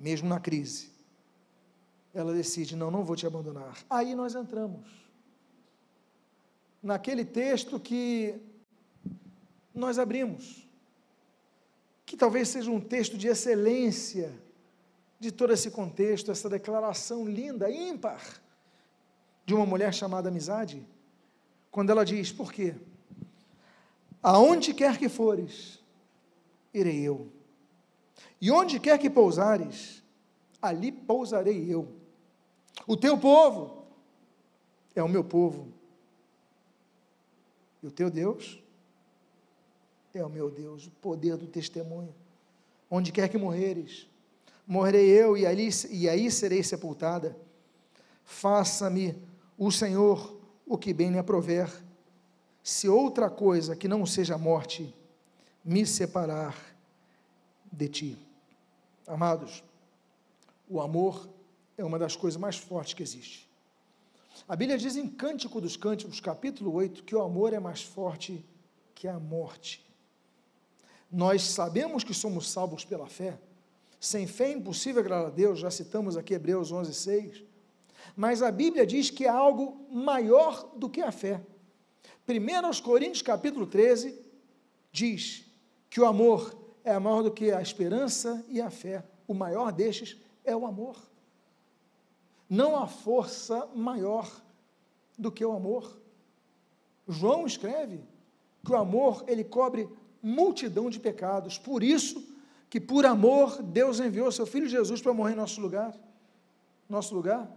mesmo 0.00 0.26
na 0.26 0.40
crise, 0.40 0.90
ela 2.14 2.32
decide: 2.32 2.74
não, 2.74 2.90
não 2.90 3.04
vou 3.04 3.14
te 3.14 3.26
abandonar. 3.26 3.76
Aí 3.90 4.14
nós 4.14 4.34
entramos 4.34 4.88
naquele 6.82 7.24
texto 7.24 7.78
que 7.78 8.40
nós 9.74 9.98
abrimos, 9.98 10.66
que 12.06 12.16
talvez 12.16 12.48
seja 12.48 12.70
um 12.70 12.80
texto 12.80 13.18
de 13.18 13.28
excelência 13.28 14.32
de 15.20 15.30
todo 15.30 15.52
esse 15.52 15.70
contexto, 15.70 16.30
essa 16.30 16.48
declaração 16.48 17.28
linda, 17.28 17.70
ímpar, 17.70 18.40
de 19.46 19.54
uma 19.54 19.64
mulher 19.64 19.94
chamada 19.94 20.28
amizade, 20.28 20.84
quando 21.70 21.90
ela 21.90 22.04
diz: 22.04 22.32
por 22.32 22.52
quê? 22.52 22.74
Aonde 24.20 24.74
quer 24.74 24.98
que 24.98 25.08
fores, 25.08 25.78
irei 26.74 27.00
eu. 27.00 27.28
E 28.40 28.50
onde 28.50 28.80
quer 28.80 28.98
que 28.98 29.08
pousares, 29.08 30.02
ali 30.60 30.90
pousarei 30.90 31.72
eu. 31.72 31.88
O 32.86 32.96
teu 32.96 33.16
povo 33.16 33.84
é 34.94 35.02
o 35.02 35.08
meu 35.08 35.22
povo. 35.22 35.72
E 37.82 37.86
o 37.86 37.90
teu 37.90 38.10
Deus 38.10 38.60
é 40.12 40.24
o 40.24 40.28
meu 40.28 40.50
Deus, 40.50 40.86
o 40.86 40.90
poder 40.90 41.36
do 41.36 41.46
testemunho. 41.46 42.14
Onde 42.90 43.12
quer 43.12 43.28
que 43.28 43.38
morreres, 43.38 44.08
morrerei 44.66 45.06
eu 45.08 45.36
e, 45.36 45.46
ali, 45.46 45.68
e 45.90 46.08
aí 46.08 46.30
serei 46.30 46.62
sepultada. 46.62 47.36
Faça-me 48.24 49.14
o 49.58 49.70
Senhor 49.70 50.36
o 50.66 50.76
que 50.76 50.92
bem 50.92 51.10
lhe 51.10 51.18
aprover 51.18 51.70
se 52.62 52.88
outra 52.88 53.30
coisa 53.30 53.76
que 53.76 53.86
não 53.86 54.04
seja 54.04 54.34
a 54.34 54.38
morte 54.38 54.92
me 55.64 55.86
separar 55.86 56.56
de 57.70 57.88
ti. 57.88 58.18
Amados, 59.06 59.62
o 60.68 60.80
amor 60.80 61.28
é 61.78 61.84
uma 61.84 61.98
das 61.98 62.16
coisas 62.16 62.40
mais 62.40 62.56
fortes 62.56 62.94
que 62.94 63.02
existe. 63.02 63.48
A 64.48 64.56
Bíblia 64.56 64.78
diz 64.78 64.96
em 64.96 65.08
Cântico 65.08 65.60
dos 65.60 65.76
Cânticos, 65.76 66.20
capítulo 66.20 66.72
8, 66.74 67.04
que 67.04 67.14
o 67.14 67.22
amor 67.22 67.52
é 67.52 67.60
mais 67.60 67.82
forte 67.82 68.44
que 68.94 69.06
a 69.06 69.18
morte. 69.18 69.84
Nós 71.10 71.42
sabemos 71.42 72.02
que 72.02 72.12
somos 72.12 72.50
salvos 72.50 72.84
pela 72.84 73.06
fé. 73.06 73.38
Sem 74.00 74.26
fé 74.26 74.46
é 74.50 74.52
impossível 74.52 75.00
agradar 75.00 75.26
a 75.26 75.30
Deus, 75.30 75.58
já 75.58 75.70
citamos 75.70 76.16
aqui 76.16 76.34
Hebreus 76.34 76.72
11, 76.72 76.92
6. 76.92 77.42
Mas 78.14 78.42
a 78.42 78.50
Bíblia 78.50 78.86
diz 78.86 79.10
que 79.10 79.26
há 79.26 79.34
algo 79.34 79.86
maior 79.90 80.70
do 80.76 80.88
que 80.88 81.00
a 81.00 81.10
fé. 81.10 81.40
1 82.28 82.82
Coríntios 82.82 83.22
capítulo 83.22 83.66
13 83.66 84.18
diz 84.92 85.44
que 85.88 86.00
o 86.00 86.06
amor 86.06 86.54
é 86.84 86.98
maior 86.98 87.22
do 87.22 87.30
que 87.30 87.50
a 87.50 87.60
esperança 87.60 88.44
e 88.48 88.60
a 88.60 88.70
fé. 88.70 89.04
O 89.26 89.34
maior 89.34 89.72
destes 89.72 90.16
é 90.44 90.54
o 90.54 90.66
amor. 90.66 90.96
Não 92.48 92.76
há 92.76 92.86
força 92.86 93.66
maior 93.74 94.30
do 95.18 95.32
que 95.32 95.44
o 95.44 95.52
amor. 95.52 95.98
João 97.08 97.46
escreve 97.46 98.04
que 98.64 98.72
o 98.72 98.76
amor 98.76 99.24
ele 99.26 99.44
cobre 99.44 99.88
multidão 100.22 100.90
de 100.90 100.98
pecados. 100.98 101.58
Por 101.58 101.82
isso 101.82 102.24
que 102.68 102.80
por 102.80 103.06
amor 103.06 103.62
Deus 103.62 104.00
enviou 104.00 104.30
seu 104.32 104.46
filho 104.46 104.68
Jesus 104.68 105.00
para 105.00 105.14
morrer 105.14 105.32
em 105.32 105.36
nosso 105.36 105.60
lugar. 105.60 105.94
Nosso 106.88 107.14
lugar. 107.14 107.48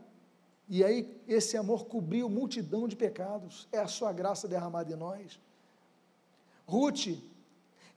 E 0.70 0.84
aí, 0.84 1.20
esse 1.28 1.58
amor 1.58 1.86
cobriu 1.86 2.30
multidão 2.30 2.88
de 2.88 2.96
pecados, 2.96 3.68
é 3.72 3.80
a 3.80 3.88
sua 3.88 4.14
graça 4.14 4.48
derramada 4.48 4.94
em 4.94 4.96
nós. 4.96 5.40
Ruth, 6.68 7.18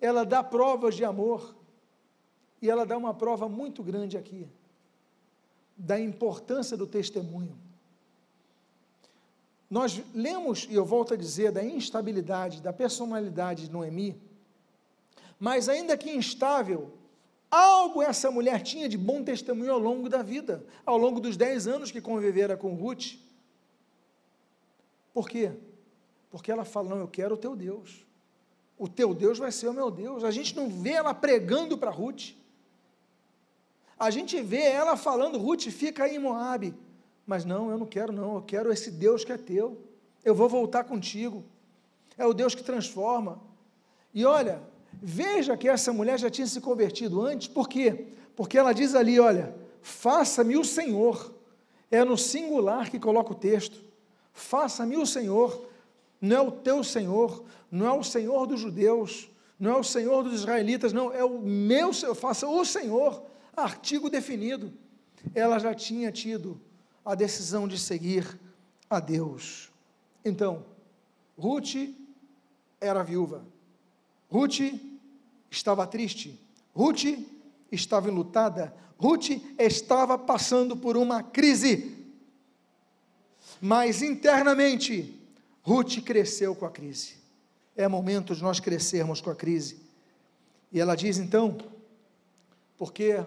ela 0.00 0.24
dá 0.24 0.42
provas 0.42 0.94
de 0.94 1.04
amor, 1.04 1.54
e 2.62 2.70
ela 2.70 2.86
dá 2.86 2.96
uma 2.96 3.12
prova 3.12 3.46
muito 3.46 3.82
grande 3.82 4.16
aqui, 4.16 4.48
da 5.76 6.00
importância 6.00 6.74
do 6.74 6.86
testemunho. 6.86 7.58
Nós 9.68 10.02
lemos, 10.14 10.66
e 10.70 10.74
eu 10.74 10.84
volto 10.84 11.12
a 11.12 11.16
dizer, 11.16 11.52
da 11.52 11.62
instabilidade, 11.62 12.62
da 12.62 12.72
personalidade 12.72 13.66
de 13.66 13.70
Noemi, 13.70 14.20
mas 15.38 15.68
ainda 15.68 15.96
que 15.96 16.10
instável, 16.10 16.92
Algo 17.52 18.00
essa 18.00 18.30
mulher 18.30 18.62
tinha 18.62 18.88
de 18.88 18.96
bom 18.96 19.22
testemunho 19.22 19.74
ao 19.74 19.78
longo 19.78 20.08
da 20.08 20.22
vida, 20.22 20.64
ao 20.86 20.96
longo 20.96 21.20
dos 21.20 21.36
dez 21.36 21.66
anos 21.66 21.90
que 21.90 22.00
convivera 22.00 22.56
com 22.56 22.72
Ruth. 22.74 23.16
Por 25.12 25.28
quê? 25.28 25.52
Porque 26.30 26.50
ela 26.50 26.64
fala: 26.64 26.88
Não, 26.88 26.96
eu 26.96 27.06
quero 27.06 27.34
o 27.34 27.36
teu 27.36 27.54
Deus. 27.54 28.06
O 28.78 28.88
teu 28.88 29.12
Deus 29.12 29.36
vai 29.38 29.52
ser 29.52 29.68
o 29.68 29.74
meu 29.74 29.90
Deus. 29.90 30.24
A 30.24 30.30
gente 30.30 30.56
não 30.56 30.66
vê 30.66 30.92
ela 30.92 31.12
pregando 31.12 31.76
para 31.76 31.90
Ruth. 31.90 32.30
A 33.98 34.08
gente 34.08 34.40
vê 34.40 34.62
ela 34.62 34.96
falando: 34.96 35.36
Ruth, 35.36 35.64
fica 35.64 36.04
aí 36.04 36.16
em 36.16 36.18
Moabe. 36.18 36.74
Mas 37.26 37.44
não, 37.44 37.70
eu 37.70 37.76
não 37.76 37.86
quero, 37.86 38.14
não. 38.14 38.36
Eu 38.36 38.42
quero 38.42 38.72
esse 38.72 38.90
Deus 38.90 39.26
que 39.26 39.32
é 39.32 39.36
teu. 39.36 39.78
Eu 40.24 40.34
vou 40.34 40.48
voltar 40.48 40.84
contigo. 40.84 41.44
É 42.16 42.24
o 42.24 42.32
Deus 42.32 42.54
que 42.54 42.64
transforma. 42.64 43.42
E 44.14 44.24
olha, 44.24 44.62
Veja 45.00 45.56
que 45.56 45.68
essa 45.68 45.92
mulher 45.92 46.18
já 46.18 46.30
tinha 46.30 46.46
se 46.46 46.60
convertido 46.60 47.20
antes, 47.22 47.48
por 47.48 47.68
quê? 47.68 48.06
Porque 48.34 48.58
ela 48.58 48.72
diz 48.72 48.94
ali: 48.94 49.18
olha, 49.20 49.54
faça-me 49.80 50.56
o 50.56 50.64
Senhor. 50.64 51.32
É 51.90 52.04
no 52.04 52.16
singular 52.16 52.90
que 52.90 52.98
coloca 52.98 53.32
o 53.32 53.36
texto. 53.36 53.82
Faça-me 54.32 54.96
o 54.96 55.06
Senhor. 55.06 55.68
Não 56.20 56.36
é 56.36 56.40
o 56.40 56.52
teu 56.52 56.84
Senhor, 56.84 57.44
não 57.70 57.86
é 57.86 57.92
o 57.92 58.04
Senhor 58.04 58.46
dos 58.46 58.60
judeus, 58.60 59.28
não 59.58 59.72
é 59.72 59.76
o 59.76 59.82
Senhor 59.82 60.22
dos 60.22 60.34
israelitas, 60.34 60.92
não, 60.92 61.12
é 61.12 61.24
o 61.24 61.40
meu 61.40 61.92
Senhor. 61.92 62.14
Faça 62.14 62.46
o 62.46 62.64
Senhor, 62.64 63.24
artigo 63.56 64.08
definido. 64.08 64.72
Ela 65.34 65.58
já 65.58 65.74
tinha 65.74 66.12
tido 66.12 66.60
a 67.04 67.16
decisão 67.16 67.66
de 67.66 67.76
seguir 67.78 68.38
a 68.88 69.00
Deus. 69.00 69.70
Então, 70.24 70.64
Ruth 71.36 71.74
era 72.80 73.02
viúva. 73.02 73.44
Ruth 74.32 74.60
estava 75.50 75.86
triste. 75.86 76.40
Ruth 76.74 77.04
estava 77.70 78.08
enlutada. 78.08 78.74
Ruth 78.96 79.28
estava 79.58 80.16
passando 80.16 80.74
por 80.74 80.96
uma 80.96 81.22
crise. 81.22 81.98
Mas 83.60 84.00
internamente, 84.00 85.20
Ruth 85.62 86.00
cresceu 86.02 86.54
com 86.56 86.64
a 86.64 86.70
crise. 86.70 87.16
É 87.76 87.86
momento 87.86 88.34
de 88.34 88.42
nós 88.42 88.58
crescermos 88.58 89.20
com 89.20 89.28
a 89.28 89.34
crise. 89.34 89.76
E 90.72 90.80
ela 90.80 90.94
diz 90.94 91.18
então: 91.18 91.58
porque 92.78 93.22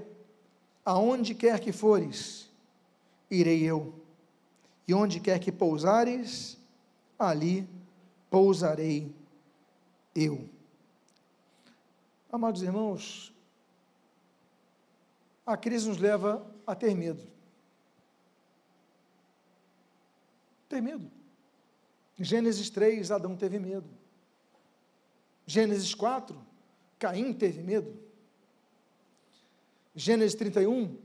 aonde 0.84 1.36
quer 1.36 1.60
que 1.60 1.72
fores, 1.72 2.50
irei 3.30 3.62
eu, 3.64 3.94
e 4.88 4.94
onde 4.94 5.20
quer 5.20 5.38
que 5.38 5.52
pousares, 5.52 6.58
ali 7.20 7.68
pousarei 8.28 9.14
eu. 10.16 10.55
Amados 12.36 12.62
irmãos, 12.62 13.34
a 15.46 15.56
crise 15.56 15.88
nos 15.88 15.98
leva 15.98 16.46
a 16.68 16.76
ter 16.76 16.94
medo. 16.94 17.26
Ter 20.68 20.82
medo. 20.82 21.10
Gênesis 22.18 22.70
3, 22.70 23.10
Adão 23.10 23.38
teve 23.38 23.58
medo. 23.58 23.90
Gênesis 25.48 25.96
4, 25.96 26.38
Caim 27.00 27.32
teve 27.32 27.64
medo. 27.64 27.98
Gênesis 29.96 30.36
31, 30.36 30.98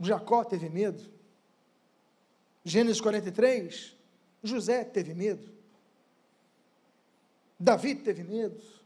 Jacó 0.00 0.42
teve 0.42 0.68
medo. 0.68 1.08
Gênesis 2.64 3.00
43, 3.00 3.96
José 4.42 4.82
teve 4.82 5.14
medo. 5.14 5.52
Davi 7.60 7.94
teve 7.94 8.24
medo 8.24 8.77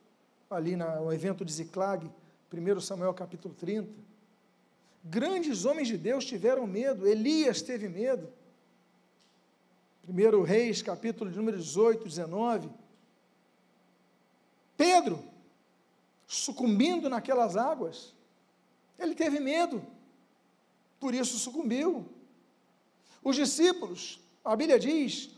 ali 0.54 0.76
no 0.76 1.12
evento 1.12 1.44
de 1.44 1.52
Ziclag, 1.52 2.10
1 2.52 2.80
Samuel 2.80 3.14
capítulo 3.14 3.54
30. 3.54 3.90
Grandes 5.04 5.64
homens 5.64 5.88
de 5.88 5.96
Deus 5.96 6.24
tiveram 6.24 6.66
medo, 6.66 7.06
Elias 7.06 7.62
teve 7.62 7.88
medo. 7.88 8.32
1 10.08 10.42
Reis, 10.42 10.82
capítulo 10.82 11.30
de 11.30 11.36
número 11.36 11.56
18, 11.56 12.04
19. 12.04 12.68
Pedro, 14.76 15.22
sucumbindo 16.26 17.08
naquelas 17.08 17.56
águas, 17.56 18.14
ele 18.98 19.14
teve 19.14 19.40
medo, 19.40 19.84
por 21.00 21.14
isso 21.14 21.38
sucumbiu. 21.38 22.06
Os 23.22 23.36
discípulos, 23.36 24.20
a 24.44 24.56
Bíblia 24.56 24.78
diz, 24.78 25.30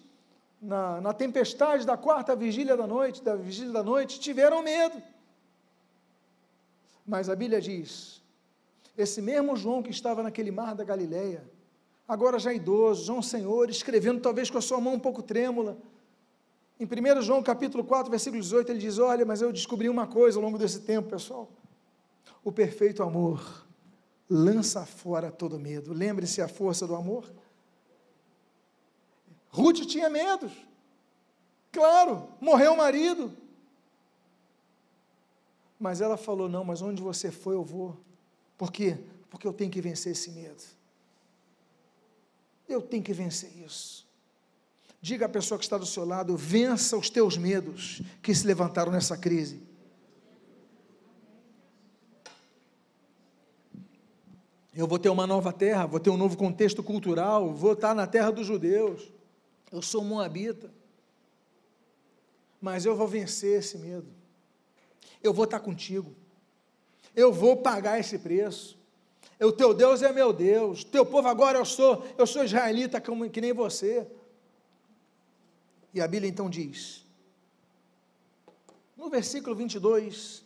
na, 0.64 1.00
na 1.00 1.12
tempestade 1.12 1.84
da 1.84 1.96
quarta 1.96 2.34
vigília 2.34 2.76
da 2.76 2.86
noite, 2.86 3.22
da 3.22 3.36
vigília 3.36 3.72
da 3.72 3.82
noite, 3.82 4.18
tiveram 4.18 4.62
medo. 4.62 5.00
Mas 7.06 7.28
a 7.28 7.36
Bíblia 7.36 7.60
diz: 7.60 8.22
esse 8.96 9.20
mesmo 9.20 9.56
João 9.56 9.82
que 9.82 9.90
estava 9.90 10.22
naquele 10.22 10.50
mar 10.50 10.74
da 10.74 10.82
Galileia, 10.82 11.44
agora 12.08 12.38
já 12.38 12.52
idoso, 12.52 13.04
João 13.04 13.20
Senhor, 13.20 13.68
escrevendo 13.68 14.20
talvez 14.20 14.50
com 14.50 14.56
a 14.56 14.62
sua 14.62 14.80
mão 14.80 14.94
um 14.94 15.00
pouco 15.00 15.22
trêmula, 15.22 15.76
em 16.80 16.86
1 16.86 17.20
João 17.22 17.42
capítulo 17.42 17.84
4, 17.84 18.10
versículo 18.10 18.40
18, 18.40 18.72
ele 18.72 18.78
diz: 18.78 18.98
Olha, 18.98 19.26
mas 19.26 19.42
eu 19.42 19.52
descobri 19.52 19.88
uma 19.88 20.06
coisa 20.06 20.38
ao 20.38 20.44
longo 20.44 20.56
desse 20.56 20.80
tempo, 20.80 21.10
pessoal. 21.10 21.48
O 22.42 22.50
perfeito 22.50 23.02
amor 23.02 23.66
lança 24.28 24.84
fora 24.86 25.30
todo 25.30 25.58
medo. 25.58 25.92
Lembre-se 25.92 26.40
a 26.40 26.48
força 26.48 26.86
do 26.86 26.94
amor. 26.94 27.30
Ruth 29.54 29.86
tinha 29.86 30.10
medos. 30.10 30.50
Claro, 31.70 32.28
morreu 32.40 32.72
o 32.72 32.76
marido. 32.76 33.32
Mas 35.78 36.00
ela 36.00 36.16
falou: 36.16 36.48
Não, 36.48 36.64
mas 36.64 36.82
onde 36.82 37.00
você 37.00 37.30
foi, 37.30 37.54
eu 37.54 37.62
vou. 37.62 37.96
Por 38.58 38.72
quê? 38.72 38.98
Porque 39.30 39.46
eu 39.46 39.52
tenho 39.52 39.70
que 39.70 39.80
vencer 39.80 40.10
esse 40.10 40.32
medo. 40.32 40.60
Eu 42.68 42.82
tenho 42.82 43.02
que 43.02 43.12
vencer 43.12 43.56
isso. 43.64 44.04
Diga 45.00 45.26
à 45.26 45.28
pessoa 45.28 45.56
que 45.56 45.64
está 45.64 45.78
do 45.78 45.86
seu 45.86 46.04
lado: 46.04 46.36
vença 46.36 46.96
os 46.96 47.08
teus 47.08 47.36
medos 47.36 48.02
que 48.20 48.34
se 48.34 48.44
levantaram 48.44 48.90
nessa 48.90 49.16
crise. 49.16 49.62
Eu 54.74 54.88
vou 54.88 54.98
ter 54.98 55.10
uma 55.10 55.28
nova 55.28 55.52
terra, 55.52 55.86
vou 55.86 56.00
ter 56.00 56.10
um 56.10 56.16
novo 56.16 56.36
contexto 56.36 56.82
cultural, 56.82 57.54
vou 57.54 57.74
estar 57.74 57.94
na 57.94 58.08
terra 58.08 58.32
dos 58.32 58.44
judeus. 58.44 59.13
Eu 59.74 59.82
sou 59.82 60.04
moabita. 60.04 60.72
Mas 62.60 62.86
eu 62.86 62.94
vou 62.94 63.08
vencer 63.08 63.58
esse 63.58 63.76
medo. 63.76 64.06
Eu 65.20 65.34
vou 65.34 65.46
estar 65.46 65.58
contigo. 65.58 66.14
Eu 67.14 67.32
vou 67.32 67.56
pagar 67.56 67.98
esse 67.98 68.16
preço. 68.20 68.78
O 69.40 69.50
teu 69.50 69.74
Deus 69.74 70.00
é 70.00 70.12
meu 70.12 70.32
Deus. 70.32 70.84
Teu 70.84 71.04
povo 71.04 71.26
agora 71.26 71.58
eu 71.58 71.64
sou, 71.64 72.06
eu 72.16 72.24
sou 72.24 72.44
israelita 72.44 73.00
como, 73.00 73.28
que 73.28 73.40
nem 73.40 73.52
você. 73.52 74.06
E 75.92 76.00
a 76.00 76.06
Bíblia 76.06 76.30
então 76.30 76.48
diz, 76.48 77.04
no 78.96 79.10
versículo 79.10 79.56
22, 79.56 80.44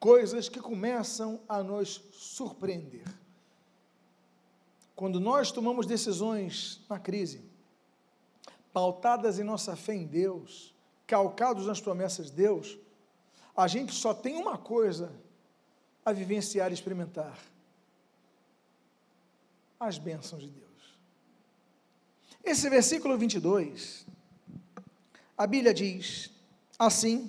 coisas 0.00 0.48
que 0.48 0.60
começam 0.60 1.40
a 1.46 1.62
nos 1.62 2.02
surpreender. 2.10 3.04
Quando 4.96 5.20
nós 5.20 5.52
tomamos 5.52 5.84
decisões 5.84 6.80
na 6.88 6.98
crise, 6.98 7.51
pautadas 8.72 9.38
em 9.38 9.44
nossa 9.44 9.76
fé 9.76 9.94
em 9.94 10.06
Deus, 10.06 10.74
calcados 11.06 11.66
nas 11.66 11.80
promessas 11.80 12.26
de 12.26 12.36
Deus, 12.36 12.78
a 13.56 13.68
gente 13.68 13.92
só 13.92 14.14
tem 14.14 14.36
uma 14.36 14.56
coisa 14.56 15.12
a 16.04 16.12
vivenciar 16.12 16.70
e 16.70 16.74
experimentar: 16.74 17.38
as 19.78 19.98
bênçãos 19.98 20.42
de 20.42 20.48
Deus. 20.48 20.62
Esse 22.44 22.68
versículo 22.68 23.16
22 23.16 24.06
a 25.36 25.46
Bíblia 25.46 25.74
diz 25.74 26.30
assim: 26.78 27.28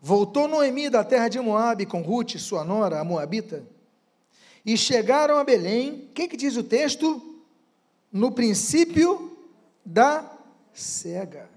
Voltou 0.00 0.46
Noemi 0.46 0.88
da 0.88 1.02
terra 1.02 1.28
de 1.28 1.40
Moabe 1.40 1.84
com 1.84 2.00
Ruth, 2.00 2.36
sua 2.36 2.62
nora, 2.64 3.00
a 3.00 3.04
Moabita, 3.04 3.66
e 4.64 4.76
chegaram 4.76 5.36
a 5.36 5.44
Belém. 5.44 6.06
O 6.10 6.12
que, 6.12 6.28
que 6.28 6.36
diz 6.36 6.56
o 6.56 6.62
texto? 6.62 7.40
No 8.12 8.30
princípio 8.30 9.31
da 9.84 10.38
cega. 10.72 11.50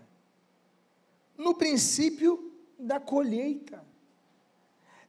No 1.38 1.54
princípio 1.54 2.52
da 2.78 3.00
colheita. 3.00 3.84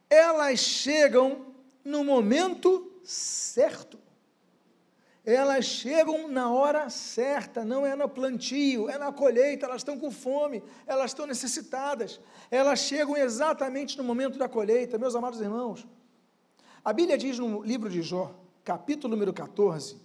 Elas 0.09 0.59
chegam 0.59 1.53
no 1.83 2.03
momento 2.03 2.99
certo 3.03 3.97
elas 5.27 5.65
chegam 5.65 6.29
na 6.29 6.49
hora 6.49 6.89
certa, 6.89 7.65
não 7.65 7.85
é 7.85 7.97
no 7.97 8.07
plantio, 8.07 8.89
é 8.89 8.97
na 8.97 9.11
colheita, 9.11 9.65
elas 9.65 9.81
estão 9.81 9.99
com 9.99 10.09
fome, 10.09 10.63
elas 10.85 11.11
estão 11.11 11.27
necessitadas, 11.27 12.17
elas 12.49 12.79
chegam 12.79 13.17
exatamente 13.17 13.97
no 13.97 14.05
momento 14.05 14.39
da 14.39 14.47
colheita, 14.47 14.97
meus 14.97 15.15
amados 15.15 15.41
irmãos. 15.41 15.85
A 16.81 16.93
Bíblia 16.93 17.17
diz 17.17 17.37
no 17.37 17.61
livro 17.61 17.89
de 17.89 18.01
Jó, 18.01 18.33
capítulo 18.63 19.13
número 19.13 19.33
14, 19.33 19.97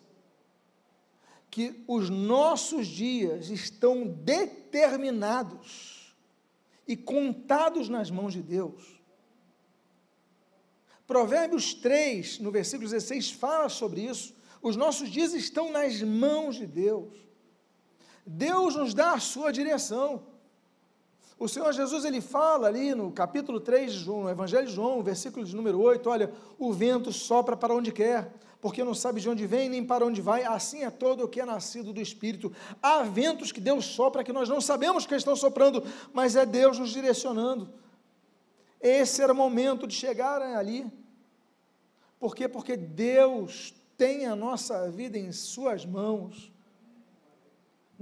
que 1.53 1.85
os 1.87 2.09
nossos 2.09 2.87
dias 2.87 3.51
estão 3.51 4.07
determinados 4.07 6.17
e 6.89 6.97
contados 6.97 7.91
nas 7.91 8.11
mãos 8.11 8.33
de 8.33 8.43
Deus. 8.43 8.99
Provérbios 11.07 11.75
3, 11.75 12.39
no 12.39 12.51
versículo 12.51 12.89
16, 12.89 13.33
fala 13.33 13.69
sobre 13.69 14.01
isso 14.01 14.35
os 14.63 14.77
nossos 14.77 15.11
dias 15.11 15.35
estão 15.35 15.71
nas 15.71 16.01
mãos 16.01 16.57
de 16.57 16.67
Deus. 16.67 17.13
Deus 18.25 18.75
nos 18.75 18.95
dá 18.95 19.13
a 19.13 19.21
sua 19.21 19.53
direção. 19.53 20.27
O 21.39 21.49
Senhor 21.49 21.73
Jesus 21.73 22.05
ele 22.05 22.21
fala 22.21 22.69
ali 22.69 22.95
no 22.95 23.11
capítulo 23.11 23.59
3 23.59 23.93
de 23.93 23.99
João, 23.99 24.23
no 24.25 24.31
Evangelho 24.31 24.67
de 24.67 24.73
João, 24.73 25.03
versículo 25.03 25.45
de 25.45 25.57
número 25.57 25.81
8, 25.81 26.09
olha, 26.09 26.33
o 26.59 26.73
vento 26.73 27.13
sopra 27.13 27.57
para 27.57 27.75
onde 27.75 27.91
quer, 27.91 28.33
porque 28.61 28.85
não 28.85 28.95
sabe 28.95 29.21
de 29.21 29.29
onde 29.29 29.45
vem 29.45 29.69
nem 29.69 29.85
para 29.85 30.07
onde 30.07 30.21
vai, 30.21 30.45
assim 30.45 30.85
é 30.85 30.91
todo 30.91 31.25
o 31.25 31.29
que 31.29 31.41
é 31.41 31.45
nascido 31.45 31.93
do 31.93 32.01
Espírito. 32.01 32.53
Há 32.81 33.03
ventos 33.03 33.51
que 33.51 33.61
Deus 33.61 33.85
sopra 33.85 34.23
que 34.23 34.33
nós 34.33 34.49
não 34.49 34.61
sabemos 34.61 35.05
que 35.05 35.15
estão 35.17 35.35
soprando, 35.35 35.83
mas 36.13 36.37
é 36.37 36.47
Deus 36.47 36.79
nos 36.79 36.91
direcionando. 36.91 37.73
Esse 38.81 39.21
era 39.21 39.33
o 39.33 39.37
momento 39.37 39.87
de 39.87 39.95
chegar 39.95 40.41
ali. 40.41 40.87
Por 42.21 42.37
quê? 42.37 42.49
Porque 42.49 42.77
Deus 42.77 43.75
tem 43.97 44.27
a 44.27 44.37
nossa 44.37 44.89
vida 44.91 45.19
em 45.19 45.33
Suas 45.33 45.85
mãos. 45.85 46.52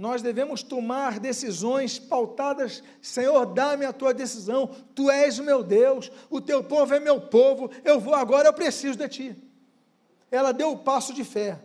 Nós 0.00 0.22
devemos 0.22 0.62
tomar 0.62 1.20
decisões 1.20 1.98
pautadas, 1.98 2.82
Senhor, 3.02 3.44
dá-me 3.44 3.84
a 3.84 3.92
tua 3.92 4.14
decisão, 4.14 4.66
tu 4.94 5.10
és 5.10 5.38
o 5.38 5.44
meu 5.44 5.62
Deus, 5.62 6.10
o 6.30 6.40
teu 6.40 6.64
povo 6.64 6.94
é 6.94 6.98
meu 6.98 7.20
povo, 7.20 7.70
eu 7.84 8.00
vou 8.00 8.14
agora, 8.14 8.48
eu 8.48 8.52
preciso 8.54 8.96
de 8.96 9.06
ti. 9.10 9.36
Ela 10.30 10.52
deu 10.52 10.72
o 10.72 10.78
passo 10.78 11.12
de 11.12 11.22
fé. 11.22 11.60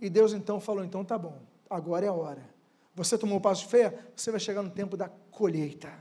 E 0.00 0.10
Deus 0.10 0.32
então 0.32 0.58
falou: 0.58 0.84
então 0.84 1.04
tá 1.04 1.16
bom, 1.16 1.40
agora 1.70 2.06
é 2.06 2.08
a 2.08 2.12
hora. 2.12 2.44
Você 2.92 3.16
tomou 3.16 3.38
o 3.38 3.40
passo 3.40 3.62
de 3.62 3.68
fé, 3.68 3.96
você 4.16 4.32
vai 4.32 4.40
chegar 4.40 4.60
no 4.60 4.70
tempo 4.70 4.96
da 4.96 5.08
colheita. 5.30 5.92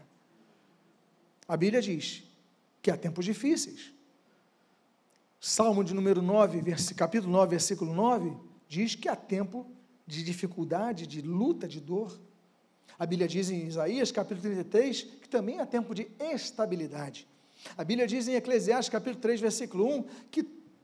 A 1.48 1.56
Bíblia 1.56 1.84
diz 1.84 2.24
que 2.82 2.90
há 2.90 2.98
tempos 2.98 3.26
difíceis. 3.26 3.94
Salmo 5.40 5.84
de 5.84 5.94
número 5.94 6.20
9, 6.20 6.64
capítulo 6.96 7.32
9, 7.32 7.52
versículo 7.52 7.94
9, 7.94 8.36
diz 8.68 8.96
que 8.96 9.08
há 9.08 9.16
tempo 9.16 9.70
de 10.12 10.24
dificuldade, 10.24 11.08
de 11.08 11.22
luta, 11.22 11.66
de 11.68 11.80
dor. 11.80 12.20
A 13.00 13.06
Bíblia 13.06 13.30
diz 13.30 13.50
em 13.50 13.66
Isaías, 13.66 14.12
capítulo 14.12 14.42
33, 14.42 15.04
que 15.04 15.30
também 15.30 15.60
há 15.62 15.66
tempo 15.66 15.96
de 15.96 16.06
estabilidade. 16.20 17.26
A 17.78 17.84
Bíblia 17.84 18.06
diz 18.06 18.28
em 18.28 18.36
Eclesiastes, 18.36 18.90
capítulo 18.90 19.22
3, 19.22 19.40
versículo 19.40 19.88
1, 19.88 20.04
que 20.30 20.44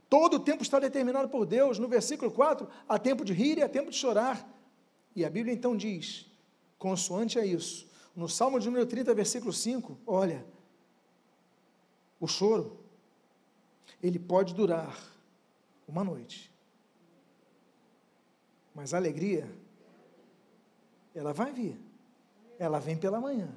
todo 0.09 0.35
o 0.35 0.39
tempo 0.39 0.63
está 0.63 0.79
determinado 0.79 1.27
por 1.27 1.45
Deus. 1.45 1.77
No 1.77 1.89
versículo 1.89 2.31
4, 2.31 2.69
há 2.87 2.97
tempo 2.97 3.25
de 3.25 3.33
rir 3.33 3.57
e 3.57 3.63
há 3.63 3.67
tempo 3.67 3.91
de 3.91 3.97
chorar. 3.97 4.49
E 5.13 5.25
a 5.25 5.29
Bíblia 5.29 5.53
então 5.53 5.75
diz, 5.75 6.25
consoante 6.79 7.37
a 7.37 7.45
isso, 7.45 7.85
no 8.15 8.29
Salmo 8.29 8.61
de 8.61 8.67
número 8.67 8.85
30, 8.85 9.13
versículo 9.13 9.51
5, 9.51 9.97
olha, 10.07 10.45
o 12.17 12.27
choro 12.27 12.79
ele 14.01 14.19
pode 14.19 14.53
durar 14.53 14.97
uma 15.85 16.03
noite. 16.03 16.49
Mas 18.77 18.93
a 18.93 18.97
alegria, 18.97 19.49
ela 21.15 21.33
vai 21.33 21.51
vir. 21.51 21.79
Ela 22.59 22.77
vem 22.79 22.95
pela 22.95 23.19
manhã. 23.19 23.49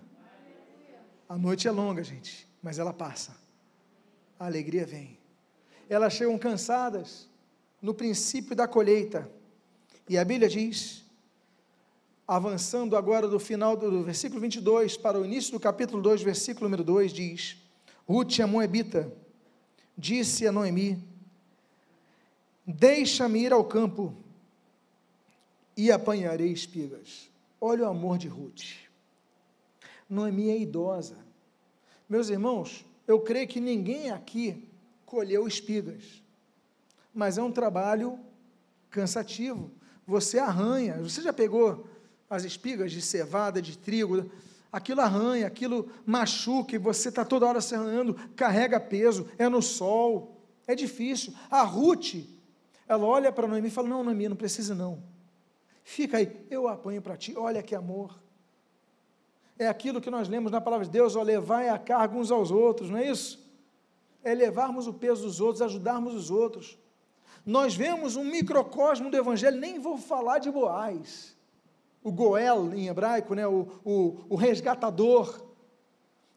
A 1.29 1.37
noite 1.37 1.69
é 1.69 1.71
longa, 1.71 2.03
gente, 2.03 2.49
mas 2.63 2.79
ela 2.79 2.91
passa. 2.91 3.37
A 4.39 4.47
alegria 4.47 4.87
vem. 4.87 5.19
Elas 5.91 6.15
chegam 6.15 6.39
cansadas 6.39 7.29
no 7.83 7.93
princípio 7.93 8.57
da 8.57 8.67
colheita. 8.67 9.31
E 10.09 10.17
a 10.17 10.25
Bíblia 10.25 10.49
diz, 10.49 11.05
avançando 12.27 12.97
agora 12.97 13.29
do 13.29 13.39
final 13.39 13.77
do 13.77 14.03
versículo 14.03 14.41
22 14.41 14.97
para 14.97 15.21
o 15.21 15.27
início 15.27 15.53
do 15.53 15.61
capítulo 15.61 16.01
2, 16.01 16.23
versículo 16.23 16.65
número 16.65 16.83
2, 16.83 17.13
diz: 17.13 17.59
Ruth, 18.09 18.41
a 18.41 18.47
Moabita, 18.47 19.13
disse 19.99 20.47
a 20.47 20.53
Noemi: 20.53 21.07
Deixa-me 22.67 23.41
ir 23.41 23.53
ao 23.53 23.63
campo 23.67 24.17
e 25.81 25.91
apanharei 25.91 26.53
espigas. 26.53 27.31
Olha 27.59 27.85
o 27.85 27.89
amor 27.89 28.19
de 28.19 28.29
Ruth. 28.29 28.65
Noemi 30.11 30.51
é 30.51 30.59
idosa. 30.59 31.17
Meus 32.07 32.29
irmãos, 32.29 32.85
eu 33.09 33.19
creio 33.21 33.49
que 33.49 33.61
ninguém 33.61 34.11
aqui 34.11 34.69
colheu 35.07 35.49
espigas, 35.49 36.23
mas 37.15 37.39
é 37.39 37.43
um 37.43 37.51
trabalho 37.51 38.21
cansativo. 38.91 39.71
Você 40.07 40.39
arranha. 40.39 40.99
Você 40.99 41.23
já 41.23 41.33
pegou 41.33 41.89
as 42.29 42.45
espigas 42.45 42.93
de 42.93 43.01
cevada, 43.01 43.63
de 43.63 43.79
trigo? 43.79 44.31
Aquilo 44.71 45.01
arranha, 45.01 45.47
aquilo 45.47 45.91
machuca, 46.05 46.75
e 46.75 46.79
você 46.79 47.09
está 47.09 47.25
toda 47.25 47.47
hora 47.47 47.63
se 47.63 47.75
arranhando, 47.75 48.15
carrega 48.37 48.79
peso, 48.79 49.27
é 49.39 49.49
no 49.49 49.63
sol, 49.63 50.45
é 50.67 50.75
difícil. 50.75 51.33
A 51.51 51.63
Ruth, 51.63 52.17
ela 52.87 53.07
olha 53.07 53.33
para 53.33 53.49
Noemi 53.49 53.69
e 53.69 53.71
fala: 53.71 53.89
Não, 53.89 54.05
Noemi, 54.05 54.29
não 54.29 54.37
precisa 54.37 54.75
não. 54.75 55.10
Fica 55.83 56.19
aí, 56.19 56.47
eu 56.51 56.69
apanho 56.69 57.03
para 57.03 57.17
ti, 57.17 57.35
olha 57.37 57.63
que 57.63 57.75
amor. 57.75 58.21
É 59.59 59.67
aquilo 59.67 60.01
que 60.01 60.11
nós 60.11 60.29
lemos 60.29 60.51
na 60.51 60.61
palavra 60.61 60.87
de 60.87 60.91
Deus, 60.91 61.17
ó, 61.17 61.23
levai 61.23 61.69
a 61.69 61.79
carga 61.79 62.17
uns 62.17 62.31
aos 62.31 62.51
outros, 62.51 62.89
não 62.89 62.99
é 62.99 63.11
isso? 63.11 63.47
É 64.23 64.35
levarmos 64.35 64.87
o 64.87 64.95
peso 64.95 65.23
dos 65.23 65.41
outros, 65.41 65.63
ajudarmos 65.63 66.15
os 66.15 66.31
outros. 66.31 66.79
Nós 67.45 67.75
vemos 67.75 68.17
um 68.17 68.25
microcosmo 68.25 69.11
do 69.11 69.17
Evangelho, 69.17 69.59
nem 69.59 69.79
vou 69.79 69.99
falar 69.99 70.39
de 70.39 70.51
Boaz, 70.51 71.37
o 72.03 72.11
Goel 72.11 72.73
em 72.75 72.89
hebraico, 72.89 73.35
né? 73.35 73.47
o, 73.47 73.69
o, 73.85 74.25
o 74.29 74.35
resgatador. 74.37 75.47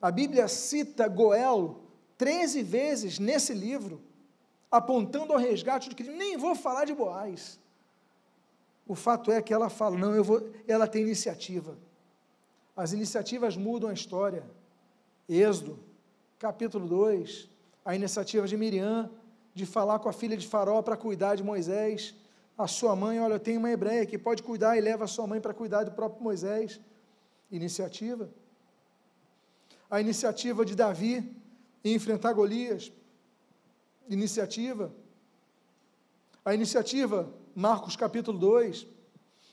A 0.02 0.12
Bíblia 0.12 0.48
cita 0.48 1.08
Goel 1.08 1.80
13 2.18 2.62
vezes 2.62 3.20
nesse 3.20 3.54
livro, 3.54 4.02
apontando 4.70 5.34
ao 5.34 5.40
resgate 5.40 5.90
de 5.90 5.96
Cristo. 5.96 6.16
Nem 6.16 6.38
vou 6.38 6.56
falar 6.56 6.86
de 6.86 6.94
Boaz. 6.94 7.60
O 8.86 8.96
fato 8.96 9.32
é 9.32 9.42
que 9.42 9.54
ela 9.54 9.70
fala, 9.70 9.98
não, 9.98 10.14
eu 10.14 10.24
vou, 10.24 10.52
ela 10.68 10.88
tem 10.88 11.04
iniciativa. 11.04 11.78
As 12.76 12.92
iniciativas 12.92 13.56
mudam 13.56 13.90
a 13.90 13.94
história. 13.94 14.44
Êxodo, 15.28 15.80
capítulo 16.38 16.88
2, 16.88 17.50
a 17.86 17.96
iniciativa 17.96 18.48
de 18.48 18.58
Miriam, 18.58 19.10
de 19.54 19.66
falar 19.66 20.00
com 20.00 20.10
a 20.10 20.14
filha 20.14 20.36
de 20.36 20.48
Faraó 20.48 20.82
para 20.82 20.98
cuidar 20.98 21.36
de 21.36 21.44
Moisés. 21.44 22.16
A 22.58 22.68
sua 22.68 22.96
mãe, 22.96 23.20
olha, 23.20 23.36
eu 23.36 23.40
tenho 23.40 23.60
uma 23.60 23.72
hebreia 23.72 24.06
que 24.06 24.18
pode 24.18 24.44
cuidar 24.44 24.78
e 24.78 24.82
leva 24.82 25.06
a 25.06 25.08
sua 25.08 25.26
mãe 25.28 25.40
para 25.40 25.54
cuidar 25.54 25.84
do 25.84 25.92
próprio 25.92 26.22
Moisés. 26.22 26.80
Iniciativa. 27.52 28.30
A 29.90 30.02
iniciativa 30.02 30.66
de 30.66 30.76
Davi 30.76 31.36
em 31.84 31.94
enfrentar 31.94 32.34
Golias. 32.34 32.92
Iniciativa. 34.10 34.92
A 36.44 36.54
iniciativa, 36.54 37.32
Marcos 37.56 37.96
capítulo 37.96 38.38
2, 38.38 38.88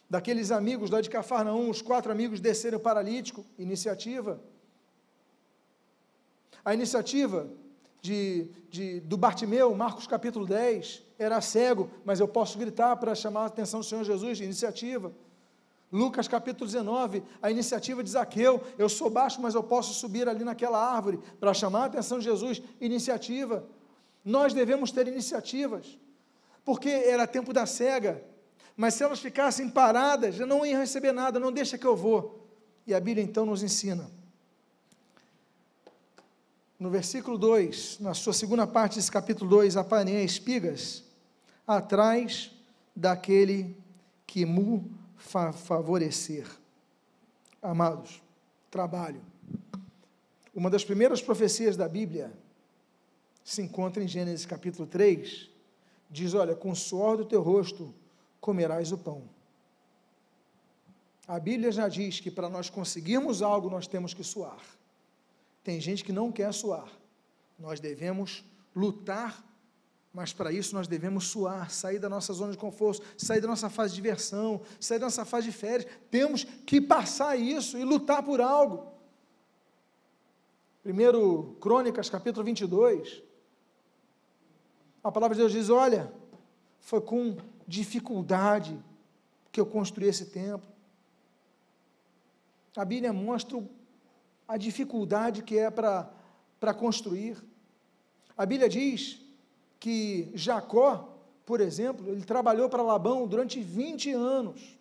daqueles 0.08 0.50
amigos 0.50 0.90
lá 0.90 1.00
de 1.00 1.10
Cafarnaum, 1.10 1.70
os 1.70 1.82
quatro 1.82 2.10
amigos 2.10 2.40
desceram 2.40 2.78
paralítico. 2.78 3.44
Iniciativa. 3.58 4.40
A 6.64 6.74
iniciativa 6.74 7.48
de, 8.02 8.48
de, 8.70 9.00
do 9.00 9.16
Bartimeu, 9.16 9.74
Marcos 9.74 10.06
capítulo 10.06 10.46
10, 10.46 11.02
era 11.18 11.40
cego, 11.40 11.90
mas 12.04 12.20
eu 12.20 12.26
posso 12.26 12.58
gritar 12.58 12.96
para 12.96 13.14
chamar 13.14 13.42
a 13.42 13.46
atenção 13.46 13.80
do 13.80 13.86
Senhor 13.86 14.04
Jesus, 14.04 14.40
iniciativa. 14.40 15.12
Lucas 15.92 16.28
capítulo 16.28 16.66
19, 16.66 17.22
a 17.42 17.50
iniciativa 17.50 18.02
de 18.02 18.10
Zaqueu, 18.10 18.62
eu 18.78 18.88
sou 18.88 19.10
baixo, 19.10 19.40
mas 19.42 19.54
eu 19.54 19.62
posso 19.62 19.92
subir 19.92 20.28
ali 20.28 20.44
naquela 20.44 20.78
árvore 20.78 21.18
para 21.40 21.52
chamar 21.52 21.82
a 21.82 21.86
atenção 21.86 22.18
de 22.18 22.24
Jesus, 22.24 22.62
iniciativa. 22.80 23.64
Nós 24.24 24.54
devemos 24.54 24.92
ter 24.92 25.08
iniciativas, 25.08 25.98
porque 26.70 26.88
era 26.88 27.26
tempo 27.26 27.52
da 27.52 27.66
cega, 27.66 28.22
mas 28.76 28.94
se 28.94 29.02
elas 29.02 29.18
ficassem 29.18 29.68
paradas, 29.68 30.36
já 30.36 30.46
não 30.46 30.64
iam 30.64 30.80
receber 30.80 31.10
nada, 31.10 31.40
não 31.40 31.50
deixa 31.50 31.76
que 31.76 31.84
eu 31.84 31.96
vou. 31.96 32.48
E 32.86 32.94
a 32.94 33.00
Bíblia 33.00 33.24
então 33.24 33.44
nos 33.44 33.60
ensina 33.60 34.08
no 36.78 36.88
versículo 36.88 37.36
2, 37.36 37.98
na 37.98 38.14
sua 38.14 38.32
segunda 38.32 38.68
parte 38.68 38.96
desse 38.96 39.10
capítulo 39.10 39.50
2, 39.50 39.76
apanhei 39.76 40.24
espigas 40.24 41.04
atrás 41.66 42.52
daquele 42.94 43.76
que 44.24 44.46
mu 44.46 44.88
fa 45.18 45.52
favorecer. 45.52 46.46
Amados, 47.60 48.22
trabalho. 48.70 49.20
Uma 50.54 50.70
das 50.70 50.84
primeiras 50.84 51.20
profecias 51.20 51.76
da 51.76 51.88
Bíblia 51.88 52.32
se 53.44 53.60
encontra 53.60 54.02
em 54.02 54.06
Gênesis 54.06 54.46
capítulo 54.46 54.86
3, 54.86 55.49
diz: 56.10 56.34
Olha, 56.34 56.54
com 56.54 56.72
o 56.72 56.76
suor 56.76 57.16
do 57.16 57.24
teu 57.24 57.40
rosto 57.40 57.94
comerás 58.40 58.90
o 58.92 58.98
pão. 58.98 59.28
A 61.26 61.38
Bíblia 61.38 61.70
já 61.70 61.88
diz 61.88 62.18
que 62.18 62.30
para 62.30 62.48
nós 62.48 62.68
conseguirmos 62.68 63.40
algo 63.40 63.70
nós 63.70 63.86
temos 63.86 64.12
que 64.12 64.24
suar. 64.24 64.60
Tem 65.62 65.80
gente 65.80 66.02
que 66.02 66.12
não 66.12 66.32
quer 66.32 66.52
suar. 66.52 66.90
Nós 67.58 67.78
devemos 67.78 68.44
lutar, 68.74 69.44
mas 70.12 70.32
para 70.32 70.50
isso 70.50 70.74
nós 70.74 70.88
devemos 70.88 71.28
suar, 71.28 71.70
sair 71.70 72.00
da 72.00 72.08
nossa 72.08 72.32
zona 72.32 72.50
de 72.50 72.58
conforto, 72.58 73.02
sair 73.16 73.40
da 73.40 73.46
nossa 73.46 73.70
fase 73.70 73.90
de 73.90 74.02
diversão, 74.02 74.60
sair 74.80 74.98
da 74.98 75.06
nossa 75.06 75.24
fase 75.24 75.46
de 75.46 75.52
férias. 75.52 75.88
Temos 76.10 76.42
que 76.42 76.80
passar 76.80 77.36
isso 77.36 77.78
e 77.78 77.84
lutar 77.84 78.24
por 78.24 78.40
algo. 78.40 78.90
Primeiro 80.82 81.56
Crônicas, 81.60 82.10
capítulo 82.10 82.44
22. 82.44 83.22
A 85.02 85.10
palavra 85.10 85.34
de 85.34 85.40
Deus 85.40 85.52
diz: 85.52 85.70
Olha, 85.70 86.12
foi 86.78 87.00
com 87.00 87.36
dificuldade 87.66 88.78
que 89.50 89.60
eu 89.60 89.66
construí 89.66 90.08
esse 90.08 90.26
templo. 90.26 90.68
A 92.76 92.84
Bíblia 92.84 93.12
mostra 93.12 93.62
a 94.46 94.56
dificuldade 94.56 95.42
que 95.42 95.58
é 95.58 95.70
para 95.70 96.74
construir. 96.78 97.36
A 98.36 98.46
Bíblia 98.46 98.68
diz 98.68 99.20
que 99.78 100.30
Jacó, 100.34 101.16
por 101.44 101.60
exemplo, 101.60 102.08
ele 102.08 102.24
trabalhou 102.24 102.68
para 102.68 102.82
Labão 102.82 103.26
durante 103.26 103.60
20 103.60 104.12
anos. 104.12 104.78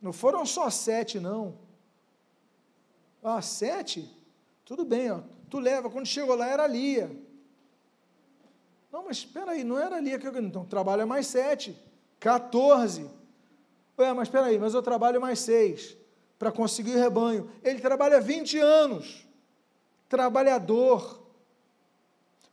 Não 0.00 0.12
foram 0.12 0.44
só 0.46 0.70
sete, 0.70 1.18
não. 1.18 1.54
Ah, 3.22 3.40
sete? 3.40 4.10
Tudo 4.64 4.84
bem, 4.84 5.10
ó. 5.10 5.20
tu 5.48 5.58
leva. 5.58 5.90
Quando 5.90 6.06
chegou 6.06 6.36
lá 6.36 6.46
era 6.46 6.66
Lia. 6.66 7.10
Não, 8.94 9.02
mas 9.02 9.16
espera 9.16 9.50
aí, 9.50 9.64
não 9.64 9.76
era 9.76 9.98
Lia 9.98 10.20
que 10.20 10.28
eu... 10.28 10.38
Então, 10.38 10.64
trabalha 10.64 11.04
mais 11.04 11.26
sete. 11.26 11.76
14. 12.20 13.10
Ué, 13.98 14.12
mas 14.12 14.28
espera 14.28 14.46
aí, 14.46 14.56
mas 14.56 14.72
eu 14.72 14.80
trabalho 14.80 15.20
mais 15.20 15.40
seis 15.40 15.96
para 16.38 16.52
conseguir 16.52 16.92
rebanho. 16.92 17.50
Ele 17.64 17.80
trabalha 17.80 18.20
20 18.20 18.56
anos, 18.58 19.26
trabalhador. 20.08 21.20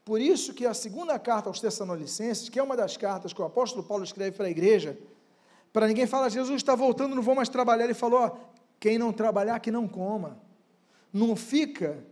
Por 0.03 0.19
isso 0.19 0.51
que 0.51 0.65
a 0.65 0.73
segunda 0.73 1.19
carta 1.19 1.47
aos 1.47 1.61
Tessalonicenses, 1.61 2.49
que 2.49 2.57
é 2.57 2.63
uma 2.63 2.75
das 2.75 2.97
cartas 2.97 3.33
que 3.33 3.41
o 3.43 3.45
apóstolo 3.45 3.83
Paulo 3.83 4.03
escreve 4.03 4.35
para 4.35 4.47
a 4.47 4.49
igreja, 4.49 4.97
para 5.71 5.87
ninguém 5.87 6.07
falar, 6.07 6.29
Jesus 6.29 6.55
está 6.55 6.73
voltando, 6.73 7.13
não 7.13 7.21
vou 7.21 7.35
mais 7.35 7.49
trabalhar. 7.49 7.83
Ele 7.83 7.93
falou: 7.93 8.19
ó, 8.19 8.31
quem 8.79 8.97
não 8.97 9.13
trabalhar, 9.13 9.59
que 9.59 9.69
não 9.69 9.87
coma. 9.87 10.39
Não 11.13 11.35
fica 11.35 12.03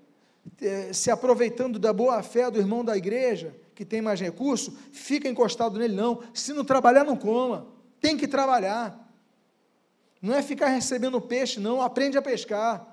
é, 0.61 0.93
se 0.93 1.09
aproveitando 1.09 1.79
da 1.79 1.91
boa 1.91 2.21
fé 2.21 2.51
do 2.51 2.59
irmão 2.59 2.85
da 2.85 2.95
igreja, 2.95 3.55
que 3.79 3.85
tem 3.85 4.01
mais 4.01 4.19
recurso, 4.19 4.77
fica 4.91 5.29
encostado 5.29 5.79
nele, 5.79 5.95
não. 5.95 6.21
Se 6.33 6.51
não 6.51 6.65
trabalhar, 6.65 7.05
não 7.05 7.15
coma. 7.15 7.65
Tem 8.01 8.17
que 8.17 8.27
trabalhar. 8.27 9.09
Não 10.21 10.35
é 10.35 10.43
ficar 10.43 10.67
recebendo 10.67 11.21
peixe, 11.21 11.61
não, 11.61 11.81
aprende 11.81 12.17
a 12.17 12.21
pescar. 12.21 12.85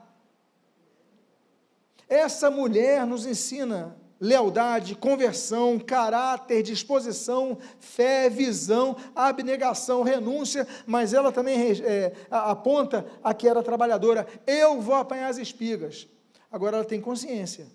Essa 2.08 2.52
mulher 2.52 3.04
nos 3.04 3.26
ensina 3.26 3.96
lealdade, 4.20 4.94
conversão, 4.94 5.76
caráter, 5.76 6.62
disposição, 6.62 7.58
fé, 7.80 8.30
visão, 8.30 8.96
abnegação, 9.12 10.04
renúncia, 10.04 10.68
mas 10.86 11.12
ela 11.12 11.32
também 11.32 11.58
é, 11.82 12.12
aponta 12.30 13.04
a 13.24 13.34
que 13.34 13.48
era 13.48 13.60
trabalhadora. 13.60 14.24
Eu 14.46 14.80
vou 14.80 14.94
apanhar 14.94 15.30
as 15.30 15.36
espigas. 15.36 16.06
Agora 16.48 16.76
ela 16.76 16.86
tem 16.86 17.00
consciência, 17.00 17.66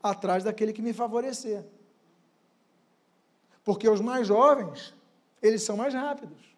atrás 0.00 0.44
daquele 0.44 0.72
que 0.72 0.80
me 0.80 0.92
favorecer. 0.92 1.64
Porque 3.64 3.88
os 3.88 4.00
mais 4.00 4.26
jovens, 4.26 4.94
eles 5.42 5.62
são 5.62 5.76
mais 5.76 5.94
rápidos. 5.94 6.54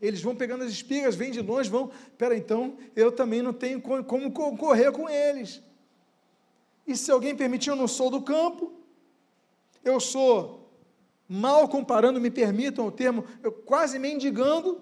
Eles 0.00 0.20
vão 0.20 0.36
pegando 0.36 0.62
as 0.62 0.70
espigas, 0.70 1.14
vêm 1.14 1.30
de 1.30 1.40
longe, 1.40 1.70
vão. 1.70 1.90
Pera, 2.18 2.36
então 2.36 2.76
eu 2.94 3.10
também 3.10 3.40
não 3.40 3.52
tenho 3.52 3.80
como 3.80 4.30
concorrer 4.30 4.92
com 4.92 5.08
eles. 5.08 5.62
E 6.86 6.96
se 6.96 7.10
alguém 7.10 7.34
permitir, 7.34 7.70
eu 7.70 7.76
não 7.76 7.88
sou 7.88 8.10
do 8.10 8.20
campo, 8.20 8.72
eu 9.82 9.98
sou 9.98 10.70
mal 11.28 11.68
comparando, 11.68 12.20
me 12.20 12.30
permitam 12.30 12.86
o 12.86 12.92
termo, 12.92 13.24
eu 13.42 13.50
quase 13.50 13.98
mendigando, 13.98 14.80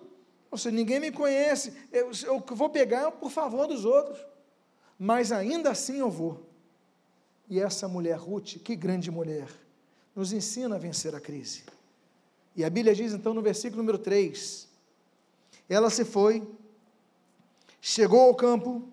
ou 0.50 0.58
seja, 0.58 0.74
ninguém 0.74 1.00
me 1.00 1.10
conhece, 1.10 1.72
eu, 1.90 2.10
eu 2.24 2.44
vou 2.48 2.68
pegar 2.68 3.10
por 3.12 3.30
favor 3.30 3.66
dos 3.66 3.84
outros, 3.84 4.18
mas 4.98 5.32
ainda 5.32 5.70
assim 5.70 5.98
eu 5.98 6.10
vou. 6.10 6.46
E 7.48 7.58
essa 7.60 7.88
mulher, 7.88 8.16
Ruth, 8.16 8.58
que 8.62 8.76
grande 8.76 9.10
mulher, 9.10 9.48
nos 10.14 10.32
ensina 10.32 10.76
a 10.76 10.78
vencer 10.78 11.14
a 11.14 11.20
crise. 11.20 11.64
E 12.54 12.64
a 12.64 12.70
Bíblia 12.70 12.94
diz 12.94 13.12
então 13.12 13.34
no 13.34 13.42
versículo 13.42 13.82
número 13.82 13.98
3: 13.98 14.68
Ela 15.68 15.90
se 15.90 16.04
foi, 16.04 16.46
chegou 17.80 18.20
ao 18.20 18.34
campo 18.34 18.88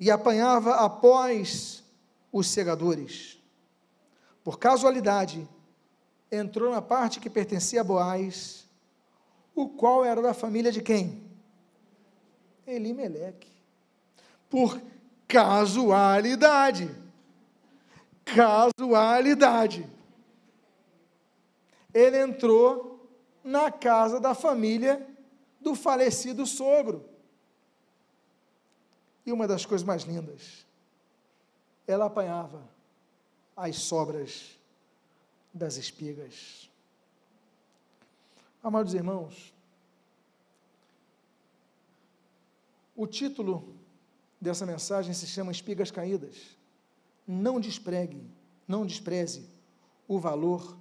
e 0.00 0.10
apanhava 0.10 0.76
após 0.76 1.82
os 2.32 2.46
segadores. 2.46 3.38
Por 4.42 4.58
casualidade, 4.58 5.46
entrou 6.30 6.70
na 6.70 6.80
parte 6.80 7.20
que 7.20 7.28
pertencia 7.28 7.80
a 7.80 7.84
Boaz, 7.84 8.64
o 9.54 9.68
qual 9.68 10.04
era 10.04 10.22
da 10.22 10.34
família 10.34 10.72
de 10.72 10.80
quem? 10.80 11.22
Elimeleque. 12.66 13.50
Por 14.48 14.80
casualidade. 15.26 16.94
Casualidade. 18.24 19.95
Ele 21.96 22.18
entrou 22.18 23.08
na 23.42 23.72
casa 23.72 24.20
da 24.20 24.34
família 24.34 25.08
do 25.58 25.74
falecido 25.74 26.44
sogro. 26.44 27.08
E 29.24 29.32
uma 29.32 29.48
das 29.48 29.64
coisas 29.64 29.82
mais 29.82 30.02
lindas, 30.02 30.66
ela 31.86 32.04
apanhava 32.04 32.62
as 33.56 33.76
sobras 33.76 34.58
das 35.54 35.78
espigas. 35.78 36.70
Amados 38.62 38.92
irmãos, 38.92 39.54
o 42.94 43.06
título 43.06 43.74
dessa 44.38 44.66
mensagem 44.66 45.14
se 45.14 45.26
chama 45.26 45.50
Espigas 45.50 45.90
Caídas. 45.90 46.58
Não 47.26 47.58
despregue, 47.58 48.22
não 48.68 48.84
despreze 48.84 49.48
o 50.06 50.20
valor 50.20 50.76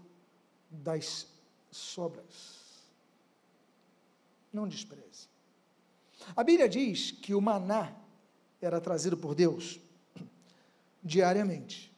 das 0.84 1.28
sobras. 1.72 2.66
Não 4.52 4.68
despreze. 4.68 5.28
A 6.36 6.44
Bíblia 6.44 6.70
diz 6.70 7.12
que 7.12 7.34
o 7.36 7.42
maná 7.42 7.94
era 8.62 8.80
trazido 8.80 9.18
por 9.18 9.36
Deus 9.36 9.80
diariamente, 11.04 11.92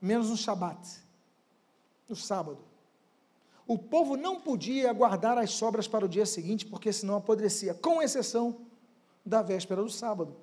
menos 0.00 0.28
no 0.28 0.36
Shabat, 0.36 1.00
no 2.08 2.16
sábado. 2.16 2.58
O 3.66 3.78
povo 3.78 4.16
não 4.16 4.40
podia 4.40 4.92
guardar 4.92 5.36
as 5.38 5.50
sobras 5.50 5.86
para 5.86 6.04
o 6.04 6.08
dia 6.08 6.24
seguinte, 6.24 6.64
porque 6.66 6.92
senão 6.92 7.16
apodrecia, 7.16 7.74
com 7.74 8.02
exceção 8.02 8.66
da 9.24 9.42
véspera 9.42 9.82
do 9.82 9.90
sábado. 9.90 10.34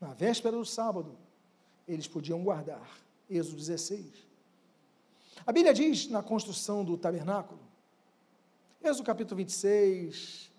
Na 0.00 0.12
véspera 0.12 0.56
do 0.56 0.64
sábado, 0.64 1.16
eles 1.86 2.06
podiam 2.06 2.44
guardar. 2.44 2.86
Êxodo 3.28 3.56
16. 3.56 4.27
A 5.48 5.52
Bíblia 5.52 5.72
diz 5.72 6.10
na 6.10 6.22
construção 6.22 6.84
do 6.84 6.98
tabernáculo, 6.98 7.58
Êxodo 8.84 9.02
capítulo 9.02 9.38
26, 9.38 10.52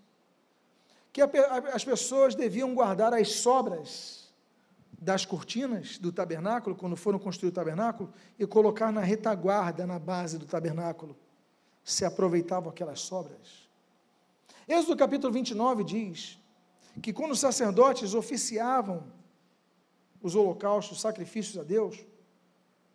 que 1.14 1.22
as 1.22 1.86
pessoas 1.86 2.34
deviam 2.34 2.74
guardar 2.74 3.14
as 3.14 3.34
sobras 3.34 4.34
das 5.00 5.28
cortinas 5.28 6.00
do 6.00 6.12
tabernáculo, 6.12 6.76
quando 6.76 6.96
foram 6.96 7.20
construir 7.20 7.50
o 7.50 7.54
tabernáculo, 7.54 8.12
e 8.40 8.48
colocar 8.48 8.92
na 8.92 9.02
retaguarda, 9.02 9.86
na 9.86 10.00
base 10.00 10.40
do 10.40 10.48
tabernáculo. 10.48 11.16
Se 11.84 12.04
aproveitavam 12.04 12.72
aquelas 12.72 13.00
sobras. 13.00 13.70
Êxodo 14.68 14.98
capítulo 14.98 15.32
29 15.32 15.84
diz 15.84 16.40
que 17.00 17.14
quando 17.14 17.34
os 17.34 17.40
sacerdotes 17.40 18.16
oficiavam 18.16 19.04
os 20.20 20.34
holocaustos, 20.34 20.98
os 20.98 21.02
sacrifícios 21.02 21.60
a 21.60 21.64
Deus, 21.64 22.04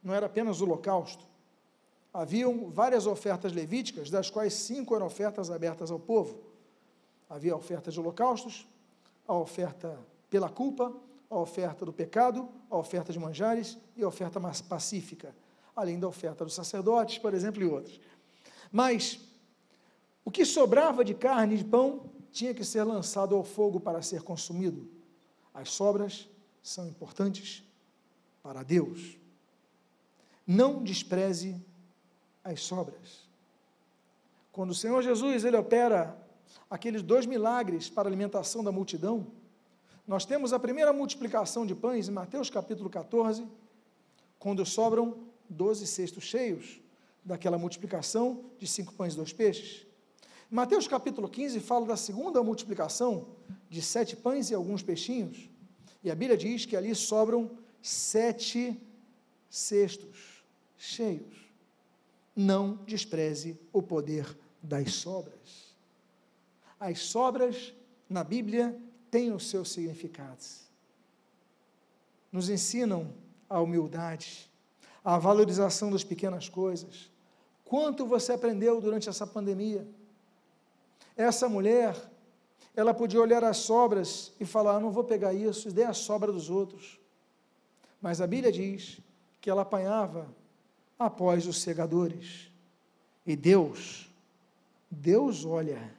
não 0.03 0.12
era 0.12 0.26
apenas 0.26 0.61
o 0.61 0.64
holocausto. 0.64 1.32
Haviam 2.14 2.70
várias 2.70 3.08
ofertas 3.08 3.52
levíticas, 3.52 4.08
das 4.08 4.30
quais 4.30 4.54
cinco 4.54 4.94
eram 4.94 5.06
ofertas 5.06 5.50
abertas 5.50 5.90
ao 5.90 5.98
povo. 5.98 6.44
Havia 7.28 7.52
a 7.52 7.56
oferta 7.56 7.90
de 7.90 7.98
holocaustos, 7.98 8.68
a 9.26 9.34
oferta 9.34 9.98
pela 10.30 10.48
culpa, 10.48 10.94
a 11.28 11.36
oferta 11.36 11.84
do 11.84 11.92
pecado, 11.92 12.48
a 12.70 12.76
oferta 12.76 13.12
de 13.12 13.18
manjares 13.18 13.76
e 13.96 14.04
a 14.04 14.06
oferta 14.06 14.40
pacífica, 14.68 15.34
além 15.74 15.98
da 15.98 16.06
oferta 16.06 16.44
dos 16.44 16.54
sacerdotes, 16.54 17.18
por 17.18 17.34
exemplo, 17.34 17.60
e 17.60 17.66
outras. 17.66 17.98
Mas 18.70 19.18
o 20.24 20.30
que 20.30 20.44
sobrava 20.44 21.04
de 21.04 21.14
carne 21.14 21.56
e 21.56 21.58
de 21.58 21.64
pão 21.64 22.12
tinha 22.30 22.54
que 22.54 22.62
ser 22.62 22.84
lançado 22.84 23.34
ao 23.34 23.42
fogo 23.42 23.80
para 23.80 24.02
ser 24.02 24.22
consumido. 24.22 24.88
As 25.52 25.70
sobras 25.70 26.28
são 26.62 26.86
importantes 26.86 27.64
para 28.40 28.62
Deus. 28.62 29.18
Não 30.46 30.80
despreze 30.80 31.60
as 32.45 32.61
sobras. 32.61 33.26
Quando 34.53 34.70
o 34.70 34.74
Senhor 34.74 35.03
Jesus 35.03 35.45
ele 35.45 35.57
opera 35.57 36.16
aqueles 36.70 37.03
dois 37.03 37.26
milagres 37.26 37.88
para 37.88 38.07
a 38.07 38.11
alimentação 38.11 38.62
da 38.62 38.70
multidão, 38.70 39.26
nós 40.07 40.26
temos 40.26 40.53
a 40.53 40.59
primeira 40.59 40.92
multiplicação 40.92 41.64
de 41.64 41.74
pães 41.74 42.09
em 42.09 42.12
Mateus 42.12 42.51
capítulo 42.51 42.90
14, 42.90 43.49
quando 44.38 44.64
sobram 44.66 45.26
doze 45.49 45.86
cestos 45.86 46.24
cheios 46.24 46.80
daquela 47.24 47.57
multiplicação 47.57 48.45
de 48.59 48.66
cinco 48.66 48.92
pães 48.92 49.14
e 49.14 49.16
dois 49.16 49.32
peixes. 49.32 49.86
Mateus 50.51 50.86
capítulo 50.86 51.28
15 51.28 51.59
fala 51.61 51.86
da 51.86 51.97
segunda 51.97 52.42
multiplicação 52.42 53.28
de 53.70 53.80
sete 53.80 54.14
pães 54.14 54.51
e 54.51 54.55
alguns 54.55 54.82
peixinhos. 54.82 55.49
E 56.03 56.11
a 56.11 56.14
Bíblia 56.14 56.36
diz 56.36 56.66
que 56.66 56.76
ali 56.76 56.95
sobram 56.95 57.51
sete 57.80 58.78
cestos 59.49 60.45
cheios. 60.76 61.43
Não 62.35 62.76
despreze 62.85 63.59
o 63.72 63.82
poder 63.82 64.37
das 64.62 64.95
sobras. 64.95 65.74
As 66.80 67.01
sobras 67.01 67.72
na 68.09 68.24
Bíblia 68.24 68.78
têm 69.11 69.32
os 69.32 69.49
seus 69.49 69.70
significados. 69.70 70.64
Nos 72.32 72.49
ensinam 72.49 73.14
a 73.49 73.61
humildade, 73.61 74.51
a 75.05 75.18
valorização 75.18 75.91
das 75.91 76.03
pequenas 76.03 76.49
coisas. 76.49 77.11
Quanto 77.64 78.07
você 78.07 78.32
aprendeu 78.32 78.80
durante 78.80 79.09
essa 79.09 79.26
pandemia? 79.26 79.87
Essa 81.16 81.49
mulher, 81.49 81.97
ela 82.74 82.93
podia 82.93 83.20
olhar 83.20 83.45
as 83.45 83.59
sobras 83.59 84.32
e 84.41 84.45
falar: 84.45 84.80
não 84.80 84.91
vou 84.91 85.05
pegar 85.05 85.32
isso, 85.32 85.70
dê 85.70 85.85
a 85.85 85.93
sobra 85.93 86.32
dos 86.32 86.51
outros. 86.51 86.99
Mas 88.01 88.20
a 88.20 88.26
Bíblia 88.26 88.51
diz 88.51 89.01
que 89.41 89.49
ela 89.49 89.62
apanhava 89.62 90.28
após 90.99 91.47
os 91.47 91.61
segadores. 91.61 92.51
E 93.26 93.34
Deus, 93.34 94.11
Deus 94.90 95.45
olha 95.45 95.92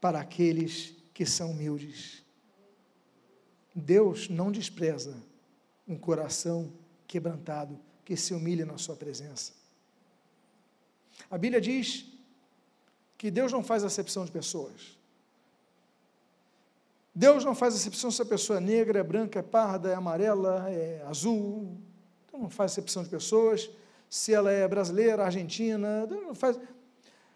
para 0.00 0.20
aqueles 0.20 0.94
que 1.12 1.26
são 1.26 1.50
humildes. 1.50 2.22
Deus 3.74 4.28
não 4.28 4.50
despreza 4.50 5.16
um 5.86 5.96
coração 5.96 6.72
quebrantado 7.06 7.78
que 8.04 8.16
se 8.16 8.34
humilha 8.34 8.66
na 8.66 8.78
sua 8.78 8.96
presença. 8.96 9.52
A 11.30 11.36
Bíblia 11.36 11.60
diz 11.60 12.06
que 13.16 13.30
Deus 13.30 13.52
não 13.52 13.64
faz 13.64 13.82
acepção 13.82 14.24
de 14.24 14.30
pessoas. 14.30 14.96
Deus 17.14 17.44
não 17.44 17.54
faz 17.54 17.74
acepção 17.74 18.10
se 18.10 18.22
a 18.22 18.24
pessoa 18.24 18.58
é 18.58 18.60
negra, 18.60 19.00
é 19.00 19.02
branca, 19.02 19.40
é 19.40 19.42
parda, 19.42 19.90
é 19.90 19.94
amarela, 19.94 20.70
é 20.70 21.04
azul. 21.06 21.76
Deus 22.30 22.42
não 22.42 22.50
faz 22.50 22.72
acepção 22.72 23.02
de 23.02 23.08
pessoas. 23.08 23.68
Se 24.08 24.32
ela 24.32 24.50
é 24.50 24.66
brasileira, 24.66 25.24
argentina, 25.24 26.08
faz. 26.34 26.58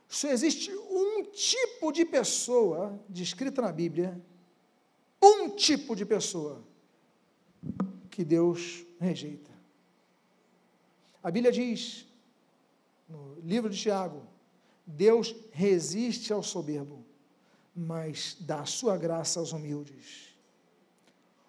Só 0.08 0.28
existe 0.28 0.70
um 0.70 1.24
tipo 1.24 1.92
de 1.92 2.04
pessoa 2.04 2.98
descrita 3.08 3.62
na 3.62 3.72
Bíblia, 3.72 4.20
um 5.22 5.50
tipo 5.50 5.96
de 5.96 6.04
pessoa 6.04 6.62
que 8.10 8.24
Deus 8.24 8.84
rejeita. 8.98 9.50
A 11.22 11.30
Bíblia 11.30 11.52
diz, 11.52 12.06
no 13.08 13.38
livro 13.42 13.70
de 13.70 13.78
Tiago, 13.78 14.22
Deus 14.86 15.34
resiste 15.52 16.32
ao 16.32 16.42
soberbo, 16.42 17.04
mas 17.74 18.36
dá 18.40 18.64
sua 18.66 18.96
graça 18.96 19.38
aos 19.38 19.52
humildes. 19.52 20.34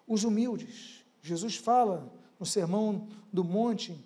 Os 0.06 0.24
humildes, 0.24 1.04
Jesus 1.20 1.56
fala 1.56 2.12
no 2.38 2.46
Sermão 2.46 3.08
do 3.32 3.42
Monte, 3.42 3.98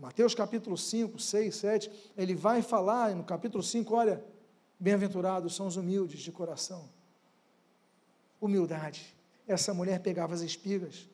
Mateus 0.00 0.34
capítulo 0.34 0.76
5, 0.76 1.18
6, 1.18 1.54
7, 1.54 1.90
ele 2.16 2.34
vai 2.34 2.60
falar 2.60 3.14
no 3.14 3.24
capítulo 3.24 3.62
5, 3.62 3.94
olha, 3.94 4.22
bem-aventurados 4.78 5.54
são 5.54 5.66
os 5.66 5.76
humildes 5.76 6.20
de 6.20 6.30
coração. 6.30 6.88
Humildade. 8.38 9.14
Essa 9.48 9.72
mulher 9.72 10.00
pegava 10.00 10.34
as 10.34 10.42
espigas. 10.42 11.08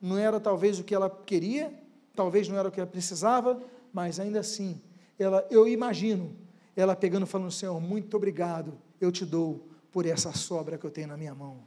Não 0.00 0.16
era 0.16 0.38
talvez 0.38 0.78
o 0.78 0.84
que 0.84 0.94
ela 0.94 1.10
queria, 1.10 1.74
talvez 2.14 2.48
não 2.48 2.56
era 2.56 2.68
o 2.68 2.72
que 2.72 2.78
ela 2.78 2.88
precisava, 2.88 3.60
mas 3.92 4.20
ainda 4.20 4.38
assim, 4.38 4.80
ela, 5.18 5.44
eu 5.50 5.66
imagino, 5.66 6.36
ela 6.76 6.94
pegando 6.94 7.26
e 7.26 7.28
falando, 7.28 7.50
Senhor, 7.50 7.80
muito 7.80 8.16
obrigado, 8.16 8.78
eu 9.00 9.10
te 9.10 9.26
dou 9.26 9.68
por 9.90 10.06
essa 10.06 10.32
sobra 10.32 10.78
que 10.78 10.86
eu 10.86 10.90
tenho 10.90 11.08
na 11.08 11.16
minha 11.16 11.34
mão. 11.34 11.58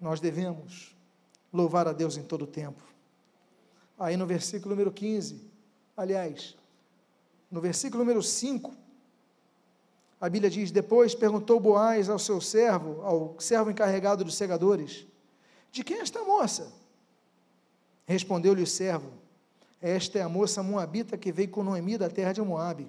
Nós 0.00 0.18
devemos 0.18 0.94
louvar 1.52 1.86
a 1.86 1.92
Deus 1.92 2.16
em 2.16 2.22
todo 2.22 2.42
o 2.42 2.46
tempo 2.48 2.95
Aí 3.98 4.16
no 4.16 4.26
versículo 4.26 4.74
número 4.74 4.92
15, 4.92 5.40
aliás, 5.96 6.54
no 7.50 7.60
versículo 7.60 8.04
número 8.04 8.22
5, 8.22 8.74
a 10.20 10.28
Bíblia 10.28 10.50
diz: 10.50 10.70
Depois 10.70 11.14
perguntou 11.14 11.60
Boaz 11.60 12.08
ao 12.08 12.18
seu 12.18 12.40
servo, 12.40 13.02
ao 13.02 13.36
servo 13.38 13.70
encarregado 13.70 14.24
dos 14.24 14.34
segadores: 14.34 15.06
De 15.70 15.82
quem 15.82 15.98
é 15.98 16.00
esta 16.00 16.22
moça? 16.24 16.72
Respondeu-lhe 18.06 18.62
o 18.62 18.66
servo: 18.66 19.10
Esta 19.80 20.18
é 20.18 20.22
a 20.22 20.28
moça 20.28 20.62
moabita 20.62 21.16
que 21.16 21.32
veio 21.32 21.48
com 21.48 21.62
Noemi 21.62 21.96
da 21.96 22.10
terra 22.10 22.32
de 22.32 22.42
Moabe. 22.42 22.88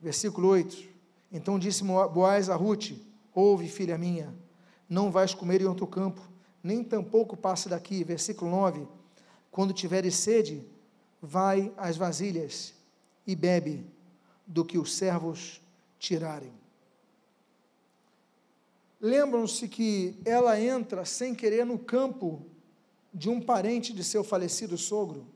Versículo 0.00 0.48
8: 0.48 0.88
Então 1.32 1.58
disse 1.58 1.82
Boaz 1.82 2.48
a 2.48 2.54
Ruth: 2.54 2.92
Ouve, 3.34 3.68
filha 3.68 3.98
minha, 3.98 4.34
não 4.88 5.10
vais 5.10 5.34
comer 5.34 5.60
em 5.60 5.66
outro 5.66 5.86
campo, 5.86 6.20
nem 6.62 6.82
tampouco 6.84 7.36
passe 7.36 7.68
daqui. 7.68 8.02
Versículo 8.04 8.50
9: 8.50 8.86
Quando 9.50 9.72
tiveres 9.72 10.14
sede, 10.14 10.64
vai 11.20 11.72
às 11.76 11.96
vasilhas 11.96 12.72
e 13.26 13.34
bebe 13.34 13.84
do 14.46 14.64
que 14.64 14.78
os 14.78 14.94
servos 14.94 15.60
tirarem. 15.98 16.52
Lembram-se 19.00 19.66
que 19.66 20.20
ela 20.24 20.60
entra 20.60 21.04
sem 21.04 21.34
querer 21.34 21.64
no 21.64 21.78
campo 21.78 22.44
de 23.12 23.28
um 23.28 23.40
parente 23.40 23.92
de 23.92 24.04
seu 24.04 24.22
falecido 24.22 24.76
sogro. 24.76 25.26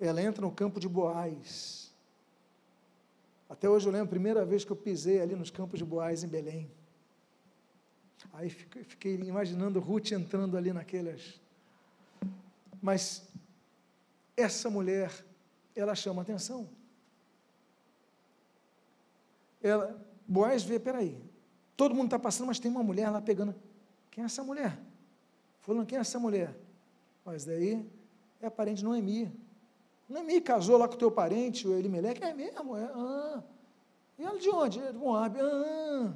Ela 0.00 0.22
entra 0.22 0.42
no 0.42 0.50
campo 0.50 0.80
de 0.80 0.88
Boaz. 0.88 1.92
Até 3.48 3.68
hoje 3.68 3.86
eu 3.86 3.92
lembro 3.92 4.06
a 4.06 4.10
primeira 4.10 4.44
vez 4.44 4.64
que 4.64 4.70
eu 4.70 4.76
pisei 4.76 5.20
ali 5.20 5.34
nos 5.34 5.50
campos 5.50 5.78
de 5.78 5.84
Boaz 5.84 6.24
em 6.24 6.28
Belém. 6.28 6.70
Aí 8.32 8.50
fiquei 8.50 9.14
imaginando 9.14 9.80
Ruth 9.80 10.12
entrando 10.12 10.56
ali 10.56 10.72
naquelas. 10.72 11.40
Mas 12.80 13.28
essa 14.36 14.70
mulher, 14.70 15.12
ela 15.74 15.94
chama 15.94 16.22
atenção. 16.22 16.68
Ela, 19.62 19.98
Boaz 20.26 20.62
vê, 20.62 20.78
peraí, 20.78 21.20
todo 21.76 21.94
mundo 21.94 22.06
está 22.06 22.18
passando, 22.18 22.46
mas 22.46 22.58
tem 22.58 22.70
uma 22.70 22.82
mulher 22.82 23.10
lá 23.10 23.20
pegando. 23.20 23.54
Quem 24.10 24.22
é 24.22 24.26
essa 24.26 24.44
mulher? 24.44 24.78
Falando, 25.60 25.86
quem 25.86 25.98
é 25.98 26.00
essa 26.00 26.18
mulher? 26.18 26.54
Mas 27.24 27.44
daí 27.44 27.84
é 28.40 28.48
parente 28.48 28.78
de 28.78 28.84
Noemi. 28.84 29.32
Noemi 30.08 30.40
casou 30.40 30.78
lá 30.78 30.88
com 30.88 30.96
teu 30.96 31.10
parente, 31.10 31.66
o 31.66 31.74
Elimeleque, 31.74 32.22
é 32.22 32.32
mesmo? 32.32 32.76
É, 32.76 32.84
ah. 32.84 33.42
E 34.18 34.24
ela 34.24 34.38
de 34.38 34.48
onde? 34.48 34.80
É 34.80 34.92
de 34.92 34.98
Moab. 34.98 35.38
Ah. 35.40 36.12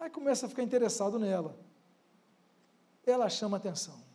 Aí 0.00 0.10
começa 0.10 0.46
a 0.46 0.48
ficar 0.48 0.62
interessado 0.62 1.18
nela. 1.18 1.56
Ela 3.06 3.28
chama 3.28 3.56
atenção. 3.56 4.07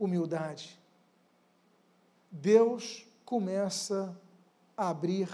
Humildade. 0.00 0.76
Deus 2.32 3.06
começa 3.24 4.16
a 4.76 4.88
abrir 4.88 5.28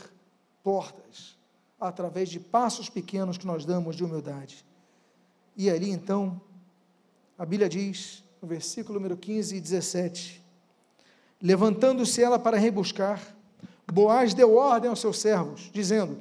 portas 0.63 1.39
através 1.81 2.29
de 2.29 2.39
passos 2.39 2.91
pequenos 2.91 3.39
que 3.39 3.47
nós 3.47 3.65
damos 3.65 3.97
de 3.97 4.05
humildade. 4.05 4.67
E 5.57 5.71
ali 5.71 5.91
então 5.91 6.41
a 7.39 7.47
Bíblia 7.47 7.69
diz, 7.69 8.25
no 8.43 8.49
versículo 8.49 8.99
número 8.99 9.17
15 9.17 9.57
e 9.57 9.61
17: 9.61 10.45
Levantando-se 11.41 12.23
ela 12.23 12.39
para 12.39 12.59
rebuscar, 12.59 13.37
Boaz 13.93 14.35
deu 14.35 14.55
ordem 14.55 14.91
aos 14.91 15.01
seus 15.01 15.19
servos, 15.19 15.71
dizendo: 15.73 16.19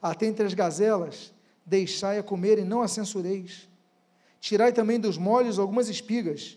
Até 0.00 0.26
entre 0.26 0.46
as 0.46 0.54
gazelas, 0.54 1.32
deixai 1.64 2.18
a 2.18 2.22
comer 2.22 2.58
e 2.58 2.64
não 2.64 2.80
a 2.80 2.88
censureis. 2.88 3.68
Tirai 4.40 4.72
também 4.72 5.00
dos 5.00 5.18
molhos 5.18 5.58
algumas 5.58 5.88
espigas, 5.88 6.56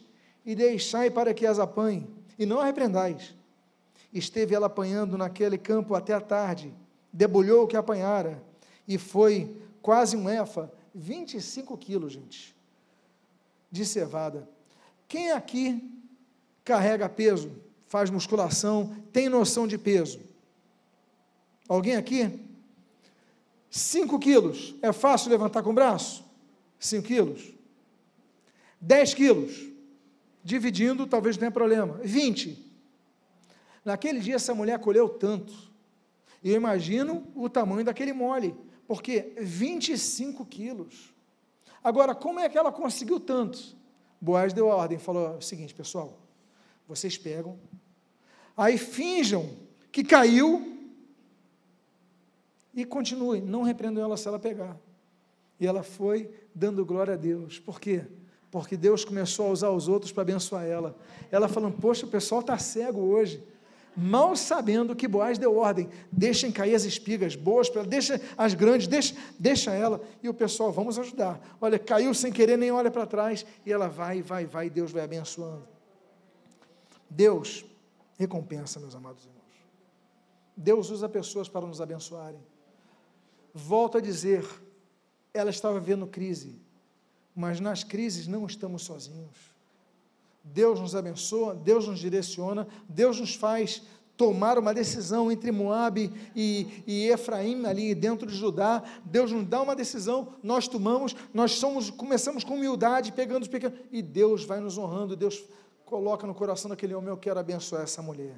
e 0.49 0.55
deixai 0.55 1.11
para 1.11 1.31
que 1.31 1.45
as 1.45 1.59
apanhe, 1.59 2.09
e 2.35 2.43
não 2.43 2.59
a 2.59 2.65
repreendais. 2.65 3.35
Esteve 4.11 4.55
ela 4.55 4.65
apanhando 4.65 5.15
naquele 5.15 5.59
campo 5.59 5.93
até 5.93 6.11
a 6.11 6.19
tarde, 6.19 6.73
debulhou 7.13 7.65
o 7.65 7.67
que 7.67 7.77
apanhara, 7.77 8.41
e 8.87 8.97
foi 8.97 9.55
quase 9.79 10.17
um 10.17 10.27
efa, 10.27 10.73
25 10.95 11.77
quilos, 11.77 12.13
gente 12.13 12.57
de 13.71 13.85
cevada. 13.85 14.49
Quem 15.07 15.31
aqui 15.31 15.87
carrega 16.63 17.07
peso, 17.07 17.51
faz 17.85 18.09
musculação, 18.09 18.95
tem 19.13 19.29
noção 19.29 19.67
de 19.67 19.77
peso? 19.77 20.19
Alguém 21.67 21.95
aqui? 21.95 22.43
5 23.69 24.17
quilos, 24.17 24.73
é 24.81 24.91
fácil 24.91 25.29
levantar 25.29 25.61
com 25.61 25.69
o 25.69 25.73
braço? 25.73 26.25
5 26.79 27.05
quilos. 27.05 27.53
10 28.81 29.13
quilos, 29.13 29.68
dividindo, 30.43 31.05
talvez 31.05 31.35
não 31.35 31.41
tenha 31.41 31.51
problema. 31.51 31.99
20. 32.03 32.69
Naquele 33.83 34.19
dia, 34.19 34.35
essa 34.35 34.53
mulher 34.53 34.79
colheu 34.79 35.09
tanto. 35.09 35.53
E 36.43 36.49
eu 36.49 36.55
imagino 36.55 37.27
o 37.35 37.49
tamanho 37.49 37.83
daquele 37.83 38.13
mole, 38.13 38.55
porque 38.87 39.33
25 39.37 40.45
quilos. 40.45 41.13
Agora, 41.83 42.13
como 42.15 42.39
é 42.39 42.49
que 42.49 42.57
ela 42.57 42.71
conseguiu 42.71 43.19
tanto? 43.19 43.77
Boaz 44.19 44.53
deu 44.53 44.71
a 44.71 44.75
ordem, 44.75 44.97
falou 44.97 45.37
o 45.37 45.41
seguinte, 45.41 45.73
pessoal, 45.73 46.19
vocês 46.87 47.17
pegam, 47.17 47.57
aí 48.55 48.77
finjam 48.77 49.49
que 49.91 50.03
caiu 50.03 50.77
e 52.73 52.85
continuem, 52.85 53.41
não 53.41 53.63
repreendam 53.63 54.03
ela 54.03 54.17
se 54.17 54.27
ela 54.27 54.39
pegar. 54.39 54.77
E 55.59 55.67
ela 55.67 55.83
foi 55.83 56.29
dando 56.53 56.85
glória 56.85 57.13
a 57.13 57.17
Deus. 57.17 57.59
Por 57.59 57.79
quê? 57.79 58.05
Porque 58.51 58.75
Deus 58.75 59.05
começou 59.05 59.47
a 59.47 59.51
usar 59.51 59.69
os 59.69 59.87
outros 59.87 60.11
para 60.11 60.23
abençoar 60.23 60.65
ela. 60.65 60.95
Ela 61.31 61.47
falando, 61.47 61.77
poxa, 61.79 62.05
o 62.05 62.09
pessoal 62.09 62.41
está 62.41 62.57
cego 62.57 63.01
hoje 63.01 63.43
mal 63.99 64.35
sabendo 64.35 64.95
que 64.95 65.07
Boaz 65.07 65.37
deu 65.37 65.57
ordem, 65.57 65.89
deixem 66.11 66.51
cair 66.51 66.73
as 66.73 66.85
espigas 66.85 67.35
boas, 67.35 67.69
deixa 67.87 68.21
as 68.37 68.53
grandes, 68.53 68.87
deixa, 68.87 69.15
deixa 69.37 69.71
ela, 69.73 70.01
e 70.23 70.29
o 70.29 70.33
pessoal, 70.33 70.71
vamos 70.71 70.97
ajudar. 70.97 71.57
Olha, 71.59 71.77
caiu 71.77 72.13
sem 72.13 72.31
querer, 72.31 72.57
nem 72.57 72.71
olha 72.71 72.89
para 72.89 73.05
trás, 73.05 73.45
e 73.65 73.71
ela 73.71 73.87
vai, 73.87 74.21
vai, 74.21 74.45
vai, 74.45 74.69
Deus 74.69 74.91
vai 74.91 75.03
abençoando. 75.03 75.67
Deus 77.09 77.65
recompensa, 78.17 78.79
meus 78.79 78.95
amados 78.95 79.25
irmãos. 79.25 79.39
Deus 80.55 80.89
usa 80.89 81.09
pessoas 81.09 81.49
para 81.49 81.65
nos 81.65 81.81
abençoarem. 81.81 82.39
Volto 83.53 83.97
a 83.97 84.01
dizer, 84.01 84.45
ela 85.33 85.49
estava 85.49 85.79
vivendo 85.79 86.07
crise, 86.07 86.55
mas 87.39 87.61
nas 87.61 87.85
crises 87.85 88.27
não 88.27 88.45
estamos 88.45 88.83
sozinhos. 88.83 89.37
Deus 90.43 90.77
nos 90.77 90.93
abençoa, 90.93 91.55
Deus 91.55 91.87
nos 91.87 91.97
direciona, 91.97 92.67
Deus 92.87 93.17
nos 93.17 93.33
faz 93.33 93.81
tomar 94.17 94.59
uma 94.59 94.73
decisão 94.73 95.31
entre 95.31 95.49
Moabe 95.49 96.11
e, 96.35 96.83
e, 96.85 97.07
Efraim 97.07 97.65
ali 97.65 97.95
dentro 97.95 98.27
de 98.27 98.35
Judá. 98.35 98.83
Deus 99.05 99.31
nos 99.31 99.47
dá 99.47 99.61
uma 99.61 99.73
decisão, 99.73 100.33
nós 100.43 100.67
tomamos, 100.67 101.15
nós 101.33 101.53
somos, 101.53 101.89
começamos 101.89 102.43
com 102.43 102.55
humildade, 102.55 103.13
pegando 103.13 103.43
os 103.43 103.47
pequenos, 103.47 103.79
e 103.89 104.01
Deus 104.01 104.43
vai 104.43 104.59
nos 104.59 104.77
honrando, 104.77 105.15
Deus 105.15 105.41
coloca 105.85 106.27
no 106.27 106.35
coração 106.35 106.67
daquele 106.67 106.93
homem, 106.93 107.09
eu 107.09 107.17
quero 107.17 107.39
abençoar 107.39 107.83
essa 107.83 108.01
mulher. 108.01 108.37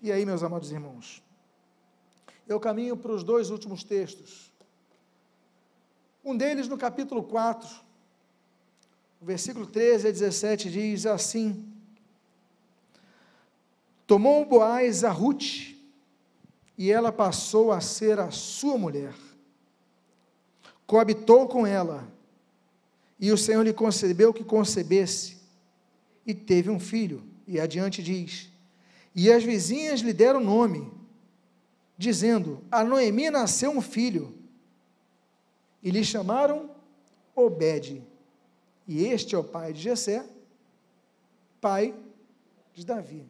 E 0.00 0.12
aí, 0.12 0.24
meus 0.24 0.44
amados 0.44 0.70
irmãos, 0.70 1.20
eu 2.46 2.60
caminho 2.60 2.96
para 2.96 3.10
os 3.10 3.24
dois 3.24 3.50
últimos 3.50 3.82
textos. 3.82 4.49
Um 6.22 6.36
deles 6.36 6.68
no 6.68 6.76
capítulo 6.76 7.22
4, 7.22 7.66
o 9.20 9.24
versículo 9.24 9.66
13 9.66 10.08
a 10.08 10.10
17 10.10 10.70
diz 10.70 11.06
assim: 11.06 11.66
Tomou 14.06 14.44
Boaz 14.44 15.02
a 15.02 15.10
Ruth, 15.10 15.74
e 16.76 16.90
ela 16.90 17.10
passou 17.10 17.72
a 17.72 17.80
ser 17.80 18.20
a 18.20 18.30
sua 18.30 18.76
mulher. 18.76 19.14
Coabitou 20.86 21.48
com 21.48 21.66
ela, 21.66 22.06
e 23.18 23.32
o 23.32 23.38
Senhor 23.38 23.62
lhe 23.62 23.72
concebeu 23.72 24.34
que 24.34 24.44
concebesse, 24.44 25.38
e 26.26 26.34
teve 26.34 26.68
um 26.68 26.78
filho. 26.78 27.22
E 27.46 27.58
adiante 27.58 28.02
diz: 28.02 28.50
E 29.14 29.32
as 29.32 29.42
vizinhas 29.42 30.00
lhe 30.00 30.12
deram 30.12 30.40
nome, 30.40 30.92
dizendo: 31.96 32.62
A 32.70 32.84
Noemi 32.84 33.30
nasceu 33.30 33.70
um 33.70 33.80
filho, 33.80 34.39
e 35.82 35.90
lhe 35.90 36.04
chamaram 36.04 36.70
Obed. 37.34 38.04
E 38.86 39.04
este 39.04 39.34
é 39.34 39.38
o 39.38 39.44
pai 39.44 39.72
de 39.72 39.80
Jessé, 39.80 40.26
pai 41.60 41.94
de 42.74 42.84
Davi. 42.84 43.26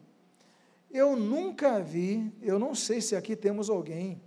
Eu 0.89 1.15
nunca 1.15 1.79
vi, 1.79 2.31
eu 2.41 2.59
não 2.59 2.75
sei 2.75 2.99
se 2.99 3.15
aqui 3.15 3.35
temos 3.35 3.69
alguém 3.69 4.21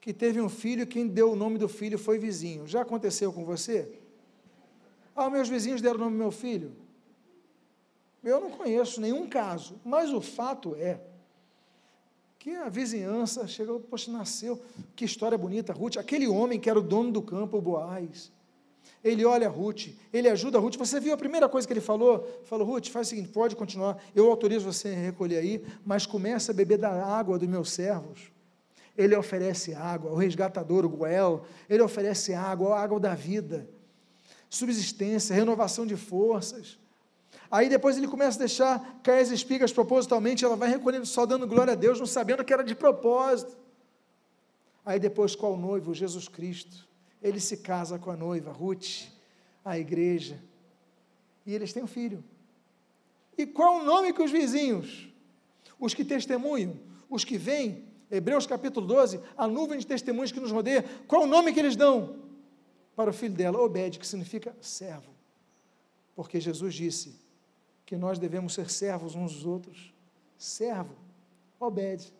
que 0.00 0.12
teve 0.12 0.40
um 0.40 0.48
filho, 0.48 0.86
quem 0.86 1.06
deu 1.06 1.32
o 1.32 1.36
nome 1.36 1.58
do 1.58 1.68
filho 1.68 1.98
foi 1.98 2.18
vizinho. 2.18 2.66
Já 2.66 2.82
aconteceu 2.82 3.32
com 3.32 3.44
você? 3.44 3.92
Ah, 5.14 5.28
meus 5.28 5.48
vizinhos 5.48 5.82
deram 5.82 5.96
o 5.96 6.00
nome 6.00 6.16
do 6.16 6.18
meu 6.18 6.30
filho. 6.30 6.72
Eu 8.22 8.40
não 8.40 8.50
conheço 8.50 9.00
nenhum 9.00 9.28
caso, 9.28 9.80
mas 9.84 10.12
o 10.12 10.20
fato 10.20 10.74
é 10.76 11.00
que 12.38 12.54
a 12.54 12.68
vizinhança 12.68 13.46
chegou, 13.48 13.80
poxa, 13.80 14.12
nasceu, 14.12 14.62
que 14.94 15.04
história 15.04 15.36
bonita, 15.36 15.72
Ruth, 15.72 15.96
aquele 15.96 16.28
homem 16.28 16.60
que 16.60 16.70
era 16.70 16.78
o 16.78 16.82
dono 16.82 17.10
do 17.10 17.20
campo, 17.20 17.58
o 17.58 17.60
Boaz, 17.60 18.30
Ele 19.02 19.24
olha 19.24 19.48
Ruth, 19.48 19.88
ele 20.12 20.28
ajuda 20.28 20.58
Ruth. 20.58 20.76
Você 20.76 20.98
viu 21.00 21.12
a 21.12 21.16
primeira 21.16 21.48
coisa 21.48 21.66
que 21.66 21.72
ele 21.72 21.80
falou? 21.80 22.26
Falou, 22.44 22.66
Ruth, 22.66 22.88
faz 22.88 23.08
o 23.08 23.10
seguinte, 23.10 23.28
pode 23.28 23.54
continuar, 23.54 24.02
eu 24.14 24.28
autorizo 24.30 24.72
você 24.72 24.88
a 24.88 24.94
recolher 24.94 25.38
aí, 25.38 25.64
mas 25.84 26.06
comece 26.06 26.50
a 26.50 26.54
beber 26.54 26.78
da 26.78 26.90
água 26.90 27.38
dos 27.38 27.48
meus 27.48 27.70
servos. 27.70 28.30
Ele 28.96 29.14
oferece 29.14 29.74
água, 29.74 30.10
o 30.10 30.16
resgatador, 30.16 30.84
o 30.84 30.88
Goel, 30.88 31.44
ele 31.68 31.82
oferece 31.82 32.34
água, 32.34 32.76
a 32.76 32.82
água 32.82 32.98
da 32.98 33.14
vida, 33.14 33.68
subsistência, 34.50 35.34
renovação 35.34 35.86
de 35.86 35.96
forças. 35.96 36.78
Aí 37.50 37.68
depois 37.68 37.96
ele 37.96 38.08
começa 38.08 38.36
a 38.38 38.40
deixar 38.40 39.00
cair 39.02 39.22
as 39.22 39.30
espigas 39.30 39.72
propositalmente, 39.72 40.44
ela 40.44 40.56
vai 40.56 40.68
recolhendo, 40.68 41.06
só 41.06 41.24
dando 41.24 41.46
glória 41.46 41.72
a 41.72 41.76
Deus, 41.76 41.98
não 41.98 42.06
sabendo 42.06 42.44
que 42.44 42.52
era 42.52 42.62
de 42.62 42.74
propósito. 42.74 43.56
Aí 44.84 44.98
depois, 44.98 45.34
qual 45.34 45.56
noivo? 45.56 45.94
Jesus 45.94 46.28
Cristo 46.28 46.88
ele 47.22 47.40
se 47.40 47.58
casa 47.58 47.98
com 47.98 48.10
a 48.10 48.16
noiva, 48.16 48.52
Ruth, 48.52 49.08
a 49.64 49.78
igreja, 49.78 50.40
e 51.44 51.54
eles 51.54 51.72
têm 51.72 51.82
um 51.82 51.88
filho. 51.88 52.22
E 53.36 53.46
qual 53.46 53.80
o 53.80 53.84
nome 53.84 54.12
que 54.12 54.22
os 54.22 54.30
vizinhos, 54.30 55.08
os 55.78 55.94
que 55.94 56.04
testemunham, 56.04 56.78
os 57.08 57.24
que 57.24 57.36
vêm, 57.36 57.84
Hebreus 58.10 58.46
capítulo 58.46 58.86
12, 58.86 59.20
a 59.36 59.46
nuvem 59.46 59.78
de 59.78 59.86
testemunhos 59.86 60.32
que 60.32 60.40
nos 60.40 60.50
rodeia, 60.50 60.84
qual 61.06 61.22
o 61.22 61.26
nome 61.26 61.52
que 61.52 61.60
eles 61.60 61.76
dão 61.76 62.16
para 62.96 63.10
o 63.10 63.12
filho 63.12 63.34
dela? 63.34 63.60
Obed, 63.60 63.98
que 63.98 64.06
significa 64.06 64.56
servo. 64.60 65.14
Porque 66.14 66.40
Jesus 66.40 66.74
disse 66.74 67.14
que 67.88 67.96
nós 67.96 68.18
devemos 68.18 68.52
ser 68.52 68.70
servos 68.70 69.14
uns 69.14 69.32
dos 69.32 69.46
outros. 69.46 69.94
Servo, 70.36 70.94
Obed. 71.58 72.12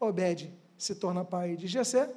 Obed 0.00 0.50
se 0.78 0.94
torna 0.94 1.22
pai 1.22 1.54
de 1.54 1.66
Jessé, 1.66 2.10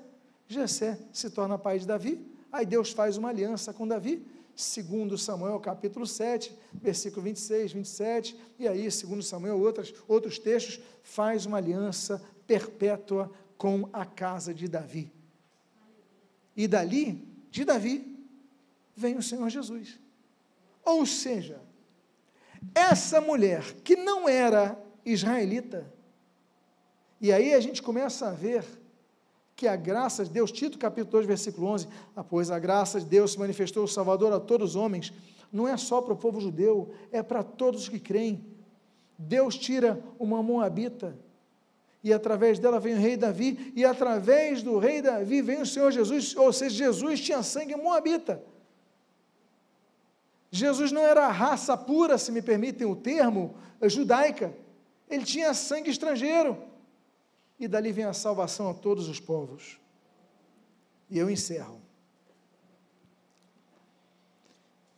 Jessé 0.48 0.98
se 1.12 1.30
torna 1.30 1.58
pai 1.58 1.78
de 1.78 1.86
Davi, 1.86 2.26
aí 2.50 2.66
Deus 2.66 2.92
faz 2.92 3.18
uma 3.18 3.28
aliança 3.28 3.74
com 3.74 3.86
Davi, 3.86 4.26
segundo 4.56 5.18
Samuel 5.18 5.60
capítulo 5.60 6.08
7, 6.08 6.58
versículo 6.74 7.24
26, 7.24 7.74
27, 7.74 8.40
e 8.58 8.66
aí, 8.66 8.90
segundo 8.90 9.22
Samuel, 9.22 9.60
outros, 9.60 9.94
outros 10.08 10.40
textos, 10.40 10.80
faz 11.04 11.46
uma 11.46 11.58
aliança 11.58 12.24
perpétua 12.48 13.30
com 13.58 13.90
a 13.92 14.06
casa 14.06 14.54
de 14.54 14.70
Davi. 14.70 15.12
E 16.56 16.66
dali, 16.66 17.28
de 17.52 17.66
Davi, 17.66 18.26
vem 18.96 19.18
o 19.18 19.22
Senhor 19.22 19.50
Jesus. 19.50 20.00
Ou 20.82 21.06
seja, 21.06 21.65
essa 22.74 23.22
mulher 23.22 23.64
que 23.84 23.96
não 23.96 24.28
era 24.28 24.78
israelita, 25.06 25.92
e 27.22 27.32
aí 27.32 27.54
a 27.54 27.60
gente 27.60 27.82
começa 27.82 28.28
a 28.28 28.32
ver 28.32 28.66
que 29.56 29.68
a 29.68 29.76
graça 29.76 30.26
de 30.26 30.32
Deus, 30.32 30.52
Tito 30.52 30.78
capítulo 30.78 31.12
2, 31.12 31.26
versículo 31.26 31.68
11, 31.68 31.88
ah, 32.16 32.24
pois 32.24 32.52
a 32.52 32.60
graça 32.60 33.00
de 33.00 33.06
Deus 33.06 33.32
se 33.32 33.40
manifestou 33.40 33.86
o 33.86 33.88
Salvador 33.88 34.34
a 34.34 34.40
todos 34.40 34.72
os 34.72 34.76
homens, 34.76 35.14
não 35.52 35.68
é 35.68 35.78
só 35.78 36.02
para 36.02 36.14
o 36.14 36.18
povo 36.18 36.42
judeu, 36.42 36.94
é 37.12 37.24
para 37.24 37.42
todos 37.42 37.84
os 37.84 37.90
que 37.90 38.00
creem. 38.00 38.46
Deus 39.18 39.58
tira 39.58 40.04
uma 40.20 40.44
moabita, 40.44 41.18
e 42.04 42.12
através 42.12 42.60
dela 42.60 42.80
vem 42.80 42.96
o 42.96 43.00
rei 43.00 43.16
Davi, 43.16 43.72
e 43.76 43.86
através 43.86 44.62
do 44.62 44.78
rei 44.78 45.02
Davi 45.02 45.42
vem 45.42 45.62
o 45.62 45.66
Senhor 45.66 45.92
Jesus, 45.92 46.36
ou 46.36 46.52
seja, 46.52 46.76
Jesus 46.76 47.22
tinha 47.22 47.42
sangue 47.42 47.76
moabita. 47.76 48.44
Jesus 50.56 50.90
não 50.90 51.02
era 51.02 51.28
raça 51.28 51.76
pura, 51.76 52.18
se 52.18 52.32
me 52.32 52.42
permitem 52.42 52.88
o 52.88 52.96
termo, 52.96 53.58
judaica, 53.84 54.56
ele 55.10 55.26
tinha 55.26 55.54
sangue 55.54 55.90
estrangeiro 55.90 56.58
e 57.60 57.68
dali 57.68 57.92
vem 57.92 58.06
a 58.06 58.14
salvação 58.14 58.70
a 58.70 58.74
todos 58.74 59.10
os 59.10 59.20
povos. 59.20 59.78
E 61.10 61.18
eu 61.18 61.30
encerro. 61.30 61.82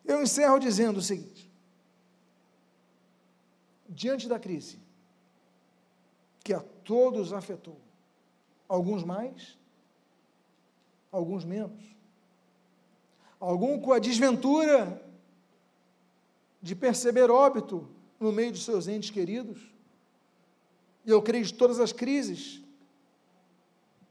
Eu 0.05 0.22
encerro 0.22 0.60
dizendo 0.60 0.97
o 0.97 1.01
seguinte: 1.01 1.51
diante 3.89 4.30
da 4.30 4.39
crise, 4.39 4.80
que 6.43 6.53
a 6.53 6.60
todos 6.60 7.34
afetou, 7.34 7.82
alguns 8.70 9.03
mais, 9.03 9.58
alguns 11.12 11.43
menos, 11.43 11.84
algum 13.39 13.80
com 13.80 13.91
a 13.91 13.97
desventura 13.97 15.07
de 16.62 16.76
perceber 16.76 17.30
óbito 17.30 17.88
no 18.20 18.32
meio 18.32 18.51
dos 18.51 18.64
seus 18.64 18.88
entes 18.88 19.10
queridos, 19.10 19.74
e 21.05 21.10
eu 21.10 21.22
creio 21.22 21.45
de 21.45 21.53
todas 21.53 21.80
as 21.80 21.93
crises, 21.93 22.62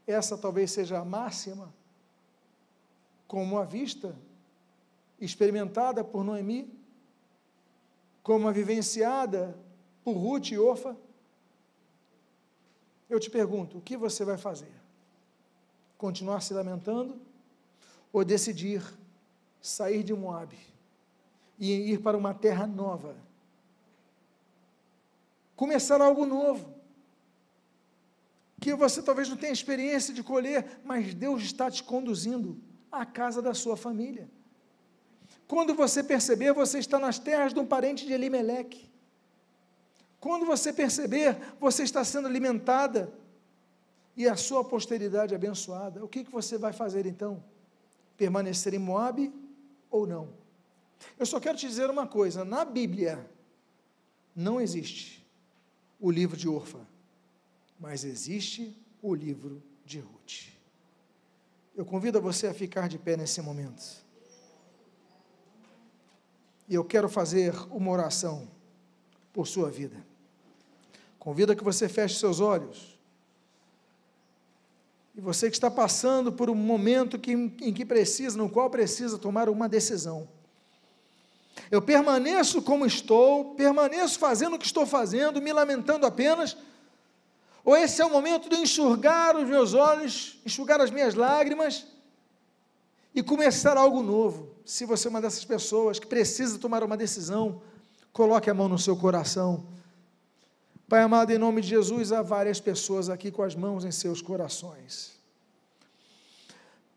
essa 0.05 0.37
talvez 0.37 0.71
seja 0.71 0.99
a 0.99 1.05
máxima, 1.05 1.73
como 3.27 3.59
a 3.59 3.65
vista, 3.65 4.17
experimentada 5.19 6.03
por 6.03 6.23
Noemi, 6.23 6.73
como 8.23 8.47
a 8.47 8.51
vivenciada 8.51 9.57
por 10.03 10.13
Ruth 10.13 10.51
e 10.51 10.57
Orfa. 10.57 10.95
Eu 13.09 13.19
te 13.19 13.29
pergunto, 13.29 13.77
o 13.77 13.81
que 13.81 13.97
você 13.97 14.23
vai 14.23 14.37
fazer? 14.37 14.71
Continuar 15.97 16.41
se 16.41 16.53
lamentando 16.53 17.19
ou 18.11 18.23
decidir 18.23 18.81
sair 19.61 20.03
de 20.03 20.13
Moab 20.13 20.57
e 21.57 21.93
ir 21.93 22.01
para 22.01 22.17
uma 22.17 22.33
terra 22.33 22.67
nova? 22.67 23.15
Começar 25.55 26.01
algo 26.01 26.25
novo 26.25 26.77
que 28.59 28.73
você 28.73 29.01
talvez 29.01 29.29
não 29.29 29.37
tenha 29.37 29.53
experiência 29.53 30.13
de 30.13 30.23
colher, 30.23 30.79
mas 30.83 31.13
Deus 31.13 31.43
está 31.43 31.69
te 31.69 31.83
conduzindo 31.83 32.59
à 32.91 33.05
casa 33.05 33.41
da 33.41 33.53
sua 33.53 33.77
família. 33.77 34.29
Quando 35.47 35.73
você 35.73 36.03
perceber, 36.03 36.53
você 36.53 36.79
está 36.79 36.99
nas 36.99 37.19
terras 37.19 37.53
de 37.53 37.59
um 37.59 37.65
parente 37.65 38.05
de 38.05 38.13
Elimeleque. 38.13 38.89
Quando 40.19 40.45
você 40.45 40.73
perceber, 40.73 41.37
você 41.59 41.83
está 41.83 42.03
sendo 42.03 42.27
alimentada 42.27 43.13
e 44.15 44.27
a 44.27 44.35
sua 44.35 44.63
posteridade 44.63 45.33
abençoada. 45.35 46.03
O 46.03 46.07
que, 46.07 46.23
que 46.23 46.31
você 46.31 46.57
vai 46.57 46.73
fazer 46.73 47.05
então? 47.05 47.43
Permanecer 48.17 48.73
em 48.73 48.79
Moab 48.79 49.31
ou 49.89 50.07
não? 50.07 50.29
Eu 51.17 51.25
só 51.25 51.39
quero 51.39 51.57
te 51.57 51.67
dizer 51.67 51.89
uma 51.89 52.07
coisa: 52.07 52.45
na 52.45 52.63
Bíblia 52.63 53.29
não 54.35 54.61
existe 54.61 55.25
o 55.99 56.11
livro 56.11 56.37
de 56.37 56.47
Orfa 56.47 56.85
mas 57.79 58.03
existe 58.03 58.75
o 59.01 59.13
livro 59.13 59.61
de 59.85 59.99
Ruth. 59.99 60.49
Eu 61.75 61.85
convido 61.85 62.19
você 62.19 62.47
a 62.47 62.53
ficar 62.53 62.89
de 62.89 62.97
pé 62.97 63.15
nesse 63.15 63.41
momento. 63.41 63.83
E 66.67 66.73
eu 66.73 66.83
quero 66.83 67.07
fazer 67.07 67.53
uma 67.69 67.91
oração 67.91 68.49
por 69.31 69.47
sua 69.47 69.69
vida. 69.69 70.05
Convido 71.19 71.51
a 71.51 71.55
que 71.55 71.63
você 71.63 71.87
feche 71.87 72.15
seus 72.15 72.39
olhos. 72.39 72.99
E 75.15 75.21
você 75.21 75.49
que 75.49 75.55
está 75.55 75.69
passando 75.69 76.31
por 76.31 76.49
um 76.49 76.55
momento 76.55 77.19
que, 77.19 77.31
em 77.31 77.73
que 77.73 77.85
precisa, 77.85 78.37
no 78.37 78.49
qual 78.49 78.69
precisa 78.69 79.17
tomar 79.17 79.49
uma 79.49 79.69
decisão. 79.69 80.27
Eu 81.69 81.81
permaneço 81.81 82.61
como 82.61 82.85
estou, 82.85 83.55
permaneço 83.55 84.19
fazendo 84.19 84.55
o 84.55 84.59
que 84.59 84.65
estou 84.65 84.85
fazendo, 84.85 85.41
me 85.41 85.51
lamentando 85.51 86.05
apenas 86.05 86.55
ou 87.67 87.75
esse 87.75 88.01
é 88.01 88.05
o 88.05 88.09
momento 88.09 88.47
de 88.47 88.55
enxugar 88.55 89.35
os 89.35 89.45
meus 89.45 89.73
olhos, 89.73 90.39
enxugar 90.45 90.79
as 90.79 90.89
minhas 90.89 91.15
lágrimas 91.15 91.85
e 93.13 93.21
começar 93.21 93.75
algo 93.75 94.01
novo. 94.01 94.47
Se 94.65 94.85
você 94.85 95.09
é 95.09 95.09
uma 95.09 95.19
dessas 95.19 95.43
pessoas 95.43 95.99
que 95.99 96.07
precisa 96.07 96.57
tomar 96.57 96.81
uma 96.81 96.95
decisão, 96.95 97.61
coloque 98.13 98.49
a 98.49 98.53
mão 98.53 98.69
no 98.69 98.79
seu 98.79 98.95
coração. 98.95 99.65
Pai 100.87 101.01
amado, 101.01 101.31
em 101.31 101.37
nome 101.37 101.61
de 101.61 101.67
Jesus, 101.67 102.13
há 102.13 102.21
várias 102.21 102.61
pessoas 102.61 103.09
aqui 103.09 103.31
com 103.31 103.43
as 103.43 103.53
mãos 103.53 103.83
em 103.83 103.91
seus 103.91 104.21
corações. 104.21 105.16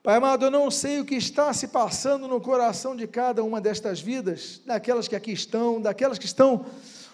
Pai 0.02 0.16
amado, 0.16 0.46
eu 0.46 0.50
não 0.50 0.70
sei 0.70 0.98
o 0.98 1.04
que 1.04 1.14
está 1.14 1.52
se 1.52 1.68
passando 1.68 2.26
no 2.26 2.40
coração 2.40 2.96
de 2.96 3.06
cada 3.06 3.44
uma 3.44 3.60
destas 3.60 4.00
vidas, 4.00 4.62
daquelas 4.64 5.06
que 5.06 5.14
aqui 5.14 5.30
estão, 5.30 5.78
daquelas 5.78 6.18
que 6.18 6.24
estão 6.24 6.64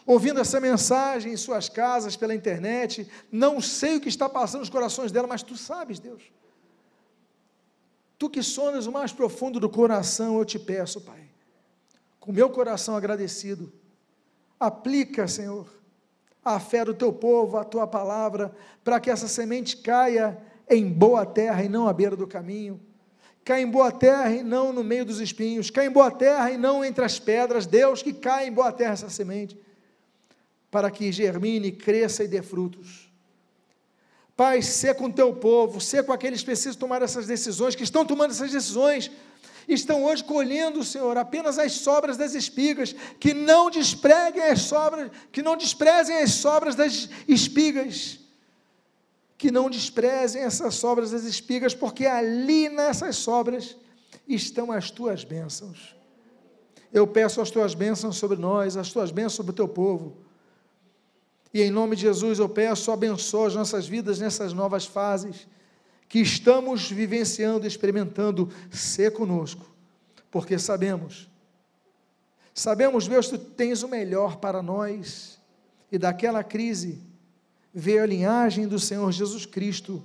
ouvindo 0.07 0.39
essa 0.39 0.61
mensagem 0.61 1.33
em 1.33 1.37
suas 1.37 1.69
casas, 1.69 2.15
pela 2.15 2.33
internet, 2.33 3.11
não 3.31 3.61
sei 3.61 3.97
o 3.97 4.01
que 4.01 4.09
está 4.09 4.29
passando 4.29 4.61
nos 4.61 4.71
corações 4.71 5.11
dela, 5.11 5.27
mas 5.27 5.43
tu 5.43 5.57
sabes, 5.57 5.99
Deus. 5.99 6.23
Tu 8.17 8.31
que 8.31 8.41
sonas 8.41 8.87
o 8.87 8.93
mais 8.93 9.13
profundo 9.13 9.59
do 9.59 9.69
coração, 9.69 10.39
eu 10.39 10.45
te 10.45 10.59
peço, 10.59 11.01
Pai, 11.01 11.29
com 12.21 12.31
meu 12.31 12.49
coração 12.51 12.97
agradecido, 12.97 13.73
aplica, 14.61 15.27
Senhor, 15.27 15.67
a 16.45 16.61
fé 16.61 16.85
do 16.85 16.95
teu 16.95 17.13
povo, 17.13 17.57
a 17.57 17.65
tua 17.65 17.85
palavra, 17.85 18.55
para 18.85 19.01
que 19.01 19.11
essa 19.11 19.27
semente 19.27 19.77
caia 19.79 20.41
em 20.69 20.89
boa 20.89 21.25
terra 21.25 21.63
e 21.63 21.69
não 21.69 21.89
à 21.89 21.93
beira 21.93 22.17
do 22.17 22.27
caminho. 22.27 22.81
Caia 23.45 23.63
em 23.63 23.71
boa 23.71 23.93
terra 23.93 24.31
e 24.33 24.43
não 24.43 24.73
no 24.73 24.83
meio 24.83 25.05
dos 25.05 25.21
espinhos. 25.21 25.71
Caia 25.71 25.87
em 25.87 25.93
boa 25.93 26.11
terra 26.11 26.51
e 26.51 26.57
não 26.57 26.85
entre 26.85 27.05
as 27.05 27.19
pedras. 27.19 27.65
Deus, 27.65 28.03
que 28.03 28.13
caia 28.13 28.47
em 28.47 28.53
boa 28.53 28.73
terra 28.73 28.95
essa 28.95 29.09
semente 29.09 29.57
para 30.71 30.91
que 30.91 31.11
germine, 31.13 31.73
cresça 31.73 32.25
e 32.25 32.29
dê 32.29 32.43
frutos. 32.43 33.11
Pai, 34.37 34.61
ser 34.61 34.95
com 34.95 35.07
o 35.07 35.13
teu 35.13 35.33
povo, 35.33 35.81
ser 35.81 36.05
com 36.05 36.13
aqueles 36.13 36.41
que 36.41 36.47
precisam 36.47 36.79
tomar 36.79 37.01
essas 37.01 37.27
decisões, 37.27 37.75
que 37.75 37.83
estão 37.83 38.05
tomando 38.05 38.33
essas 38.33 38.53
decisões, 38.53 39.11
estão 39.67 40.05
hoje 40.05 40.23
colhendo, 40.23 40.85
Senhor, 40.85 41.17
apenas 41.17 41.59
as 41.59 41.73
sobras 41.73 42.19
das 42.19 42.35
espigas, 42.35 42.95
que 43.19 43.33
não 43.33 43.71
despreguem 43.71 44.43
as 44.43 44.61
sobras, 44.63 45.11
que 45.33 45.41
não 45.41 45.57
desprezem 45.57 46.19
as 46.19 46.33
sobras 46.33 46.75
das 46.75 47.09
espigas, 47.27 48.19
que 49.39 49.51
não 49.51 49.69
desprezem 49.69 50.43
essas 50.43 50.75
sobras 50.75 51.11
das 51.11 51.25
espigas, 51.25 51.75
porque 51.75 52.07
ali 52.07 52.69
nessas 52.69 53.17
sobras 53.17 53.77
estão 54.27 54.73
as 54.73 54.91
tuas 54.91 55.25
bênçãos. 55.25 55.95
Eu 56.93 57.07
peço 57.07 57.41
as 57.41 57.51
tuas 57.51 57.75
bênçãos 57.75 58.17
sobre 58.17 58.39
nós, 58.39 58.77
as 58.77 58.91
tuas 58.91 59.11
bênçãos 59.11 59.35
sobre 59.35 59.53
o 59.53 59.55
teu 59.55 59.69
povo. 59.69 60.17
E 61.53 61.63
em 61.63 61.71
nome 61.71 61.97
de 61.97 62.03
Jesus 62.03 62.39
eu 62.39 62.49
peço, 62.49 62.91
abençoa 62.91 63.49
as 63.49 63.55
nossas 63.55 63.87
vidas 63.87 64.19
nessas 64.19 64.53
novas 64.53 64.87
fases 64.87 65.47
que 66.09 66.21
estamos 66.21 66.91
vivenciando, 66.91 67.67
experimentando, 67.67 68.49
ser 68.71 69.13
conosco, 69.13 69.67
porque 70.31 70.59
sabemos, 70.59 71.29
sabemos, 72.55 73.09
Deus, 73.09 73.29
tu 73.29 73.39
tens 73.39 73.83
o 73.83 73.89
melhor 73.89 74.37
para 74.37 74.63
nós, 74.63 75.39
e 75.91 75.99
daquela 75.99 76.45
crise 76.45 77.03
veio 77.79 78.03
a 78.03 78.07
linhagem 78.07 78.67
do 78.67 78.81
Senhor 78.81 79.13
Jesus 79.13 79.45
Cristo, 79.45 80.03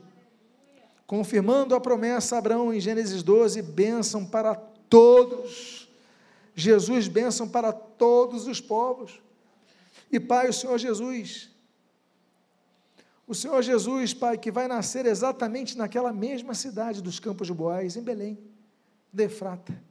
confirmando 1.08 1.74
a 1.74 1.80
promessa 1.80 2.36
a 2.36 2.40
Abraão 2.40 2.74
em 2.74 2.82
Gênesis 2.82 3.24
12: 3.24 3.62
bênção 3.62 4.26
para 4.26 4.54
todos, 4.54 5.88
Jesus, 6.54 7.08
bênção 7.08 7.48
para 7.48 7.72
todos 7.72 8.46
os 8.46 8.60
povos. 8.60 9.22
E 10.12 10.20
Pai, 10.20 10.50
o 10.50 10.54
Senhor 10.54 10.78
Jesus, 10.78 11.50
o 13.26 13.34
Senhor 13.34 13.62
Jesus, 13.62 14.14
Pai, 14.14 14.38
que 14.38 14.52
vai 14.52 14.68
nascer 14.68 15.06
exatamente 15.06 15.78
naquela 15.78 16.12
mesma 16.12 16.54
cidade 16.54 17.02
dos 17.02 17.22
Campos 17.22 17.48
de 17.48 17.54
Boás, 17.54 17.96
em 17.96 18.02
Belém, 18.02 18.38
de 19.14 19.24
Efrata, 19.24 19.82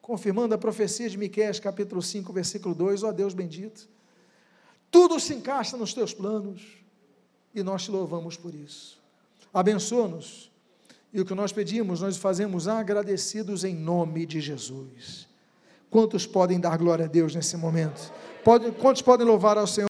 confirmando 0.00 0.54
a 0.54 0.58
profecia 0.58 1.10
de 1.10 1.18
Miqueias, 1.18 1.60
capítulo 1.60 2.00
5, 2.00 2.32
versículo 2.32 2.74
2, 2.74 3.02
ó 3.02 3.12
Deus 3.12 3.34
bendito, 3.34 3.86
tudo 4.90 5.20
se 5.20 5.34
encaixa 5.34 5.76
nos 5.76 5.92
teus 5.92 6.14
planos, 6.14 6.77
e 7.54 7.62
nós 7.62 7.84
te 7.84 7.90
louvamos 7.90 8.36
por 8.36 8.54
isso. 8.54 8.98
Abençoa-nos, 9.52 10.50
e 11.12 11.20
o 11.20 11.24
que 11.24 11.34
nós 11.34 11.52
pedimos, 11.52 12.00
nós 12.00 12.16
fazemos 12.16 12.68
agradecidos 12.68 13.64
em 13.64 13.74
nome 13.74 14.26
de 14.26 14.40
Jesus. 14.40 15.26
Quantos 15.90 16.26
podem 16.26 16.60
dar 16.60 16.76
glória 16.76 17.06
a 17.06 17.08
Deus 17.08 17.34
nesse 17.34 17.56
momento? 17.56 18.12
Pode, 18.44 18.70
quantos 18.72 19.02
podem 19.02 19.26
louvar 19.26 19.56
ao 19.56 19.66
Senhor? 19.66 19.86